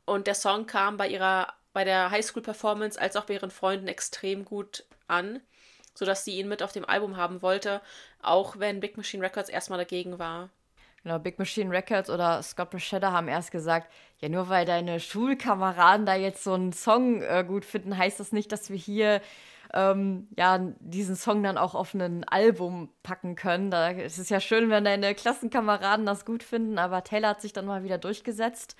[0.05, 4.45] Und der Song kam bei ihrer, bei der Highschool-Performance als auch bei ihren Freunden extrem
[4.45, 5.41] gut an,
[5.93, 7.81] sodass sie ihn mit auf dem Album haben wollte,
[8.21, 10.49] auch wenn Big Machine Records erstmal dagegen war.
[11.03, 16.05] Genau, Big Machine Records oder Scott Bruschetta haben erst gesagt, ja, nur weil deine Schulkameraden
[16.05, 19.21] da jetzt so einen Song äh, gut finden, heißt das nicht, dass wir hier
[19.73, 23.69] ähm, ja, diesen Song dann auch auf ein Album packen können.
[23.69, 27.53] Da, es ist ja schön, wenn deine Klassenkameraden das gut finden, aber Taylor hat sich
[27.53, 28.75] dann mal wieder durchgesetzt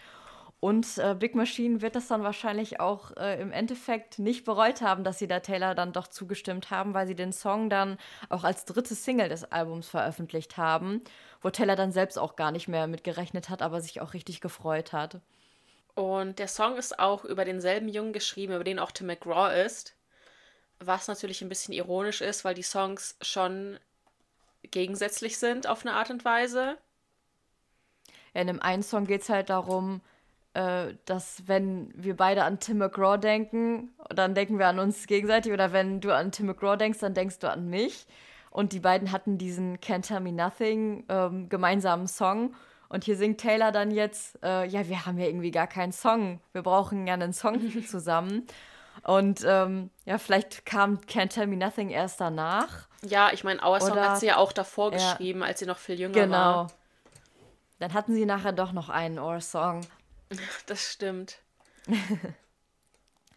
[0.60, 5.03] und äh, Big Machine wird das dann wahrscheinlich auch äh, im Endeffekt nicht bereut haben,
[5.03, 7.98] dass sie da Taylor dann doch zugestimmt haben, weil sie den Song dann
[8.30, 11.03] auch als dritte Single des Albums veröffentlicht haben,
[11.41, 14.91] wo Taylor dann selbst auch gar nicht mehr mitgerechnet hat, aber sich auch richtig gefreut
[14.94, 15.19] hat.
[15.94, 19.95] Und der Song ist auch über denselben Jungen geschrieben, über den auch Tim McGraw ist,
[20.80, 23.80] was natürlich ein bisschen ironisch ist, weil die Songs schon
[24.64, 26.77] gegensätzlich sind auf eine Art und Weise.
[28.34, 30.02] in dem einen Song geht es halt darum,
[31.06, 35.73] dass wenn wir beide an Tim McGraw denken, dann denken wir an uns gegenseitig oder
[35.73, 38.07] wenn du an Tim McGraw denkst, dann denkst du an mich.
[38.52, 42.56] Und die beiden hatten diesen Can't Tell Me Nothing ähm, gemeinsamen Song.
[42.88, 46.40] Und hier singt Taylor dann jetzt, äh, ja, wir haben ja irgendwie gar keinen Song.
[46.53, 48.48] Wir brauchen ja einen Song zusammen.
[49.03, 52.88] Und ähm, ja, vielleicht kam Can't Tell Me Nothing erst danach.
[53.06, 55.77] Ja, ich meine, Our Song hat sie ja auch davor ja, geschrieben, als sie noch
[55.77, 56.38] viel jünger genau.
[56.38, 56.68] war.
[56.68, 56.80] Genau.
[57.80, 59.82] Dann hatten sie nachher doch noch einen Our Song.
[60.66, 61.40] Das stimmt.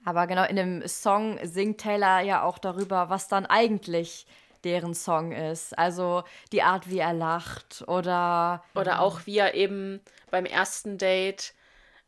[0.05, 4.27] Aber genau, in dem Song singt Taylor ja auch darüber, was dann eigentlich
[4.65, 5.77] deren Song ist.
[5.79, 8.65] Also die Art, wie er lacht oder.
[8.75, 10.01] Oder auch wie er eben
[10.31, 11.55] beim ersten Date,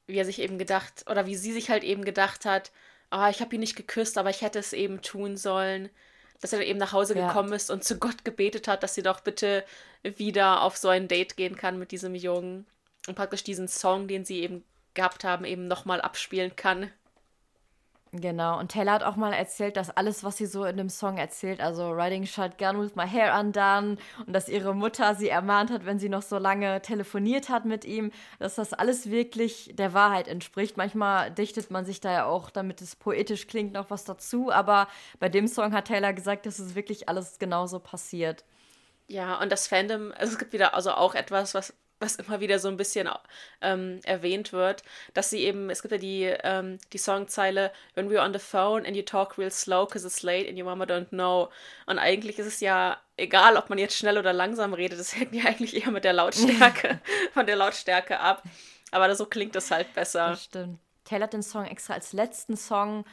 [0.07, 2.73] wie er sich eben gedacht, oder wie sie sich halt eben gedacht hat,
[3.11, 5.91] oh, ich habe ihn nicht geküsst, aber ich hätte es eben tun sollen.
[6.41, 7.27] Dass er dann eben nach Hause ja.
[7.29, 9.63] gekommen ist und zu Gott gebetet hat, dass sie doch bitte
[10.03, 12.67] wieder auf so ein Date gehen kann mit diesem Jungen.
[13.07, 16.91] Und praktisch diesen Song, den sie eben gehabt haben, eben nochmal abspielen kann.
[18.13, 21.17] Genau, und Taylor hat auch mal erzählt, dass alles, was sie so in dem Song
[21.17, 25.87] erzählt, also Riding Shotgun with my hair undone und dass ihre Mutter sie ermahnt hat,
[25.87, 28.11] wenn sie noch so lange telefoniert hat mit ihm,
[28.41, 30.77] dass das alles wirklich der Wahrheit entspricht.
[30.77, 34.89] Manchmal dichtet man sich da ja auch, damit es poetisch klingt, noch was dazu, aber
[35.21, 38.45] bei dem Song hat Taylor gesagt, dass es wirklich alles genauso passiert.
[39.07, 42.59] Ja, und das Fandom, also es gibt wieder also auch etwas, was was immer wieder
[42.59, 43.09] so ein bisschen
[43.61, 44.83] ähm, erwähnt wird,
[45.15, 48.87] dass sie eben, es gibt ja die, ähm, die Songzeile, When we're on the phone
[48.87, 51.51] and you talk real slow cause it's late and your mama don't know.
[51.87, 55.35] Und eigentlich ist es ja egal, ob man jetzt schnell oder langsam redet, das hängt
[55.35, 57.01] ja eigentlich eher mit der Lautstärke,
[57.33, 58.43] von der Lautstärke ab.
[58.91, 60.31] Aber so klingt es halt besser.
[60.31, 60.79] Das stimmt.
[61.05, 63.05] Taylor hat den Song extra als letzten Song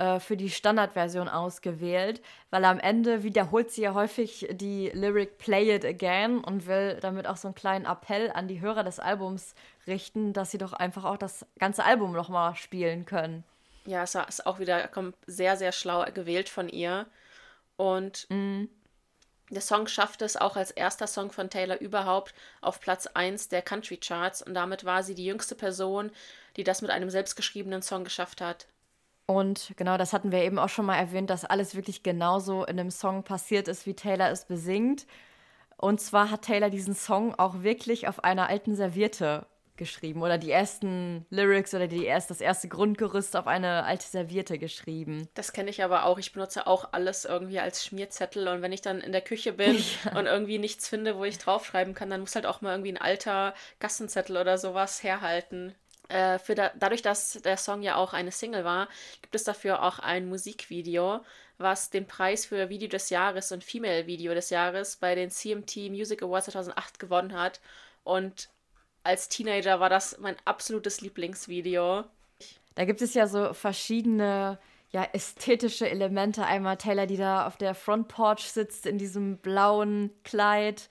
[0.00, 5.76] äh, für die Standardversion ausgewählt, weil am Ende wiederholt sie ja häufig die Lyric Play
[5.76, 9.54] It Again und will damit auch so einen kleinen Appell an die Hörer des Albums
[9.86, 13.44] richten, dass sie doch einfach auch das ganze Album nochmal spielen können.
[13.86, 14.90] Ja, es ist auch wieder
[15.26, 17.06] sehr, sehr schlau gewählt von ihr.
[17.76, 18.64] Und mm.
[19.50, 23.62] der Song schafft es auch als erster Song von Taylor überhaupt auf Platz 1 der
[23.62, 26.10] Country Charts und damit war sie die jüngste Person,
[26.56, 28.66] die das mit einem selbstgeschriebenen Song geschafft hat.
[29.26, 32.76] Und genau, das hatten wir eben auch schon mal erwähnt, dass alles wirklich genauso in
[32.76, 35.06] dem Song passiert ist, wie Taylor es besingt.
[35.76, 39.46] Und zwar hat Taylor diesen Song auch wirklich auf einer alten Serviette
[39.76, 44.58] geschrieben oder die ersten Lyrics oder die erst, das erste Grundgerüst auf eine alte Serviette
[44.58, 45.28] geschrieben.
[45.34, 46.18] Das kenne ich aber auch.
[46.18, 49.76] Ich benutze auch alles irgendwie als Schmierzettel und wenn ich dann in der Küche bin
[50.04, 50.16] ja.
[50.16, 53.00] und irgendwie nichts finde, wo ich draufschreiben kann, dann muss halt auch mal irgendwie ein
[53.00, 55.74] alter Gassenzettel oder sowas herhalten.
[56.08, 58.88] Äh, für da, dadurch, dass der Song ja auch eine Single war,
[59.22, 61.20] gibt es dafür auch ein Musikvideo,
[61.58, 65.90] was den Preis für Video des Jahres und Female Video des Jahres bei den CMT
[65.90, 67.60] Music Awards 2008 gewonnen hat.
[68.02, 68.48] Und
[69.02, 72.04] als Teenager war das mein absolutes Lieblingsvideo.
[72.74, 74.58] Da gibt es ja so verschiedene
[74.90, 76.44] ja, ästhetische Elemente.
[76.44, 80.88] Einmal Taylor, die da auf der Front Porch sitzt in diesem blauen Kleid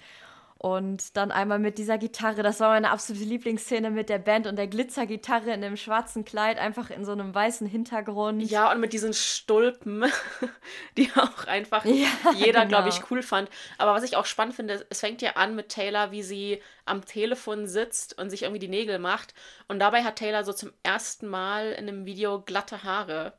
[0.63, 4.55] und dann einmal mit dieser Gitarre, das war meine absolute Lieblingsszene mit der Band und
[4.55, 8.49] der Glitzergitarre in dem schwarzen Kleid, einfach in so einem weißen Hintergrund.
[8.49, 10.05] Ja, und mit diesen Stulpen,
[10.97, 12.07] die auch einfach ja,
[12.37, 12.67] jeder, genau.
[12.69, 13.49] glaube ich, cool fand.
[13.77, 17.03] Aber was ich auch spannend finde, es fängt ja an mit Taylor, wie sie am
[17.03, 19.33] Telefon sitzt und sich irgendwie die Nägel macht.
[19.67, 23.33] Und dabei hat Taylor so zum ersten Mal in einem Video glatte Haare.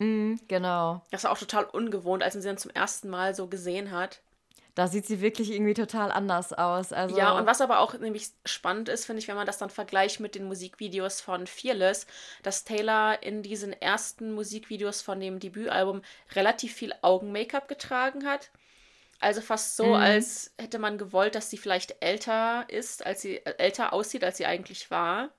[0.00, 1.00] Mm, genau.
[1.10, 4.20] Das war auch total ungewohnt, als man sie dann zum ersten Mal so gesehen hat
[4.78, 6.92] da sieht sie wirklich irgendwie total anders aus.
[6.92, 9.70] Also ja, und was aber auch nämlich spannend ist, finde ich, wenn man das dann
[9.70, 12.06] vergleicht mit den Musikvideos von Fearless,
[12.44, 16.02] dass Taylor in diesen ersten Musikvideos von dem Debütalbum
[16.36, 18.50] relativ viel Augen-Make-up getragen hat.
[19.18, 19.94] Also fast so, mhm.
[19.94, 24.36] als hätte man gewollt, dass sie vielleicht älter ist, als sie äh, älter aussieht, als
[24.36, 25.30] sie eigentlich war.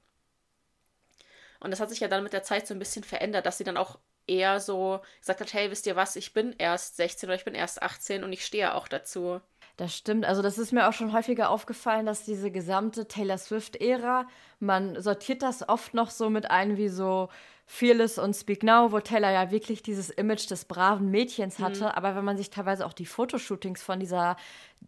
[1.61, 3.63] Und das hat sich ja dann mit der Zeit so ein bisschen verändert, dass sie
[3.63, 3.99] dann auch
[4.29, 7.55] eher so gesagt hat, hey, wisst ihr was, ich bin erst 16 oder ich bin
[7.55, 9.41] erst 18 und ich stehe auch dazu.
[9.77, 10.25] Das stimmt.
[10.25, 14.27] Also das ist mir auch schon häufiger aufgefallen, dass diese gesamte Taylor Swift-Ära,
[14.59, 17.29] man sortiert das oft noch so mit ein wie so
[17.71, 21.83] Fearless und Speak Now, wo Taylor ja wirklich dieses Image des braven Mädchens hatte.
[21.83, 21.91] Mhm.
[21.91, 24.37] Aber wenn man sich teilweise auch die Fotoshootings von dieser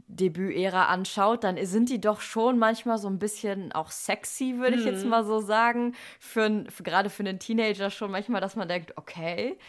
[0.07, 4.83] Debütära anschaut, dann sind die doch schon manchmal so ein bisschen auch sexy, würde ich
[4.83, 5.11] jetzt mhm.
[5.11, 5.95] mal so sagen.
[6.19, 9.59] Für, für, gerade für einen Teenager schon manchmal, dass man denkt, okay.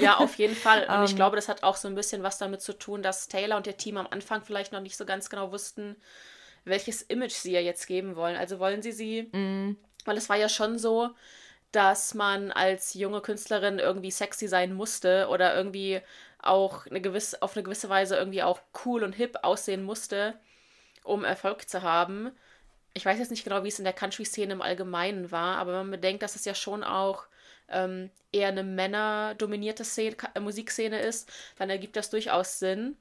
[0.00, 0.86] Ja, auf jeden Fall.
[0.88, 1.16] Und ich ähm.
[1.16, 3.76] glaube, das hat auch so ein bisschen was damit zu tun, dass Taylor und ihr
[3.76, 5.94] Team am Anfang vielleicht noch nicht so ganz genau wussten,
[6.64, 8.36] welches Image sie ja jetzt geben wollen.
[8.36, 9.76] Also wollen sie sie, mm.
[10.06, 11.10] weil es war ja schon so,
[11.74, 16.00] dass man als junge Künstlerin irgendwie sexy sein musste oder irgendwie
[16.40, 20.34] auch eine gewisse, auf eine gewisse Weise irgendwie auch cool und hip aussehen musste,
[21.02, 22.30] um Erfolg zu haben.
[22.92, 25.80] Ich weiß jetzt nicht genau, wie es in der Country-Szene im Allgemeinen war, aber wenn
[25.80, 27.24] man bedenkt, dass es ja schon auch
[27.68, 32.96] ähm, eher eine männerdominierte Szene, Musikszene ist, dann ergibt das durchaus Sinn.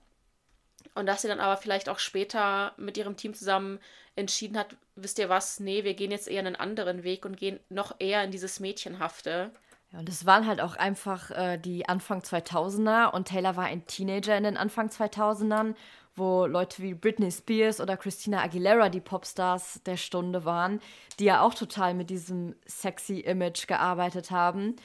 [0.96, 3.80] Und dass sie dann aber vielleicht auch später mit ihrem Team zusammen
[4.16, 7.60] entschieden hat, wisst ihr was, nee, wir gehen jetzt eher einen anderen Weg und gehen
[7.70, 9.52] noch eher in dieses Mädchenhafte.
[9.92, 13.86] Ja, und es waren halt auch einfach äh, die Anfang 2000er und Taylor war ein
[13.86, 15.76] Teenager in den Anfang 2000ern,
[16.16, 20.80] wo Leute wie Britney Spears oder Christina Aguilera die Popstars der Stunde waren,
[21.20, 24.76] die ja auch total mit diesem sexy Image gearbeitet haben.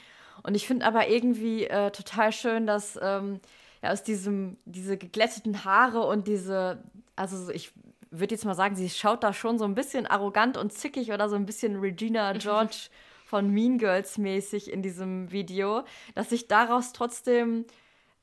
[0.41, 3.41] Und ich finde aber irgendwie äh, total schön, dass ähm,
[3.83, 6.83] ja, aus diesem, diese geglätteten Haare und diese,
[7.15, 7.71] also ich
[8.11, 11.29] würde jetzt mal sagen, sie schaut da schon so ein bisschen arrogant und zickig oder
[11.29, 12.89] so ein bisschen Regina George
[13.25, 15.83] von Mean Girls mäßig in diesem Video,
[16.15, 17.65] dass sich daraus trotzdem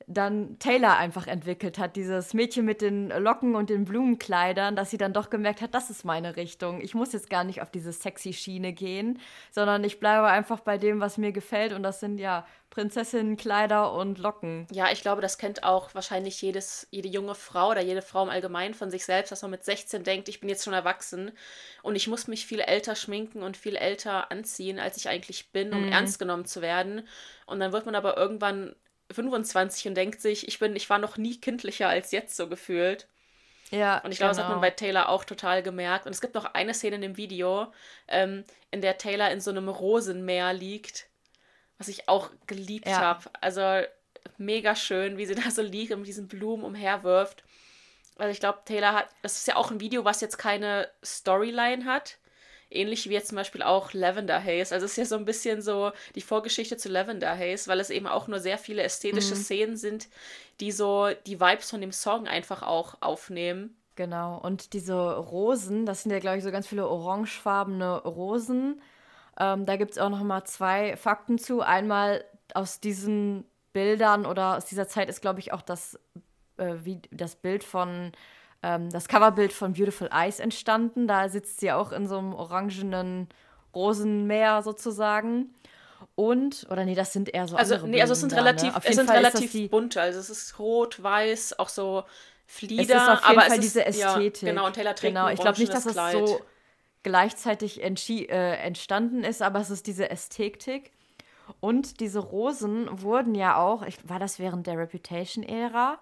[0.09, 4.97] dann Taylor einfach entwickelt hat, dieses Mädchen mit den Locken und den Blumenkleidern, dass sie
[4.97, 6.79] dann doch gemerkt hat, das ist meine Richtung.
[6.79, 9.19] Ich muss jetzt gar nicht auf diese sexy Schiene gehen,
[9.51, 14.17] sondern ich bleibe einfach bei dem, was mir gefällt und das sind ja Prinzessinnenkleider und
[14.17, 14.67] Locken.
[14.71, 18.29] Ja, ich glaube, das kennt auch wahrscheinlich jedes, jede junge Frau oder jede Frau im
[18.29, 21.31] Allgemeinen von sich selbst, dass man mit 16 denkt, ich bin jetzt schon erwachsen
[21.83, 25.73] und ich muss mich viel älter schminken und viel älter anziehen, als ich eigentlich bin,
[25.73, 25.91] um mhm.
[25.91, 27.05] ernst genommen zu werden.
[27.45, 28.73] Und dann wird man aber irgendwann
[29.11, 33.07] 25 und denkt sich, ich bin, ich war noch nie kindlicher als jetzt so gefühlt.
[33.71, 33.99] Ja.
[33.99, 34.37] Und ich glaube, genau.
[34.37, 34.61] das hat man genau.
[34.61, 36.05] bei Taylor auch total gemerkt.
[36.05, 37.71] Und es gibt noch eine Szene in dem Video,
[38.07, 41.07] ähm, in der Taylor in so einem Rosenmeer liegt,
[41.77, 42.99] was ich auch geliebt ja.
[42.99, 43.29] habe.
[43.41, 43.85] Also
[44.37, 47.43] mega schön, wie sie da so liegt und mit diesen Blumen umherwirft.
[48.17, 51.85] Also ich glaube, Taylor hat, das ist ja auch ein Video, was jetzt keine Storyline
[51.85, 52.17] hat,
[52.69, 54.73] Ähnlich wie jetzt zum Beispiel auch Lavender Haze.
[54.73, 57.89] Also es ist ja so ein bisschen so die Vorgeschichte zu Lavender Haze, weil es
[57.89, 59.39] eben auch nur sehr viele ästhetische mhm.
[59.39, 60.07] Szenen sind,
[60.59, 63.77] die so die Vibes von dem Song einfach auch aufnehmen.
[63.95, 64.37] Genau.
[64.37, 68.81] Und diese Rosen, das sind ja, glaube ich, so ganz viele orangefarbene Rosen.
[69.39, 71.61] Ähm, da gibt es auch noch mal zwei Fakten zu.
[71.61, 72.23] Einmal
[72.53, 75.99] aus diesen Bildern oder aus dieser Zeit ist, glaube ich, auch das,
[76.57, 78.11] äh, wie, das Bild von
[78.67, 81.07] ähm, das Coverbild von Beautiful Eyes entstanden.
[81.07, 83.29] Da sitzt sie auch in so einem orangenen
[83.73, 85.53] Rosenmeer sozusagen.
[86.15, 88.81] Und, oder nee, das sind eher so also, nee, also es sind da, relativ, ne?
[88.83, 90.01] es sind Fall relativ die, bunte.
[90.01, 92.03] Also es ist rot, weiß, auch so
[92.45, 92.95] Flieder.
[92.95, 94.43] Es ist auf jeden aber Fall diese Ästhetik.
[94.43, 95.27] Ja, genau, und Taylor trägt genau.
[95.29, 96.41] Ich glaube nicht, dass es so
[97.03, 100.91] gleichzeitig äh, entstanden ist, aber es ist diese Ästhetik.
[101.59, 105.99] Und diese Rosen wurden ja auch, ich, war das während der Reputation-Ära,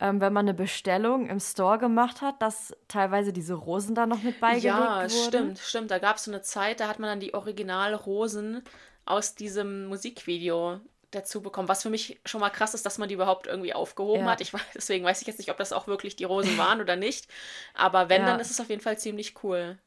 [0.00, 4.22] ähm, wenn man eine Bestellung im Store gemacht hat, dass teilweise diese Rosen da noch
[4.22, 5.10] mit beigelegt ja, wurden.
[5.10, 5.90] Ja, stimmt, stimmt.
[5.90, 8.62] Da gab es so eine Zeit, da hat man dann die Originalrosen
[9.04, 13.14] aus diesem Musikvideo dazu bekommen, was für mich schon mal krass ist, dass man die
[13.14, 14.30] überhaupt irgendwie aufgehoben ja.
[14.30, 14.40] hat.
[14.40, 16.96] Ich weiß, deswegen weiß ich jetzt nicht, ob das auch wirklich die Rosen waren oder
[16.96, 17.28] nicht.
[17.74, 18.28] Aber wenn, ja.
[18.28, 19.78] dann ist es auf jeden Fall ziemlich cool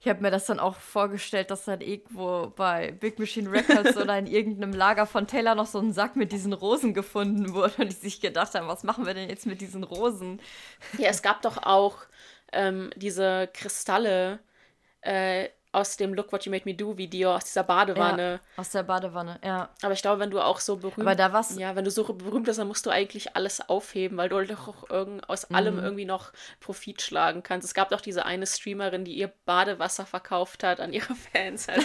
[0.00, 4.18] ich habe mir das dann auch vorgestellt, dass dann irgendwo bei Big Machine Records oder
[4.18, 7.88] in irgendeinem Lager von Taylor noch so ein Sack mit diesen Rosen gefunden wurde und
[7.88, 10.40] die sich gedacht haben, was machen wir denn jetzt mit diesen Rosen?
[10.96, 11.98] Ja, es gab doch auch
[12.52, 14.38] ähm, diese Kristalle,
[15.02, 18.40] äh, aus dem Look What You Made Me Do Video, aus dieser Badewanne.
[18.56, 19.68] Ja, aus der Badewanne, ja.
[19.82, 22.04] Aber ich glaube, wenn du auch so berühmt Aber da was Ja, wenn du so
[22.04, 25.56] berühmt bist, dann musst du eigentlich alles aufheben, weil du doch auch irgend, aus mhm.
[25.56, 27.66] allem irgendwie noch Profit schlagen kannst.
[27.66, 31.66] Es gab doch diese eine Streamerin, die ihr Badewasser verkauft hat an ihre Fans.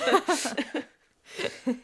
[1.65, 1.75] Also.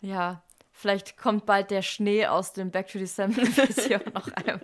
[0.00, 0.42] ja,
[0.72, 4.60] vielleicht kommt bald der Schnee aus dem Back to December Video noch einmal.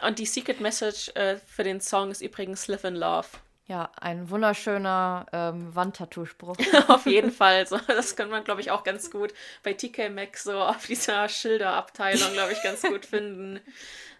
[0.00, 3.28] Und die Secret Message äh, für den Song ist übrigens Live in Love.
[3.66, 6.56] Ja, ein wunderschöner ähm, Wandtattoo-Spruch.
[6.88, 7.66] auf jeden Fall.
[7.66, 9.32] So, das kann man, glaube ich, auch ganz gut
[9.62, 13.60] bei TK Maxx so auf dieser Schilderabteilung, glaube ich, ganz gut finden.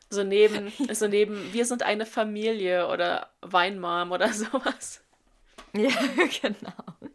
[0.09, 5.03] So neben, so neben, wir sind eine Familie oder Weinmam oder sowas.
[5.75, 5.91] Ja,
[6.41, 7.11] genau.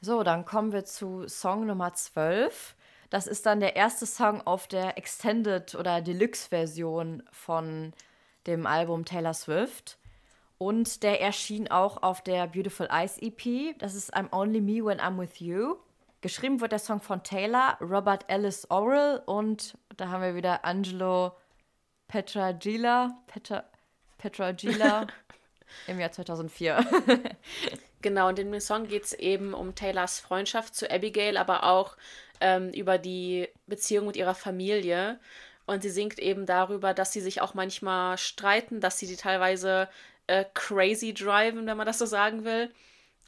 [0.00, 2.76] So, dann kommen wir zu Song Nummer 12.
[3.10, 7.92] Das ist dann der erste Song auf der Extended oder Deluxe-Version von
[8.46, 9.98] dem Album Taylor Swift.
[10.58, 13.78] Und der erschien auch auf der Beautiful Eyes EP.
[13.78, 15.76] Das ist I'm Only Me When I'm With You.
[16.22, 21.36] Geschrieben wird der Song von Taylor, Robert Ellis Oral und da haben wir wieder Angelo
[22.08, 23.64] Petragila, Petra,
[24.18, 25.06] Petragila
[25.86, 26.84] im Jahr 2004.
[28.02, 31.96] genau, und in dem Song geht es eben um Taylors Freundschaft zu Abigail, aber auch
[32.40, 35.20] ähm, über die Beziehung mit ihrer Familie.
[35.66, 39.88] Und sie singt eben darüber, dass sie sich auch manchmal streiten, dass sie die teilweise
[40.28, 42.72] äh, crazy driven, wenn man das so sagen will.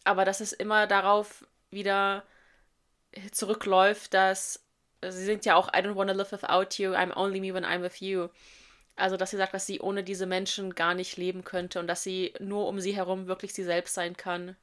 [0.04, 2.22] Aber dass es immer darauf wieder
[3.32, 4.62] zurückläuft, dass
[5.02, 7.82] sie singt ja auch I don't wanna live without you, I'm only me when I'm
[7.82, 8.28] with you.
[8.96, 12.02] Also, dass sie sagt, dass sie ohne diese Menschen gar nicht leben könnte und dass
[12.02, 14.56] sie nur um sie herum wirklich sie selbst sein kann.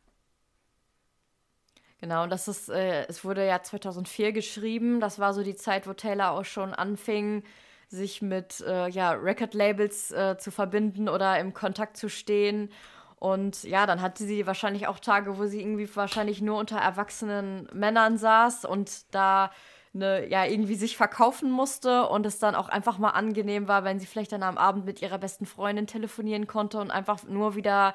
[2.02, 4.99] Genau, und das ist, äh, es wurde ja 2004 geschrieben.
[4.99, 7.43] Das war so die Zeit, wo Taylor auch schon anfing,
[7.88, 12.70] sich mit äh, ja, Record-Labels äh, zu verbinden oder im Kontakt zu stehen.
[13.18, 17.68] Und ja, dann hatte sie wahrscheinlich auch Tage, wo sie irgendwie wahrscheinlich nur unter erwachsenen
[17.74, 19.52] Männern saß und da
[19.94, 23.99] eine, ja, irgendwie sich verkaufen musste und es dann auch einfach mal angenehm war, wenn
[23.99, 27.94] sie vielleicht dann am Abend mit ihrer besten Freundin telefonieren konnte und einfach nur wieder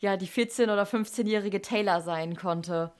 [0.00, 2.92] ja, die 14- oder 15-jährige Taylor sein konnte.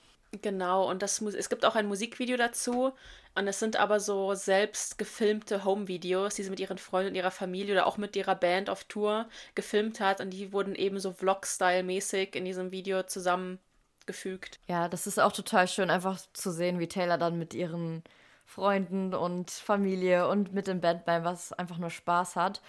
[0.42, 2.92] Genau, und das es gibt auch ein Musikvideo dazu.
[3.36, 7.32] Und es sind aber so selbst gefilmte Home-Videos, die sie mit ihren Freunden und ihrer
[7.32, 10.20] Familie oder auch mit ihrer Band auf Tour gefilmt hat.
[10.20, 14.60] Und die wurden eben so Vlog-Style-mäßig in diesem Video zusammengefügt.
[14.68, 18.04] Ja, das ist auch total schön, einfach zu sehen, wie Taylor dann mit ihren
[18.46, 22.60] Freunden und Familie und mit dem Bandmembers einfach nur Spaß hat.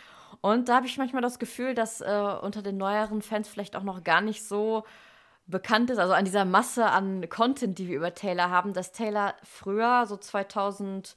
[0.42, 3.84] Und da habe ich manchmal das Gefühl, dass äh, unter den neueren Fans vielleicht auch
[3.84, 4.84] noch gar nicht so
[5.48, 9.36] bekannt ist, also an dieser Masse an Content, die wir über Taylor haben, dass Taylor
[9.44, 11.14] früher, so 2007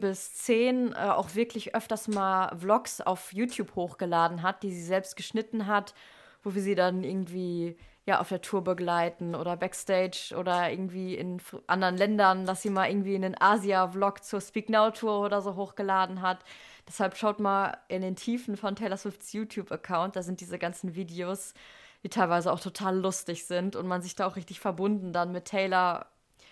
[0.00, 5.16] bis 10, äh, auch wirklich öfters mal Vlogs auf YouTube hochgeladen hat, die sie selbst
[5.16, 5.94] geschnitten hat,
[6.42, 11.40] wo wir sie dann irgendwie ja auf der Tour begleiten oder Backstage oder irgendwie in
[11.68, 16.20] anderen Ländern, dass sie mal irgendwie einen Asia-Vlog zur Speak Now Tour oder so hochgeladen
[16.20, 16.44] hat.
[16.88, 21.54] Deshalb schaut mal in den Tiefen von Taylor Swifts YouTube-Account, da sind diese ganzen Videos
[22.02, 25.46] die teilweise auch total lustig sind und man sich da auch richtig verbunden dann mit
[25.46, 26.06] Taylor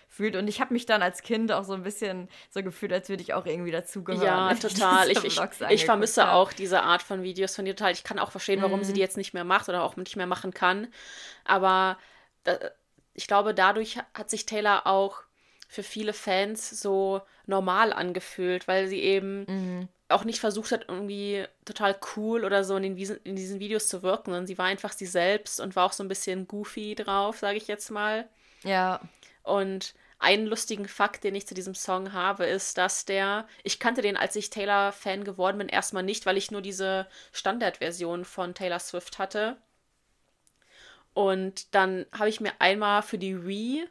[0.07, 0.35] fühlt.
[0.35, 3.23] Und ich habe mich dann als Kind auch so ein bisschen so gefühlt, als würde
[3.23, 4.25] ich auch irgendwie dazugehören.
[4.25, 5.09] Ja, total.
[5.09, 6.33] Ich, ich, ich, vermisse habe.
[6.33, 7.93] auch diese Art von Videos von dir total.
[7.93, 8.83] Ich kann auch verstehen, warum mhm.
[8.83, 10.87] sie die jetzt nicht mehr macht oder auch nicht mehr machen kann.
[11.45, 11.97] Aber
[12.43, 12.57] da,
[13.13, 15.21] ich glaube, dadurch hat sich Taylor auch
[15.67, 21.45] für viele Fans so normal angefühlt, weil sie eben mhm auch nicht versucht hat, irgendwie
[21.65, 24.91] total cool oder so in, den, in diesen Videos zu wirken, sondern sie war einfach
[24.91, 28.27] sie selbst und war auch so ein bisschen goofy drauf, sage ich jetzt mal.
[28.63, 29.01] Ja.
[29.43, 34.03] Und einen lustigen Fakt, den ich zu diesem Song habe, ist, dass der, ich kannte
[34.03, 38.79] den, als ich Taylor-Fan geworden bin, erstmal nicht, weil ich nur diese Standardversion von Taylor
[38.79, 39.57] Swift hatte.
[41.13, 43.87] Und dann habe ich mir einmal für die Wii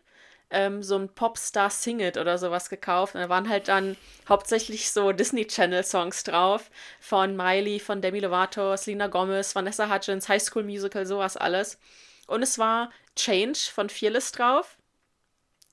[0.50, 3.14] ähm, so ein Popstar Sing It oder sowas gekauft.
[3.14, 3.96] Und da waren halt dann
[4.28, 6.70] hauptsächlich so Disney Channel Songs drauf.
[7.00, 11.78] Von Miley, von Demi Lovato, Selena Gomez, Vanessa Hudgens, High School Musical, sowas alles.
[12.26, 14.76] Und es war Change von Fearless drauf.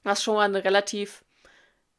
[0.03, 1.23] Was schon mal eine relativ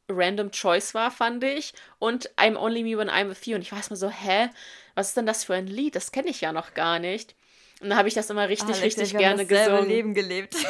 [0.07, 1.73] random Choice war, fand ich.
[1.99, 3.55] Und I'm Only Me When I'm With You.
[3.55, 4.49] Und ich weiß mal so, hä?
[4.95, 5.95] Was ist denn das für ein Lied?
[5.95, 7.35] Das kenne ich ja noch gar nicht.
[7.81, 9.87] Und da habe ich das immer richtig, Alex, richtig gerne gesungen.
[9.87, 10.55] Leben gelebt.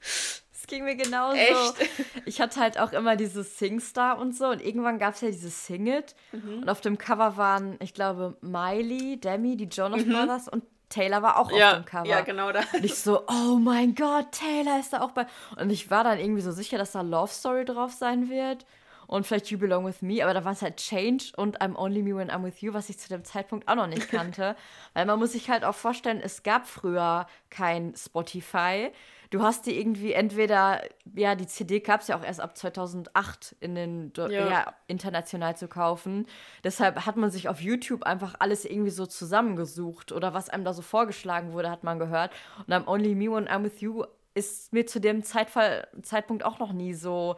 [0.68, 1.36] ging mir genauso.
[1.36, 1.90] Echt?
[2.24, 4.48] Ich hatte halt auch immer dieses Singstar und so.
[4.48, 6.14] Und irgendwann gab es ja dieses Sing It.
[6.32, 6.58] Mhm.
[6.62, 10.12] Und auf dem Cover waren, ich glaube, Miley, Demi, die Jonas mhm.
[10.12, 12.06] Brothers und Taylor war auch ja, auf dem Cover.
[12.06, 12.60] Ja, genau da.
[12.72, 15.26] Und ich so, oh mein Gott, Taylor ist da auch bei.
[15.56, 18.64] Und ich war dann irgendwie so sicher, dass da Love Story drauf sein wird.
[19.06, 22.02] Und vielleicht You Belong With Me, aber da war es halt Change und I'm Only
[22.02, 24.54] Me When I'm With You, was ich zu dem Zeitpunkt auch noch nicht kannte.
[24.92, 28.92] Weil man muss sich halt auch vorstellen, es gab früher kein Spotify
[29.30, 30.82] du hast die irgendwie entweder,
[31.14, 34.28] ja, die CD gab es ja auch erst ab 2008 in den, ja.
[34.28, 34.74] ja.
[34.86, 36.26] international zu kaufen.
[36.64, 40.72] Deshalb hat man sich auf YouTube einfach alles irgendwie so zusammengesucht oder was einem da
[40.72, 42.32] so vorgeschlagen wurde, hat man gehört.
[42.66, 46.58] Und am Only Me When I'm With You ist mir zu dem Zeitfall, Zeitpunkt auch
[46.58, 47.36] noch nie so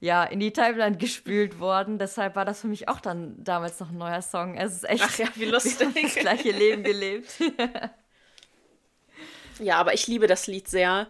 [0.00, 1.98] ja, in die Timeline gespült worden.
[1.98, 4.56] Deshalb war das für mich auch dann damals noch ein neuer Song.
[4.56, 5.88] Es ist echt Ach ja, wie lustig.
[6.02, 7.30] das gleiche Leben gelebt.
[9.58, 11.08] ja, aber ich liebe das Lied sehr.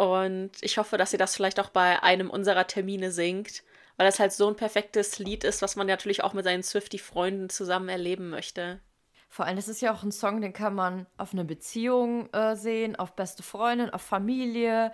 [0.00, 3.62] Und ich hoffe, dass ihr das vielleicht auch bei einem unserer Termine singt,
[3.98, 7.50] weil das halt so ein perfektes Lied ist, was man natürlich auch mit seinen Swifty-Freunden
[7.50, 8.80] zusammen erleben möchte.
[9.28, 12.56] Vor allem, es ist ja auch ein Song, den kann man auf eine Beziehung äh,
[12.56, 14.90] sehen, auf beste Freundin, auf Familie,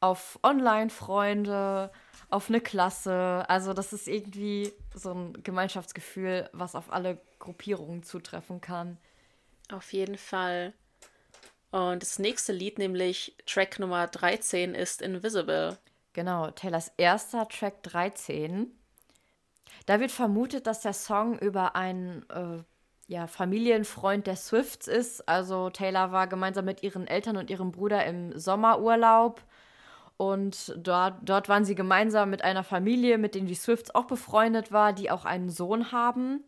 [0.00, 1.92] auf Online-Freunde,
[2.28, 3.44] auf eine Klasse.
[3.46, 8.98] Also das ist irgendwie so ein Gemeinschaftsgefühl, was auf alle Gruppierungen zutreffen kann.
[9.70, 10.72] Auf jeden Fall.
[11.70, 15.78] Und das nächste Lied, nämlich Track Nummer 13, ist Invisible.
[16.14, 18.72] Genau, Taylors erster Track 13.
[19.86, 22.62] Da wird vermutet, dass der Song über einen äh,
[23.06, 25.28] ja, Familienfreund der Swifts ist.
[25.28, 29.42] Also Taylor war gemeinsam mit ihren Eltern und ihrem Bruder im Sommerurlaub.
[30.16, 34.72] Und dort, dort waren sie gemeinsam mit einer Familie, mit denen die Swifts auch befreundet
[34.72, 36.44] war, die auch einen Sohn haben.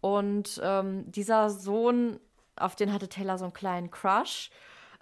[0.00, 2.20] Und ähm, dieser Sohn
[2.60, 4.50] auf den hatte Taylor so einen kleinen Crush.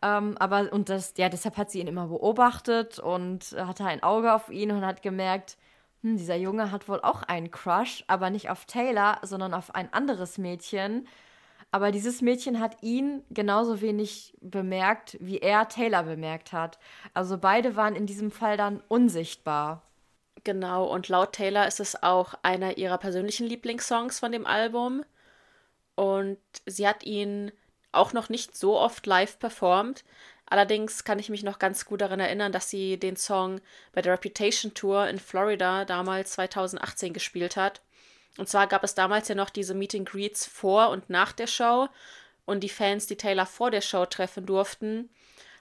[0.02, 4.32] Ähm, aber und das, ja, deshalb hat sie ihn immer beobachtet und hatte ein Auge
[4.32, 5.56] auf ihn und hat gemerkt,
[6.02, 9.92] hm, dieser Junge hat wohl auch einen Crush, aber nicht auf Taylor, sondern auf ein
[9.92, 11.08] anderes Mädchen.
[11.70, 16.78] Aber dieses Mädchen hat ihn genauso wenig bemerkt, wie er Taylor bemerkt hat.
[17.12, 19.82] Also beide waren in diesem Fall dann unsichtbar.
[20.44, 25.04] Genau, und laut Taylor ist es auch einer ihrer persönlichen Lieblingssongs von dem Album.
[25.98, 27.50] Und sie hat ihn
[27.90, 30.04] auch noch nicht so oft live performt.
[30.46, 33.60] Allerdings kann ich mich noch ganz gut daran erinnern, dass sie den Song
[33.92, 37.82] bei der Reputation Tour in Florida damals 2018 gespielt hat.
[38.36, 41.48] Und zwar gab es damals ja noch diese Meet and Greets vor und nach der
[41.48, 41.88] Show.
[42.44, 45.10] Und die Fans, die Taylor vor der Show treffen durften,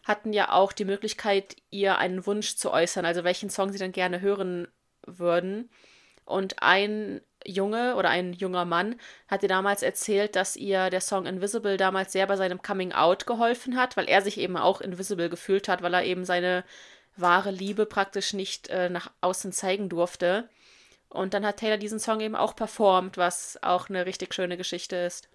[0.03, 3.91] hatten ja auch die Möglichkeit, ihr einen Wunsch zu äußern, also welchen Song sie dann
[3.91, 4.67] gerne hören
[5.01, 5.71] würden.
[6.25, 8.95] Und ein Junge oder ein junger Mann
[9.27, 13.25] hat ihr damals erzählt, dass ihr der Song Invisible damals sehr bei seinem Coming Out
[13.25, 16.63] geholfen hat, weil er sich eben auch invisible gefühlt hat, weil er eben seine
[17.15, 20.49] wahre Liebe praktisch nicht äh, nach außen zeigen durfte.
[21.09, 24.95] Und dann hat Taylor diesen Song eben auch performt, was auch eine richtig schöne Geschichte
[24.97, 25.29] ist.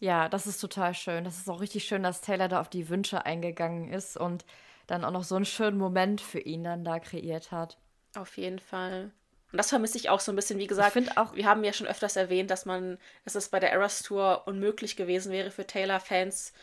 [0.00, 1.24] Ja, das ist total schön.
[1.24, 4.44] Das ist auch richtig schön, dass Taylor da auf die Wünsche eingegangen ist und
[4.88, 7.78] dann auch noch so einen schönen Moment für ihn dann da kreiert hat.
[8.16, 9.12] Auf jeden Fall.
[9.52, 10.58] Und das vermisse ich auch so ein bisschen.
[10.58, 13.70] Wie gesagt, auch, wir haben ja schon öfters erwähnt, dass man, dass es bei der
[13.70, 16.54] Eras Tour unmöglich gewesen wäre für Taylor-Fans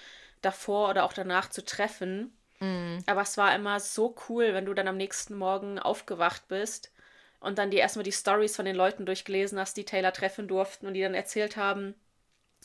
[0.41, 2.35] davor oder auch danach zu treffen.
[2.59, 2.97] Mm.
[3.05, 6.91] Aber es war immer so cool, wenn du dann am nächsten Morgen aufgewacht bist
[7.39, 10.87] und dann dir erstmal die Stories von den Leuten durchgelesen hast, die Taylor treffen durften
[10.87, 11.93] und die dann erzählt haben,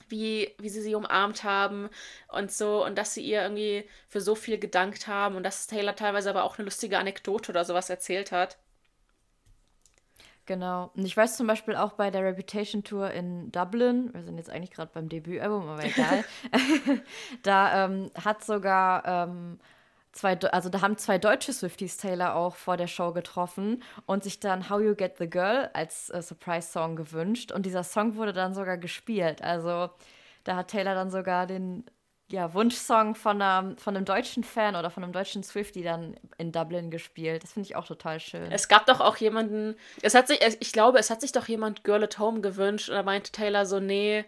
[0.08, 1.88] wie, wie sie sie umarmt haben
[2.28, 5.94] und so und dass sie ihr irgendwie für so viel gedankt haben und dass Taylor
[5.94, 8.58] teilweise aber auch eine lustige Anekdote oder sowas erzählt hat.
[10.46, 10.90] Genau.
[10.94, 14.50] Und ich weiß zum Beispiel auch bei der Reputation Tour in Dublin, wir sind jetzt
[14.50, 16.24] eigentlich gerade beim Debütalbum, aber egal,
[17.42, 19.58] da ähm, hat sogar ähm,
[20.14, 24.40] zwei, also da haben zwei deutsche Swifties Taylor auch vor der Show getroffen und sich
[24.40, 27.52] dann How You Get the Girl als äh, Surprise-Song gewünscht.
[27.52, 29.42] Und dieser Song wurde dann sogar gespielt.
[29.42, 29.90] Also
[30.44, 31.84] da hat Taylor dann sogar den
[32.28, 36.52] ja, Wunschsong von einem, von einem deutschen Fan oder von einem deutschen Swifty dann in
[36.52, 37.42] Dublin gespielt.
[37.42, 38.50] Das finde ich auch total schön.
[38.50, 41.84] Es gab doch auch jemanden, es hat sich, ich glaube, es hat sich doch jemand
[41.84, 44.24] Girl at Home gewünscht und da meinte Taylor so, nee,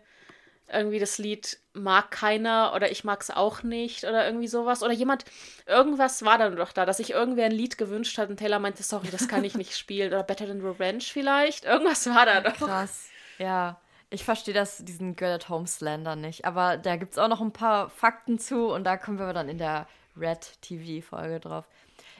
[0.70, 4.82] irgendwie das Lied mag keiner oder ich mag es auch nicht oder irgendwie sowas.
[4.82, 5.24] Oder jemand,
[5.64, 8.82] irgendwas war dann doch da, dass sich irgendwer ein Lied gewünscht hat und Taylor meinte,
[8.82, 10.12] sorry, das kann ich nicht spielen.
[10.12, 11.64] Oder Better Than Revenge vielleicht.
[11.64, 12.56] Irgendwas war da doch.
[12.56, 13.08] Krass,
[13.38, 13.80] ja.
[14.10, 16.44] Ich verstehe das, diesen Girl at Home Slander nicht.
[16.44, 19.48] Aber da gibt es auch noch ein paar Fakten zu und da kommen wir dann
[19.48, 21.66] in der Red TV-Folge drauf.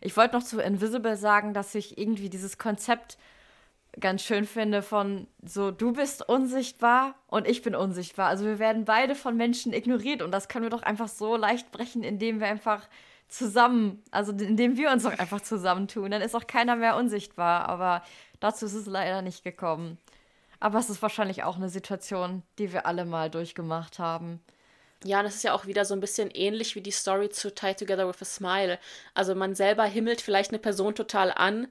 [0.01, 3.19] Ich wollte noch zu Invisible sagen, dass ich irgendwie dieses Konzept
[3.99, 8.29] ganz schön finde von so, du bist unsichtbar und ich bin unsichtbar.
[8.29, 11.71] Also wir werden beide von Menschen ignoriert und das können wir doch einfach so leicht
[11.73, 12.87] brechen, indem wir einfach
[13.29, 16.11] zusammen, also indem wir uns doch einfach zusammentun.
[16.11, 18.03] Dann ist auch keiner mehr unsichtbar, aber
[18.39, 19.99] dazu ist es leider nicht gekommen.
[20.61, 24.41] Aber es ist wahrscheinlich auch eine Situation, die wir alle mal durchgemacht haben.
[25.05, 27.55] Ja, und das ist ja auch wieder so ein bisschen ähnlich wie die Story zu
[27.55, 28.79] Tie Together with a Smile.
[29.15, 31.69] Also man selber himmelt vielleicht eine Person total an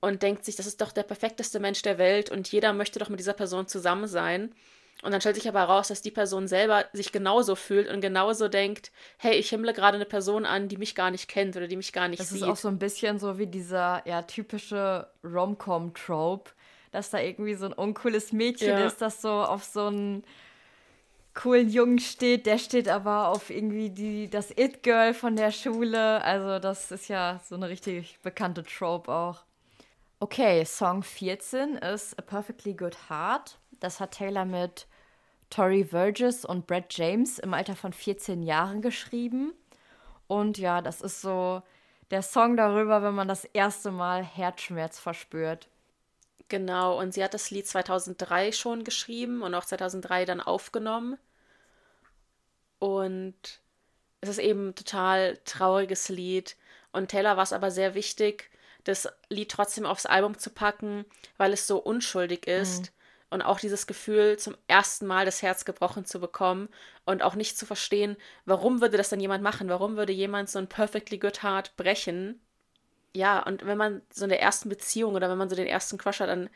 [0.00, 3.08] und denkt sich, das ist doch der perfekteste Mensch der Welt und jeder möchte doch
[3.08, 4.54] mit dieser Person zusammen sein.
[5.02, 8.48] Und dann stellt sich aber heraus, dass die Person selber sich genauso fühlt und genauso
[8.48, 11.76] denkt, hey, ich himmle gerade eine Person an, die mich gar nicht kennt oder die
[11.76, 12.40] mich gar nicht das sieht.
[12.40, 16.50] Das ist auch so ein bisschen so wie dieser ja, typische Rom-Com-Trope,
[16.96, 18.86] dass da irgendwie so ein uncooles Mädchen ja.
[18.86, 20.24] ist, das so auf so einen
[21.34, 22.46] coolen Jungen steht.
[22.46, 26.22] Der steht aber auf irgendwie die, das It-Girl von der Schule.
[26.24, 29.42] Also das ist ja so eine richtig bekannte Trope auch.
[30.20, 33.58] Okay, Song 14 ist A Perfectly Good Heart.
[33.78, 34.86] Das hat Taylor mit
[35.50, 39.52] Tori Burgess und Brad James im Alter von 14 Jahren geschrieben.
[40.28, 41.60] Und ja, das ist so
[42.10, 45.68] der Song darüber, wenn man das erste Mal Herzschmerz verspürt.
[46.48, 51.18] Genau, und sie hat das Lied 2003 schon geschrieben und auch 2003 dann aufgenommen.
[52.78, 53.60] Und
[54.20, 56.56] es ist eben ein total trauriges Lied.
[56.92, 58.50] Und Taylor war es aber sehr wichtig,
[58.84, 61.04] das Lied trotzdem aufs Album zu packen,
[61.36, 62.82] weil es so unschuldig ist.
[62.82, 62.88] Mhm.
[63.28, 66.68] Und auch dieses Gefühl, zum ersten Mal das Herz gebrochen zu bekommen
[67.04, 69.68] und auch nicht zu verstehen, warum würde das dann jemand machen?
[69.68, 72.40] Warum würde jemand so ein Perfectly Good Heart brechen?
[73.16, 75.96] Ja, und wenn man so in der ersten Beziehung oder wenn man so den ersten
[75.96, 76.50] Crush hat, dann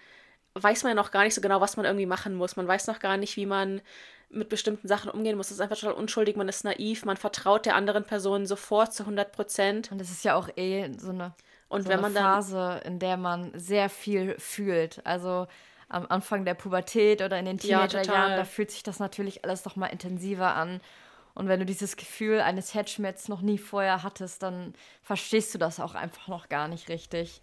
[0.55, 2.57] weiß man ja noch gar nicht so genau, was man irgendwie machen muss.
[2.57, 3.81] Man weiß noch gar nicht, wie man
[4.29, 5.47] mit bestimmten Sachen umgehen muss.
[5.47, 9.05] Es ist einfach total unschuldig, man ist naiv, man vertraut der anderen Person sofort zu
[9.05, 9.91] 100 Prozent.
[9.91, 11.35] Und es ist ja auch eh so eine
[11.69, 15.01] und so wenn man eine Phase, in der man sehr viel fühlt.
[15.07, 15.47] Also
[15.89, 19.65] am Anfang der Pubertät oder in den Teenagerjahren, ja, da fühlt sich das natürlich alles
[19.65, 20.81] noch mal intensiver an.
[21.41, 25.81] Und wenn du dieses Gefühl eines Herzschmerzes noch nie vorher hattest, dann verstehst du das
[25.81, 27.41] auch einfach noch gar nicht richtig.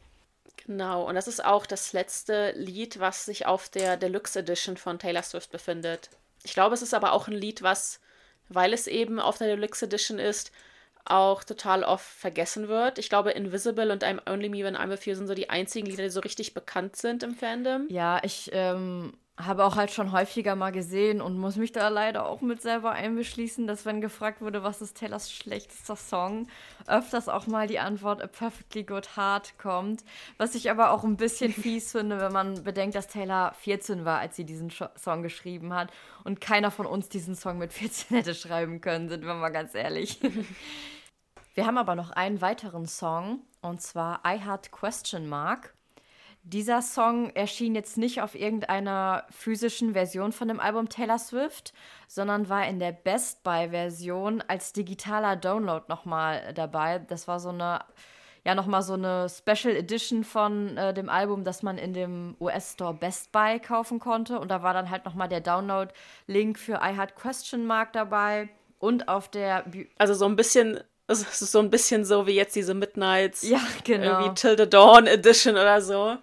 [0.68, 5.00] Genau, und das ist auch das letzte Lied, was sich auf der Deluxe Edition von
[5.00, 6.12] Taylor Swift befindet.
[6.44, 8.00] Ich glaube, es ist aber auch ein Lied, was,
[8.50, 10.52] weil es eben auf der Deluxe Edition ist,
[11.04, 13.00] auch total oft vergessen wird.
[13.00, 15.88] Ich glaube, Invisible und I'm Only Me When I'm With You sind so die einzigen
[15.88, 17.88] Lieder, die so richtig bekannt sind im Fandom.
[17.90, 22.26] Ja, ich ähm, habe auch halt schon häufiger mal gesehen und muss mich da leider
[22.26, 26.48] auch mit selber einbeschließen, dass wenn gefragt wurde, was ist Taylors schlechtester Song,
[26.88, 30.04] öfters auch mal die Antwort A Perfectly Good Heart kommt.
[30.38, 34.20] Was ich aber auch ein bisschen fies finde, wenn man bedenkt, dass Taylor 14 war,
[34.20, 35.92] als sie diesen Song geschrieben hat
[36.24, 39.76] und keiner von uns diesen Song mit 14 hätte schreiben können, sind wir mal ganz
[39.76, 40.20] ehrlich.
[41.54, 45.77] wir haben aber noch einen weiteren Song und zwar I Had Question Mark.
[46.50, 51.74] Dieser Song erschien jetzt nicht auf irgendeiner physischen Version von dem Album Taylor Swift,
[52.08, 57.00] sondern war in der Best Buy-Version als digitaler Download nochmal dabei.
[57.00, 57.82] Das war so eine,
[58.46, 62.94] ja, nochmal so eine Special Edition von äh, dem Album, das man in dem US-Store
[62.94, 64.40] Best Buy kaufen konnte.
[64.40, 68.48] Und da war dann halt nochmal der Download-Link für I Had Question Mark dabei.
[68.80, 69.64] Und auf der.
[69.64, 73.44] Bu also so ein bisschen es ist so ein bisschen so wie jetzt diese Midnights.
[73.44, 74.22] Ja, genau.
[74.22, 76.18] Irgendwie Till the Dawn Edition oder so.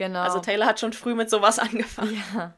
[0.00, 0.20] Genau.
[0.20, 2.22] Also Taylor hat schon früh mit sowas angefangen.
[2.34, 2.54] Ja,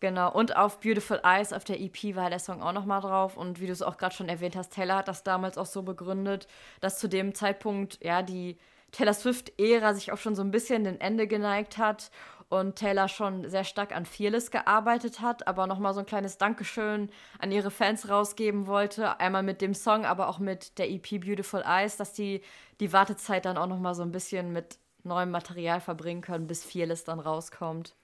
[0.00, 0.30] genau.
[0.30, 3.38] Und auf Beautiful Eyes auf der EP war der Song auch nochmal drauf.
[3.38, 5.84] Und wie du es auch gerade schon erwähnt hast, Taylor hat das damals auch so
[5.84, 6.48] begründet,
[6.82, 8.58] dass zu dem Zeitpunkt ja die
[8.90, 12.10] Taylor Swift-Ära sich auch schon so ein bisschen den Ende geneigt hat
[12.50, 17.08] und Taylor schon sehr stark an Fearless gearbeitet hat, aber nochmal so ein kleines Dankeschön
[17.38, 19.18] an ihre Fans rausgeben wollte.
[19.18, 22.42] Einmal mit dem Song, aber auch mit der EP Beautiful Eyes, dass die
[22.80, 27.04] die Wartezeit dann auch nochmal so ein bisschen mit neuem Material verbringen können, bis Fearless
[27.04, 27.94] dann rauskommt.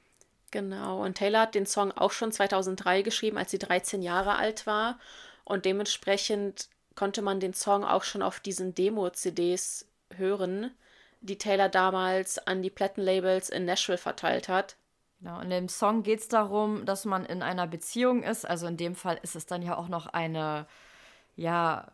[0.51, 4.67] Genau, und Taylor hat den Song auch schon 2003 geschrieben, als sie 13 Jahre alt
[4.67, 4.99] war.
[5.45, 10.71] Und dementsprechend konnte man den Song auch schon auf diesen Demo-CDs hören,
[11.21, 14.77] die Taylor damals an die Plattenlabels in Nashville verteilt hat.
[15.21, 18.49] Genau, in dem Song geht es darum, dass man in einer Beziehung ist.
[18.49, 20.67] Also in dem Fall ist es dann ja auch noch eine,
[21.35, 21.91] ja,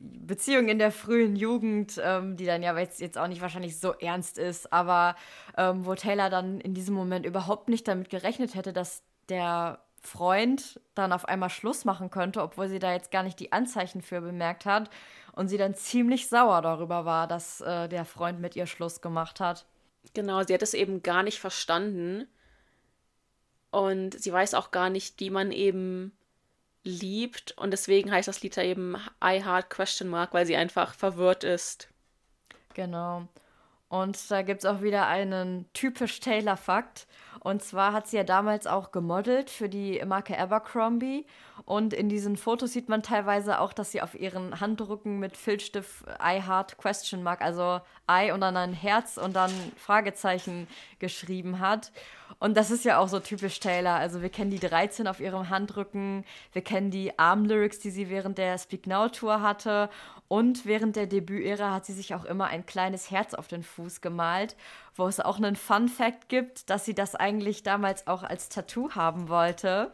[0.00, 3.92] Beziehung in der frühen Jugend, ähm, die dann ja jetzt, jetzt auch nicht wahrscheinlich so
[3.94, 5.16] ernst ist, aber
[5.56, 10.80] ähm, wo Taylor dann in diesem Moment überhaupt nicht damit gerechnet hätte, dass der Freund
[10.94, 14.20] dann auf einmal Schluss machen könnte, obwohl sie da jetzt gar nicht die Anzeichen für
[14.20, 14.90] bemerkt hat
[15.32, 19.40] und sie dann ziemlich sauer darüber war, dass äh, der Freund mit ihr Schluss gemacht
[19.40, 19.66] hat.
[20.14, 22.26] Genau, sie hat es eben gar nicht verstanden
[23.70, 26.12] und sie weiß auch gar nicht, wie man eben
[26.84, 30.94] liebt und deswegen heißt das Lied da eben I Heart Question Mark, weil sie einfach
[30.94, 31.88] verwirrt ist.
[32.74, 33.26] Genau.
[33.88, 37.06] Und da gibt es auch wieder einen typisch Taylor-Fakt.
[37.40, 41.26] Und zwar hat sie ja damals auch gemodelt für die Marke Abercrombie.
[41.64, 46.04] Und in diesen Fotos sieht man teilweise auch, dass sie auf ihren Handrücken mit Filzstift
[46.22, 50.66] I Heart Question Mark, also I und dann ein Herz und dann Fragezeichen
[50.98, 51.92] geschrieben hat.
[52.40, 53.94] Und das ist ja auch so typisch Taylor.
[53.94, 58.38] Also wir kennen die 13 auf ihrem Handrücken, wir kennen die Arm-Lyrics, die sie während
[58.38, 59.90] der Speak Now Tour hatte.
[60.28, 64.02] Und während der Debütära hat sie sich auch immer ein kleines Herz auf den Fuß
[64.02, 64.56] gemalt,
[64.98, 69.28] wo es auch einen Fun-Fact gibt, dass sie das eigentlich damals auch als Tattoo haben
[69.28, 69.92] wollte.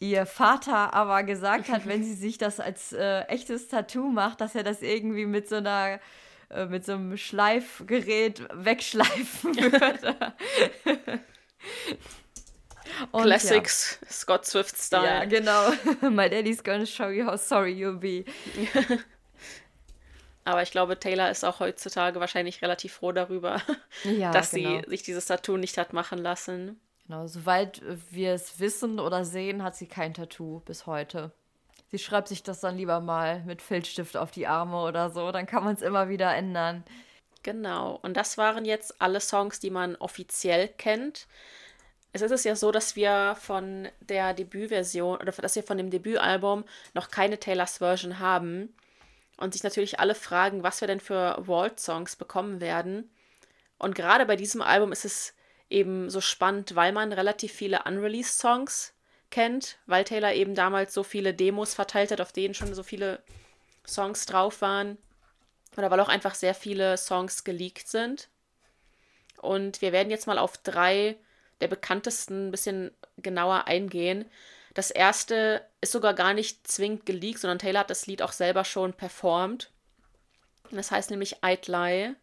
[0.00, 4.54] Ihr Vater aber gesagt hat, wenn sie sich das als äh, echtes Tattoo macht, dass
[4.54, 6.00] er das irgendwie mit so einer
[6.50, 10.16] äh, mit so einem Schleifgerät wegschleifen würde.
[13.10, 14.10] Und Classics ja.
[14.10, 15.04] Scott Swift Style.
[15.04, 15.70] Ja, genau.
[16.10, 18.24] My daddy's gonna show you how sorry you'll be.
[20.44, 23.62] Aber ich glaube, Taylor ist auch heutzutage wahrscheinlich relativ froh darüber,
[24.04, 24.82] ja, dass genau.
[24.82, 26.80] sie sich dieses Tattoo nicht hat machen lassen.
[27.06, 31.32] Genau, soweit wir es wissen oder sehen, hat sie kein Tattoo bis heute.
[31.90, 35.46] Sie schreibt sich das dann lieber mal mit Filzstift auf die Arme oder so, dann
[35.46, 36.84] kann man es immer wieder ändern.
[37.42, 41.26] Genau, und das waren jetzt alle Songs, die man offiziell kennt.
[42.12, 45.90] Es ist es ja so, dass wir von der Debütversion oder dass wir von dem
[45.90, 46.64] Debütalbum
[46.94, 48.74] noch keine Taylors Version haben
[49.36, 53.10] und sich natürlich alle fragen, was wir denn für Vault-Songs bekommen werden.
[53.78, 55.34] Und gerade bei diesem Album ist es
[55.70, 58.94] eben so spannend, weil man relativ viele Unreleased-Songs
[59.30, 63.22] kennt, weil Taylor eben damals so viele Demos verteilt hat, auf denen schon so viele
[63.86, 64.98] Songs drauf waren.
[65.76, 68.28] Oder weil auch einfach sehr viele Songs geleakt sind.
[69.38, 71.16] Und wir werden jetzt mal auf drei
[71.60, 74.24] der bekanntesten ein bisschen genauer eingehen.
[74.74, 78.64] Das erste ist sogar gar nicht zwingend geleakt, sondern Taylor hat das Lied auch selber
[78.64, 79.70] schon performt.
[80.70, 82.16] Das heißt nämlich I'd Lie.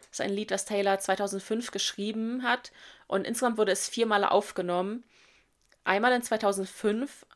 [0.00, 2.72] Das ist ein Lied, das Taylor 2005 geschrieben hat
[3.06, 5.04] und insgesamt wurde es viermal aufgenommen.
[5.84, 7.26] Einmal in 2005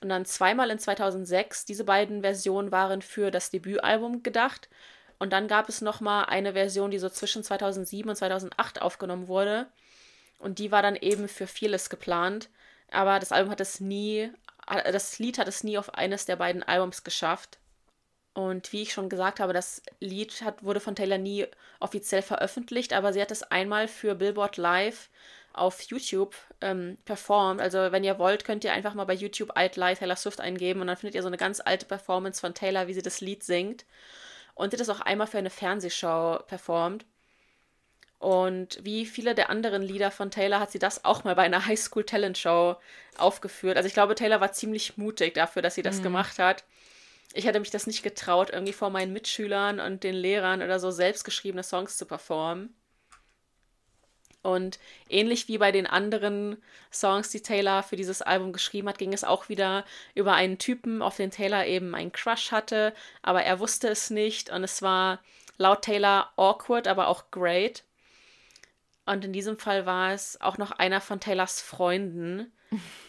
[0.00, 1.66] und dann zweimal in 2006.
[1.66, 4.68] Diese beiden Versionen waren für das Debütalbum gedacht.
[5.18, 9.66] Und dann gab es nochmal eine Version, die so zwischen 2007 und 2008 aufgenommen wurde.
[10.38, 12.50] Und die war dann eben für Fearless geplant
[12.90, 14.30] aber das Album hat es nie,
[14.68, 17.58] äh, das Lied hat es nie auf eines der beiden Albums geschafft.
[18.34, 21.46] Und wie ich schon gesagt habe, das Lied hat, wurde von Taylor nie
[21.80, 25.08] offiziell veröffentlicht, aber sie hat es einmal für Billboard Live
[25.54, 27.62] auf YouTube ähm, performt.
[27.62, 30.82] Also wenn ihr wollt, könnt ihr einfach mal bei YouTube I'd Lie Taylor Swift eingeben
[30.82, 33.42] und dann findet ihr so eine ganz alte Performance von Taylor, wie sie das Lied
[33.42, 33.86] singt.
[34.54, 37.06] Und sie hat das auch einmal für eine Fernsehshow performt.
[38.18, 41.66] Und wie viele der anderen Lieder von Taylor hat sie das auch mal bei einer
[41.66, 42.76] Highschool Talent Show
[43.18, 43.76] aufgeführt.
[43.76, 46.04] Also ich glaube, Taylor war ziemlich mutig dafür, dass sie das mhm.
[46.04, 46.64] gemacht hat.
[47.34, 50.90] Ich hätte mich das nicht getraut, irgendwie vor meinen Mitschülern und den Lehrern oder so
[50.90, 52.74] selbstgeschriebene Songs zu performen.
[54.46, 54.78] Und
[55.08, 56.62] ähnlich wie bei den anderen
[56.92, 59.84] Songs, die Taylor für dieses Album geschrieben hat, ging es auch wieder
[60.14, 64.48] über einen Typen, auf den Taylor eben einen Crush hatte, aber er wusste es nicht
[64.50, 65.18] und es war
[65.58, 67.82] laut Taylor awkward, aber auch great.
[69.06, 72.52] Und in diesem Fall war es auch noch einer von Taylors Freunden.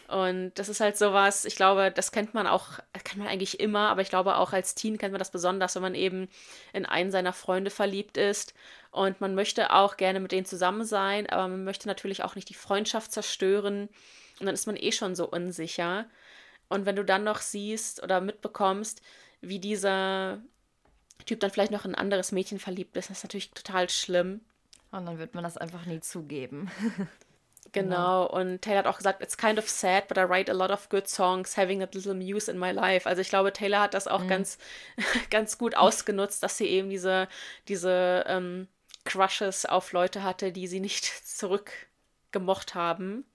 [0.06, 3.88] Und das ist halt sowas, ich glaube, das kennt man auch, kennt man eigentlich immer,
[3.90, 6.28] aber ich glaube auch als Teen kennt man das besonders, wenn man eben
[6.72, 8.54] in einen seiner Freunde verliebt ist.
[8.90, 12.48] Und man möchte auch gerne mit denen zusammen sein, aber man möchte natürlich auch nicht
[12.48, 13.88] die Freundschaft zerstören.
[14.40, 16.06] Und dann ist man eh schon so unsicher.
[16.68, 19.02] Und wenn du dann noch siehst oder mitbekommst,
[19.40, 20.40] wie dieser
[21.26, 24.40] Typ dann vielleicht noch in ein anderes Mädchen verliebt ist, das ist natürlich total schlimm.
[24.90, 26.70] Und dann wird man das einfach nie zugeben.
[27.72, 28.26] Genau.
[28.26, 30.70] genau, und Taylor hat auch gesagt, it's kind of sad, but I write a lot
[30.70, 33.06] of good songs, having that little muse in my life.
[33.06, 34.28] Also ich glaube, Taylor hat das auch mhm.
[34.28, 34.58] ganz,
[35.30, 37.28] ganz gut ausgenutzt, dass sie eben diese,
[37.68, 38.68] diese ähm,
[39.04, 43.26] Crushes auf Leute hatte, die sie nicht zurückgemocht haben.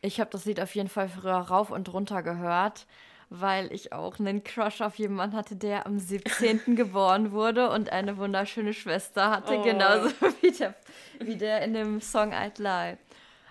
[0.00, 2.86] Ich habe das Lied auf jeden Fall früher rauf und runter gehört
[3.30, 6.76] weil ich auch einen Crush auf jemanden hatte, der am 17.
[6.76, 9.62] geboren wurde und eine wunderschöne Schwester hatte, oh.
[9.62, 10.10] genauso
[10.40, 10.74] wie der,
[11.20, 12.98] wie der in dem Song I'd Lie.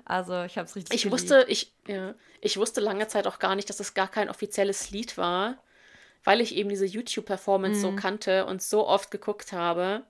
[0.05, 1.21] Also ich habe es richtig Ich geliebt.
[1.21, 4.89] wusste, ich, ja, ich wusste lange Zeit auch gar nicht, dass es gar kein offizielles
[4.89, 5.57] Lied war,
[6.23, 7.81] weil ich eben diese YouTube-Performance mhm.
[7.81, 10.03] so kannte und so oft geguckt habe.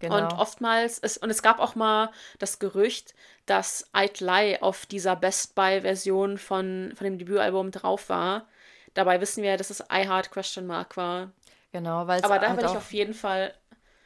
[0.00, 0.16] Genau.
[0.16, 3.14] Und oftmals, es, und es gab auch mal das Gerücht,
[3.46, 8.46] dass I'd Lie auf dieser Best Buy-Version von, von dem Debütalbum drauf war.
[8.94, 11.32] Dabei wissen wir, dass es I Heart Question Mark war.
[11.72, 13.54] Genau, weil Aber da halt würde ich auf jeden Fall,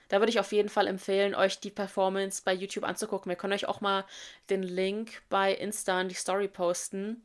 [0.09, 3.31] da würde ich auf jeden Fall empfehlen, euch die Performance bei YouTube anzugucken.
[3.31, 4.05] Wir können euch auch mal
[4.51, 7.23] den Link bei Insta in die Story posten.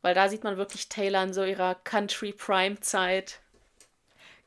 [0.00, 3.40] Weil da sieht man wirklich Taylor in so ihrer Country Prime Zeit.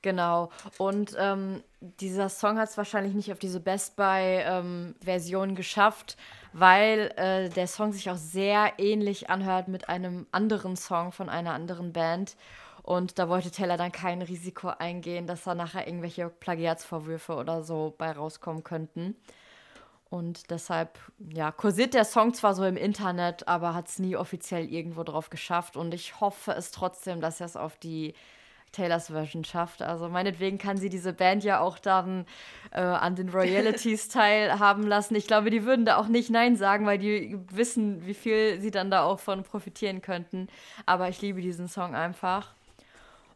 [0.02, 0.50] Genau.
[0.78, 6.18] Und ähm, dieser Song hat es wahrscheinlich nicht auf diese Best Buy-Version ähm, geschafft,
[6.54, 11.54] weil äh, der Song sich auch sehr ähnlich anhört mit einem anderen Song von einer
[11.54, 12.36] anderen Band.
[12.84, 17.94] Und da wollte Taylor dann kein Risiko eingehen, dass da nachher irgendwelche Plagiatsvorwürfe oder so
[17.98, 19.16] bei rauskommen könnten.
[20.10, 21.00] Und deshalb,
[21.32, 25.30] ja, kursiert der Song zwar so im Internet, aber hat es nie offiziell irgendwo drauf
[25.30, 25.78] geschafft.
[25.78, 28.14] Und ich hoffe es trotzdem, dass er es auf die
[28.72, 29.82] Taylors Version schafft.
[29.82, 32.26] Also meinetwegen kann sie diese Band ja auch dann
[32.72, 35.16] äh, an den Royalties teilhaben lassen.
[35.16, 38.72] Ich glaube, die würden da auch nicht Nein sagen, weil die wissen, wie viel sie
[38.72, 40.48] dann da auch von profitieren könnten.
[40.86, 42.54] Aber ich liebe diesen Song einfach.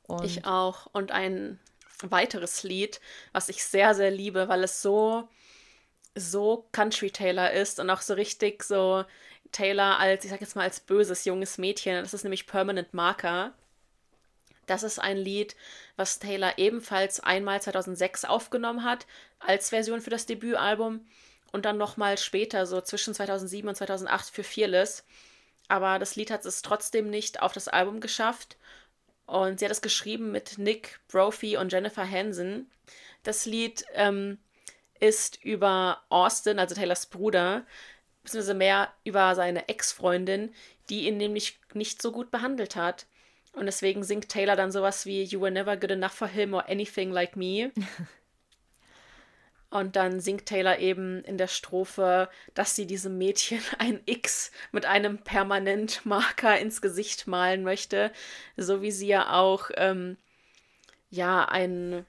[0.07, 0.87] Und ich auch.
[0.93, 1.59] Und ein
[2.01, 3.01] weiteres Lied,
[3.31, 5.27] was ich sehr, sehr liebe, weil es so,
[6.15, 9.05] so Country Taylor ist und auch so richtig so
[9.51, 12.01] Taylor als, ich sag jetzt mal, als böses junges Mädchen.
[12.01, 13.53] Das ist nämlich Permanent Marker.
[14.65, 15.55] Das ist ein Lied,
[15.95, 19.05] was Taylor ebenfalls einmal 2006 aufgenommen hat,
[19.39, 21.05] als Version für das Debütalbum
[21.51, 25.05] und dann nochmal später, so zwischen 2007 und 2008 für Fearless.
[25.67, 28.57] Aber das Lied hat es trotzdem nicht auf das Album geschafft.
[29.25, 32.69] Und sie hat es geschrieben mit Nick Brophy und Jennifer Hansen.
[33.23, 34.37] Das Lied ähm,
[34.99, 37.65] ist über Austin, also Taylors Bruder,
[38.23, 40.53] beziehungsweise mehr über seine Ex-Freundin,
[40.89, 43.05] die ihn nämlich nicht so gut behandelt hat.
[43.55, 46.67] Und deswegen singt Taylor dann sowas wie You were never good enough for him or
[46.69, 47.71] anything like me.
[49.75, 54.85] Und dann singt Taylor eben in der Strophe, dass sie diesem Mädchen ein X mit
[54.85, 58.11] einem Permanentmarker ins Gesicht malen möchte.
[58.55, 60.15] So wie sie ja auch, ähm,
[61.09, 62.05] ja, ein,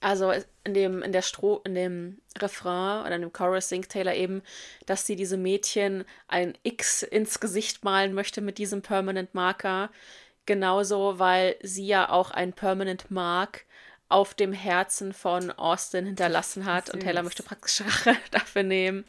[0.00, 0.32] also
[0.64, 4.42] in dem, in der Stro in dem Refrain oder in dem Chorus singt Taylor eben,
[4.86, 9.90] dass sie diesem Mädchen ein X ins Gesicht malen möchte mit diesem Permanent Marker.
[10.46, 13.64] Genauso, weil sie ja auch ein Permanent Mark
[14.08, 16.86] auf dem Herzen von Austin hinterlassen hat.
[16.86, 16.94] Süß.
[16.94, 19.04] Und Taylor möchte praktisch Rache dafür nehmen.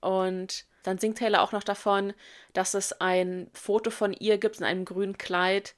[0.00, 2.14] Und dann singt Taylor auch noch davon,
[2.54, 5.74] dass es ein Foto von ihr gibt in einem grünen Kleid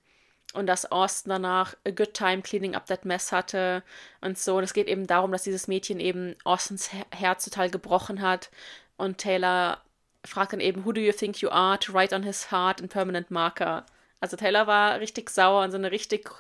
[0.52, 3.82] und dass Austin danach a good time cleaning up that mess hatte
[4.20, 4.58] und so.
[4.58, 8.50] Und es geht eben darum, dass dieses Mädchen eben Austins Herz total gebrochen hat
[8.96, 9.82] und Taylor
[10.24, 12.88] fragt dann eben, who do you think you are to write on his heart in
[12.88, 13.84] permanent marker?
[14.22, 16.30] Also Taylor war richtig sauer und so eine richtig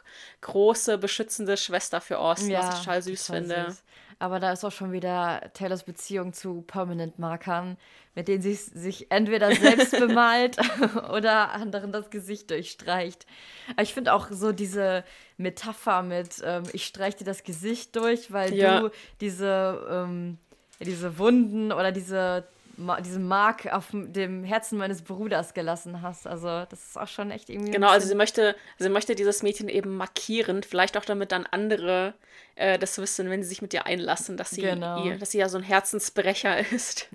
[0.40, 3.64] große, beschützende Schwester für Austin, ja, was ich total süß total finde.
[3.70, 3.82] Süß.
[4.20, 7.76] Aber da ist auch schon wieder Taylors Beziehung zu Permanent-Markern,
[8.14, 10.58] mit denen sie sich entweder selbst bemalt
[11.12, 13.26] oder anderen das Gesicht durchstreicht.
[13.72, 15.02] Aber ich finde auch so diese
[15.36, 18.78] Metapher mit, ähm, ich streiche dir das Gesicht durch, weil ja.
[18.78, 18.90] du
[19.20, 20.38] diese, ähm,
[20.78, 22.46] diese Wunden oder diese
[22.76, 26.26] diesen Mark auf dem Herzen meines Bruders gelassen hast.
[26.26, 27.72] Also das ist auch schon echt irgendwie.
[27.72, 32.14] Genau, also sie möchte, sie möchte dieses Mädchen eben markieren, vielleicht auch damit dann andere
[32.54, 35.04] äh, das wissen, wenn sie sich mit ihr einlassen, dass sie, genau.
[35.04, 37.08] ihr, dass sie ja so ein Herzensbrecher ist.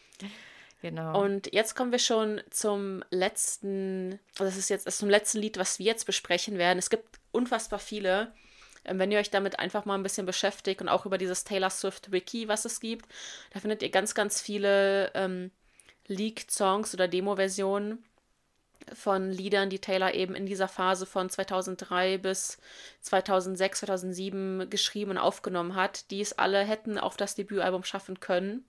[0.82, 1.20] genau.
[1.20, 5.38] Und jetzt kommen wir schon zum letzten, also das ist jetzt das ist zum letzten
[5.38, 6.78] Lied, was wir jetzt besprechen werden.
[6.78, 8.32] Es gibt unfassbar viele.
[8.90, 11.70] Ähm, wenn ihr euch damit einfach mal ein bisschen beschäftigt und auch über dieses Taylor
[11.70, 13.06] Swift Wiki, was es gibt,
[13.52, 15.50] da findet ihr ganz, ganz viele ähm,
[16.08, 18.04] Leaked-Songs oder Demo-Versionen
[18.92, 22.58] von Liedern, die Taylor eben in dieser Phase von 2003 bis
[23.02, 28.64] 2006, 2007 geschrieben und aufgenommen hat, die es alle hätten auf das Debütalbum schaffen können.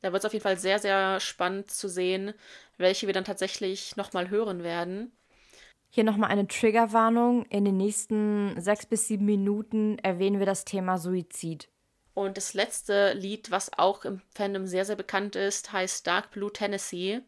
[0.00, 2.32] Da wird es auf jeden Fall sehr, sehr spannend zu sehen,
[2.78, 5.12] welche wir dann tatsächlich nochmal hören werden.
[5.94, 7.46] Hier nochmal eine Triggerwarnung.
[7.50, 11.68] In den nächsten sechs bis sieben Minuten erwähnen wir das Thema Suizid.
[12.14, 16.52] Und das letzte Lied, was auch im Fandom sehr, sehr bekannt ist, heißt Dark Blue
[16.52, 17.20] Tennessee.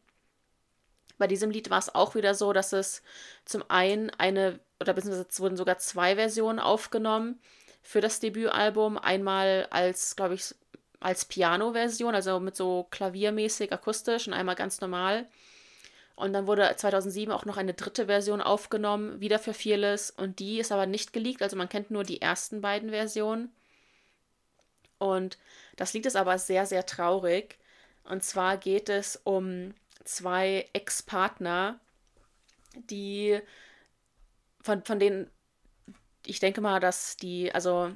[1.17, 3.05] Bei diesem Lied war es auch wieder so, dass es
[3.45, 7.39] zum einen eine, oder beziehungsweise es wurden sogar zwei Versionen aufgenommen
[7.83, 8.99] für das Debütalbum.
[8.99, 10.57] Einmal als, glaube ich,
[10.99, 15.29] als Piano-Version, also mit so klaviermäßig akustisch und einmal ganz normal.
[16.17, 20.11] Und dann wurde 2007 auch noch eine dritte Version aufgenommen, wieder für Fearless.
[20.11, 23.53] Und die ist aber nicht geleakt, also man kennt nur die ersten beiden Versionen.
[24.99, 25.39] Und
[25.77, 27.59] das Lied ist aber sehr, sehr traurig.
[28.05, 29.75] Und zwar geht es um
[30.05, 31.79] zwei Ex-Partner,
[32.75, 33.41] die
[34.63, 35.31] von, von denen
[36.27, 37.93] ich denke mal, dass die, also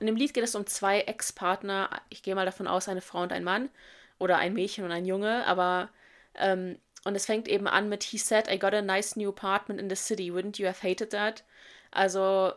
[0.00, 1.88] in dem Lied geht es um zwei Ex-Partner.
[2.10, 3.70] Ich gehe mal davon aus, eine Frau und ein Mann
[4.18, 5.88] oder ein Mädchen und ein Junge, aber
[6.36, 9.80] ähm, und es fängt eben an mit He said, I got a nice new apartment
[9.80, 10.30] in the city.
[10.30, 11.44] Wouldn't you have hated that?
[11.90, 12.52] Also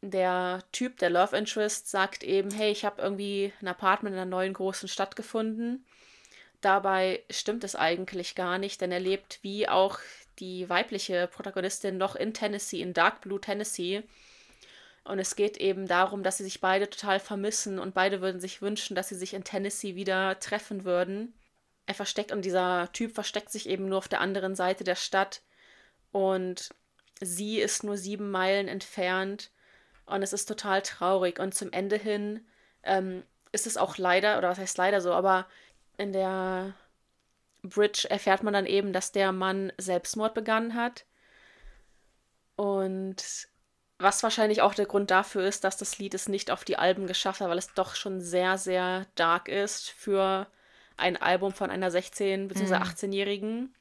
[0.00, 4.30] der Typ, der Love Interest, sagt eben, hey, ich habe irgendwie ein Apartment in einer
[4.30, 5.84] neuen großen Stadt gefunden.
[6.60, 9.98] Dabei stimmt es eigentlich gar nicht, denn er lebt wie auch
[10.38, 14.04] die weibliche Protagonistin noch in Tennessee, in Dark Blue Tennessee.
[15.02, 18.62] Und es geht eben darum, dass sie sich beide total vermissen und beide würden sich
[18.62, 21.34] wünschen, dass sie sich in Tennessee wieder treffen würden
[21.88, 25.40] er versteckt und dieser Typ versteckt sich eben nur auf der anderen Seite der Stadt.
[26.12, 26.68] Und
[27.18, 29.50] sie ist nur sieben Meilen entfernt.
[30.04, 31.40] Und es ist total traurig.
[31.40, 32.46] Und zum Ende hin
[32.82, 35.46] ähm, ist es auch leider, oder was heißt leider so, aber
[35.96, 36.74] in der
[37.62, 41.06] Bridge erfährt man dann eben, dass der Mann Selbstmord begangen hat.
[42.56, 43.48] Und
[43.98, 47.06] was wahrscheinlich auch der Grund dafür ist, dass das Lied es nicht auf die Alben
[47.06, 50.48] geschafft hat, weil es doch schon sehr, sehr dark ist für
[50.98, 52.74] ein Album von einer 16- bzw.
[52.74, 53.74] 18-Jährigen.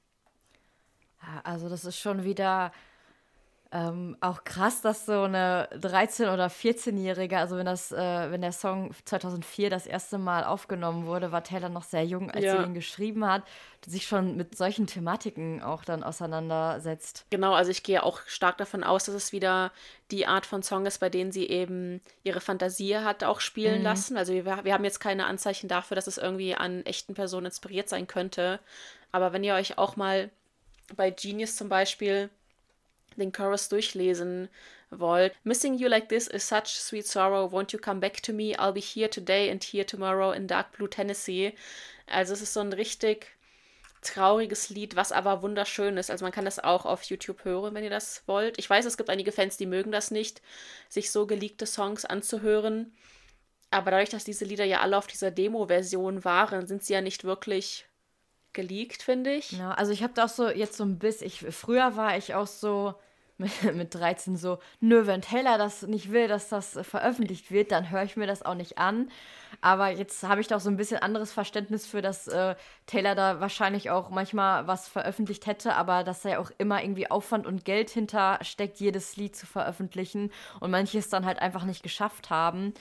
[1.43, 2.71] Also das ist schon wieder
[3.71, 8.53] ähm, auch krass, dass so eine 13- oder 14-Jährige, also wenn das, äh, wenn der
[8.53, 12.57] Song 2004 das erste Mal aufgenommen wurde, war Taylor noch sehr jung, als ja.
[12.57, 13.43] sie ihn geschrieben hat,
[13.85, 17.25] sich schon mit solchen Thematiken auch dann auseinandersetzt.
[17.29, 19.71] Genau, also ich gehe auch stark davon aus, dass es wieder
[20.11, 23.83] die Art von Song ist, bei denen sie eben ihre Fantasie hat auch spielen mhm.
[23.83, 24.17] lassen.
[24.17, 27.89] Also wir, wir haben jetzt keine Anzeichen dafür, dass es irgendwie an echten Personen inspiriert
[27.89, 28.59] sein könnte.
[29.11, 30.29] Aber wenn ihr euch auch mal
[30.95, 32.29] bei Genius zum Beispiel
[33.21, 34.49] den Chorus durchlesen
[34.89, 35.33] wollt.
[35.43, 37.51] Missing you like this is such sweet sorrow.
[37.51, 38.55] Won't you come back to me?
[38.57, 41.53] I'll be here today and here tomorrow in Dark Blue Tennessee.
[42.07, 43.27] Also es ist so ein richtig
[44.01, 46.09] trauriges Lied, was aber wunderschön ist.
[46.09, 48.57] Also man kann das auch auf YouTube hören, wenn ihr das wollt.
[48.57, 50.41] Ich weiß, es gibt einige Fans, die mögen das nicht,
[50.87, 52.95] sich so geleakte Songs anzuhören.
[53.69, 57.25] Aber dadurch, dass diese Lieder ja alle auf dieser Demo-Version waren, sind sie ja nicht
[57.25, 57.85] wirklich
[58.53, 59.51] geleakt, finde ich.
[59.51, 62.33] Ja, also ich habe da auch so jetzt so ein bisschen, ich, früher war ich
[62.33, 62.95] auch so,
[63.63, 67.91] mit, mit 13 so, nö, wenn Taylor das nicht will, dass das veröffentlicht wird, dann
[67.91, 69.11] höre ich mir das auch nicht an.
[69.61, 72.55] Aber jetzt habe ich da auch so ein bisschen anderes Verständnis für, dass äh,
[72.87, 77.09] Taylor da wahrscheinlich auch manchmal was veröffentlicht hätte, aber dass da ja auch immer irgendwie
[77.09, 81.83] Aufwand und Geld hintersteckt, jedes Lied zu veröffentlichen und manche es dann halt einfach nicht
[81.83, 82.73] geschafft haben.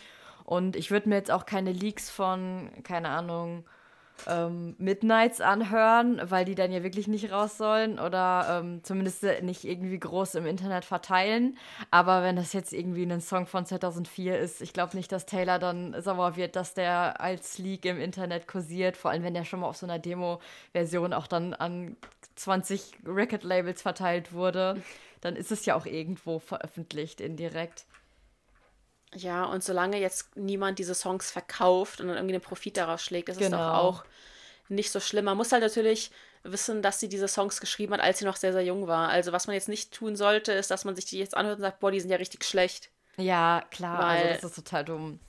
[0.44, 3.64] Und ich würde mir jetzt auch keine Leaks von, keine Ahnung,
[4.26, 9.64] ähm, Midnights anhören, weil die dann ja wirklich nicht raus sollen oder ähm, zumindest nicht
[9.64, 11.56] irgendwie groß im Internet verteilen.
[11.90, 15.58] Aber wenn das jetzt irgendwie ein Song von 2004 ist, ich glaube nicht, dass Taylor
[15.58, 19.60] dann sauer wird, dass der als Leak im Internet kursiert, vor allem wenn der schon
[19.60, 21.96] mal auf so einer Demo-Version auch dann an
[22.36, 24.82] 20 Record-Labels verteilt wurde.
[25.20, 27.86] Dann ist es ja auch irgendwo veröffentlicht indirekt.
[29.16, 33.28] Ja, und solange jetzt niemand diese Songs verkauft und dann irgendwie einen Profit daraus schlägt,
[33.28, 33.56] ist genau.
[33.56, 34.04] es doch auch
[34.68, 35.24] nicht so schlimm.
[35.24, 36.10] Man muss halt natürlich
[36.42, 39.08] wissen, dass sie diese Songs geschrieben hat, als sie noch sehr, sehr jung war.
[39.08, 41.62] Also was man jetzt nicht tun sollte, ist, dass man sich die jetzt anhört und
[41.62, 42.90] sagt, boah, die sind ja richtig schlecht.
[43.16, 45.20] Ja, klar, also Weil, also das ist total dumm.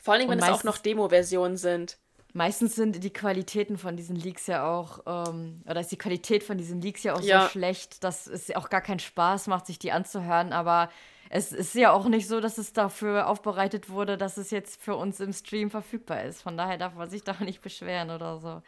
[0.00, 1.98] Vor allem, wenn es auch noch Demo-Versionen sind.
[2.34, 6.56] Meistens sind die Qualitäten von diesen Leaks ja auch, ähm, oder ist die Qualität von
[6.56, 7.42] diesen Leaks ja auch ja.
[7.42, 10.90] so schlecht, dass es auch gar keinen Spaß macht, sich die anzuhören, aber
[11.30, 14.96] es ist ja auch nicht so, dass es dafür aufbereitet wurde, dass es jetzt für
[14.96, 16.42] uns im Stream verfügbar ist.
[16.42, 18.62] Von daher darf man sich da nicht beschweren oder so.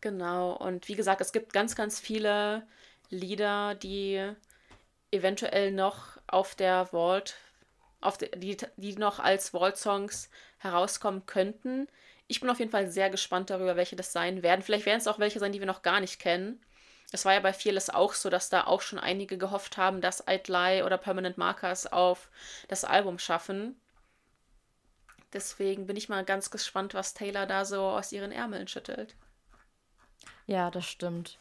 [0.00, 2.66] Genau, und wie gesagt, es gibt ganz, ganz viele
[3.10, 4.32] Lieder, die
[5.10, 7.34] eventuell noch auf der Vault,
[8.00, 11.88] auf die, die, die noch als Vault-Songs herauskommen könnten.
[12.28, 14.62] Ich bin auf jeden Fall sehr gespannt darüber, welche das sein werden.
[14.62, 16.60] Vielleicht werden es auch welche sein, die wir noch gar nicht kennen.
[17.10, 20.26] Es war ja bei Fearless auch so, dass da auch schon einige gehofft haben, dass
[20.26, 22.28] I'd Lie oder Permanent Markers auf
[22.68, 23.80] das Album schaffen.
[25.32, 29.14] Deswegen bin ich mal ganz gespannt, was Taylor da so aus ihren Ärmeln schüttelt.
[30.46, 31.38] Ja, das stimmt.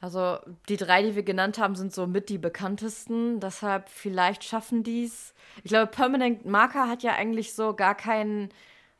[0.00, 3.40] Also die drei, die wir genannt haben, sind so mit die bekanntesten.
[3.40, 5.34] Deshalb vielleicht schaffen die es.
[5.64, 8.50] Ich glaube, Permanent Marker hat ja eigentlich so gar keinen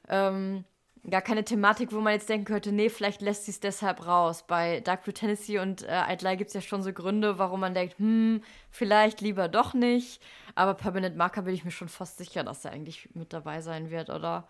[0.09, 0.65] ähm,
[1.11, 4.45] gar keine Thematik, wo man jetzt denken könnte, nee, vielleicht lässt sie es deshalb raus.
[4.47, 7.61] Bei Dark Blue Tennessee und äh, I'd Lie gibt es ja schon so Gründe, warum
[7.61, 10.23] man denkt, hm, vielleicht lieber doch nicht.
[10.55, 13.91] Aber Permanent Marker bin ich mir schon fast sicher, dass er eigentlich mit dabei sein
[13.91, 14.49] wird, oder?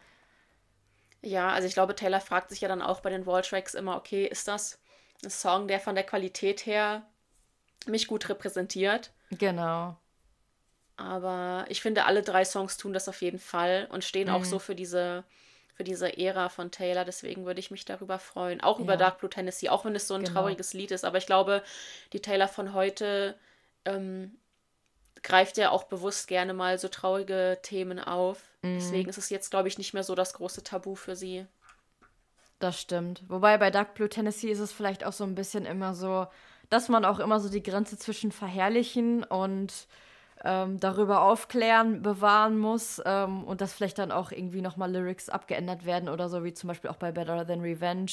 [1.22, 4.24] Ja, also ich glaube, Taylor fragt sich ja dann auch bei den Wall-Tracks immer, okay,
[4.26, 4.78] ist das
[5.24, 7.02] ein Song, der von der Qualität her
[7.86, 9.12] mich gut repräsentiert?
[9.30, 9.96] Genau.
[10.96, 14.34] Aber ich finde, alle drei Songs tun das auf jeden Fall und stehen mhm.
[14.34, 15.24] auch so für diese
[15.78, 17.04] für diese Ära von Taylor.
[17.04, 18.60] Deswegen würde ich mich darüber freuen.
[18.60, 18.84] Auch ja.
[18.84, 20.40] über Dark Blue Tennessee, auch wenn es so ein genau.
[20.40, 21.04] trauriges Lied ist.
[21.04, 21.62] Aber ich glaube,
[22.12, 23.36] die Taylor von heute
[23.84, 24.36] ähm,
[25.22, 28.42] greift ja auch bewusst gerne mal so traurige Themen auf.
[28.62, 28.74] Mhm.
[28.74, 31.46] Deswegen ist es jetzt, glaube ich, nicht mehr so das große Tabu für sie.
[32.58, 33.22] Das stimmt.
[33.28, 36.26] Wobei bei Dark Blue Tennessee ist es vielleicht auch so ein bisschen immer so,
[36.70, 39.86] dass man auch immer so die Grenze zwischen verherrlichen und
[40.44, 45.84] ähm, darüber aufklären, bewahren muss ähm, und dass vielleicht dann auch irgendwie nochmal Lyrics abgeändert
[45.84, 48.12] werden oder so, wie zum Beispiel auch bei Better Than Revenge.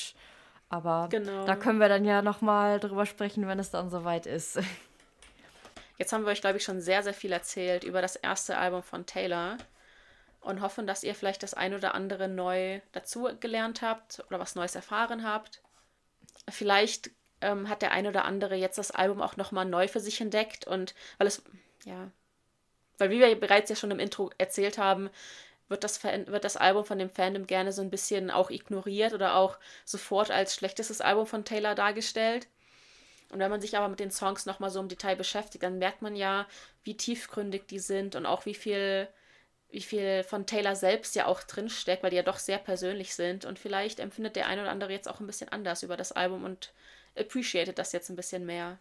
[0.70, 1.46] Aber genau.
[1.46, 4.60] da können wir dann ja nochmal drüber sprechen, wenn es dann soweit ist.
[5.98, 8.84] Jetzt haben wir euch, glaube ich, schon sehr, sehr viel erzählt über das erste Album
[8.84, 9.58] von Taylor
[10.42, 14.56] und hoffen, dass ihr vielleicht das ein oder andere neu dazu gelernt habt oder was
[14.56, 15.62] Neues erfahren habt.
[16.50, 17.12] Vielleicht
[17.42, 20.68] ähm, hat der ein oder andere jetzt das Album auch nochmal neu für sich entdeckt
[20.68, 21.44] und weil es
[21.86, 22.12] ja.
[22.98, 25.10] Weil wie wir bereits ja schon im Intro erzählt haben,
[25.68, 29.36] wird das, wird das Album von dem Fandom gerne so ein bisschen auch ignoriert oder
[29.36, 32.48] auch sofort als schlechtestes Album von Taylor dargestellt.
[33.32, 36.02] Und wenn man sich aber mit den Songs nochmal so im Detail beschäftigt, dann merkt
[36.02, 36.48] man ja,
[36.84, 39.08] wie tiefgründig die sind und auch wie viel,
[39.70, 43.46] wie viel von Taylor selbst ja auch drinsteckt, weil die ja doch sehr persönlich sind.
[43.46, 46.44] Und vielleicht empfindet der ein oder andere jetzt auch ein bisschen anders über das Album
[46.44, 46.72] und
[47.18, 48.78] appreciated das jetzt ein bisschen mehr.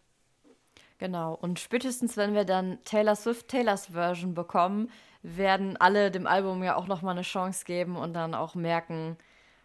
[1.04, 1.34] Genau.
[1.34, 4.90] Und spätestens, wenn wir dann Taylor Swift Taylors Version bekommen,
[5.22, 9.18] werden alle dem Album ja auch nochmal eine Chance geben und dann auch merken,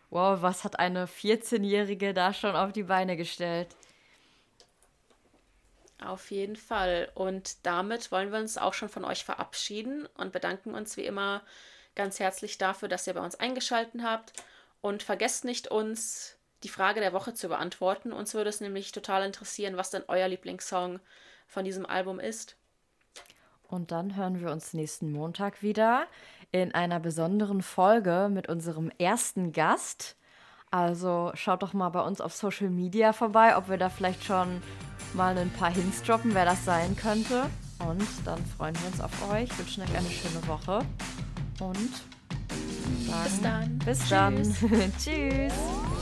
[0.09, 3.69] wow, was hat eine 14-Jährige da schon auf die Beine gestellt.
[6.03, 7.09] Auf jeden Fall.
[7.15, 11.41] Und damit wollen wir uns auch schon von euch verabschieden und bedanken uns wie immer
[11.95, 14.33] ganz herzlich dafür, dass ihr bei uns eingeschaltet habt.
[14.81, 18.11] Und vergesst nicht, uns die Frage der Woche zu beantworten.
[18.11, 20.99] Uns würde es nämlich total interessieren, was denn euer Lieblingssong
[21.49, 22.55] von diesem Album ist.
[23.67, 26.07] Und dann hören wir uns nächsten Montag wieder
[26.51, 30.15] in einer besonderen Folge mit unserem ersten Gast.
[30.71, 34.61] Also schaut doch mal bei uns auf Social Media vorbei, ob wir da vielleicht schon
[35.13, 37.45] mal ein paar Hints droppen, wer das sein könnte.
[37.79, 40.85] Und dann freuen wir uns auf euch, wünschen euch eine schöne Woche
[41.59, 41.89] und
[43.07, 43.79] sagen, bis dann.
[43.79, 44.59] Bis Tschüss.
[44.61, 44.93] dann.
[44.97, 45.53] Tschüss.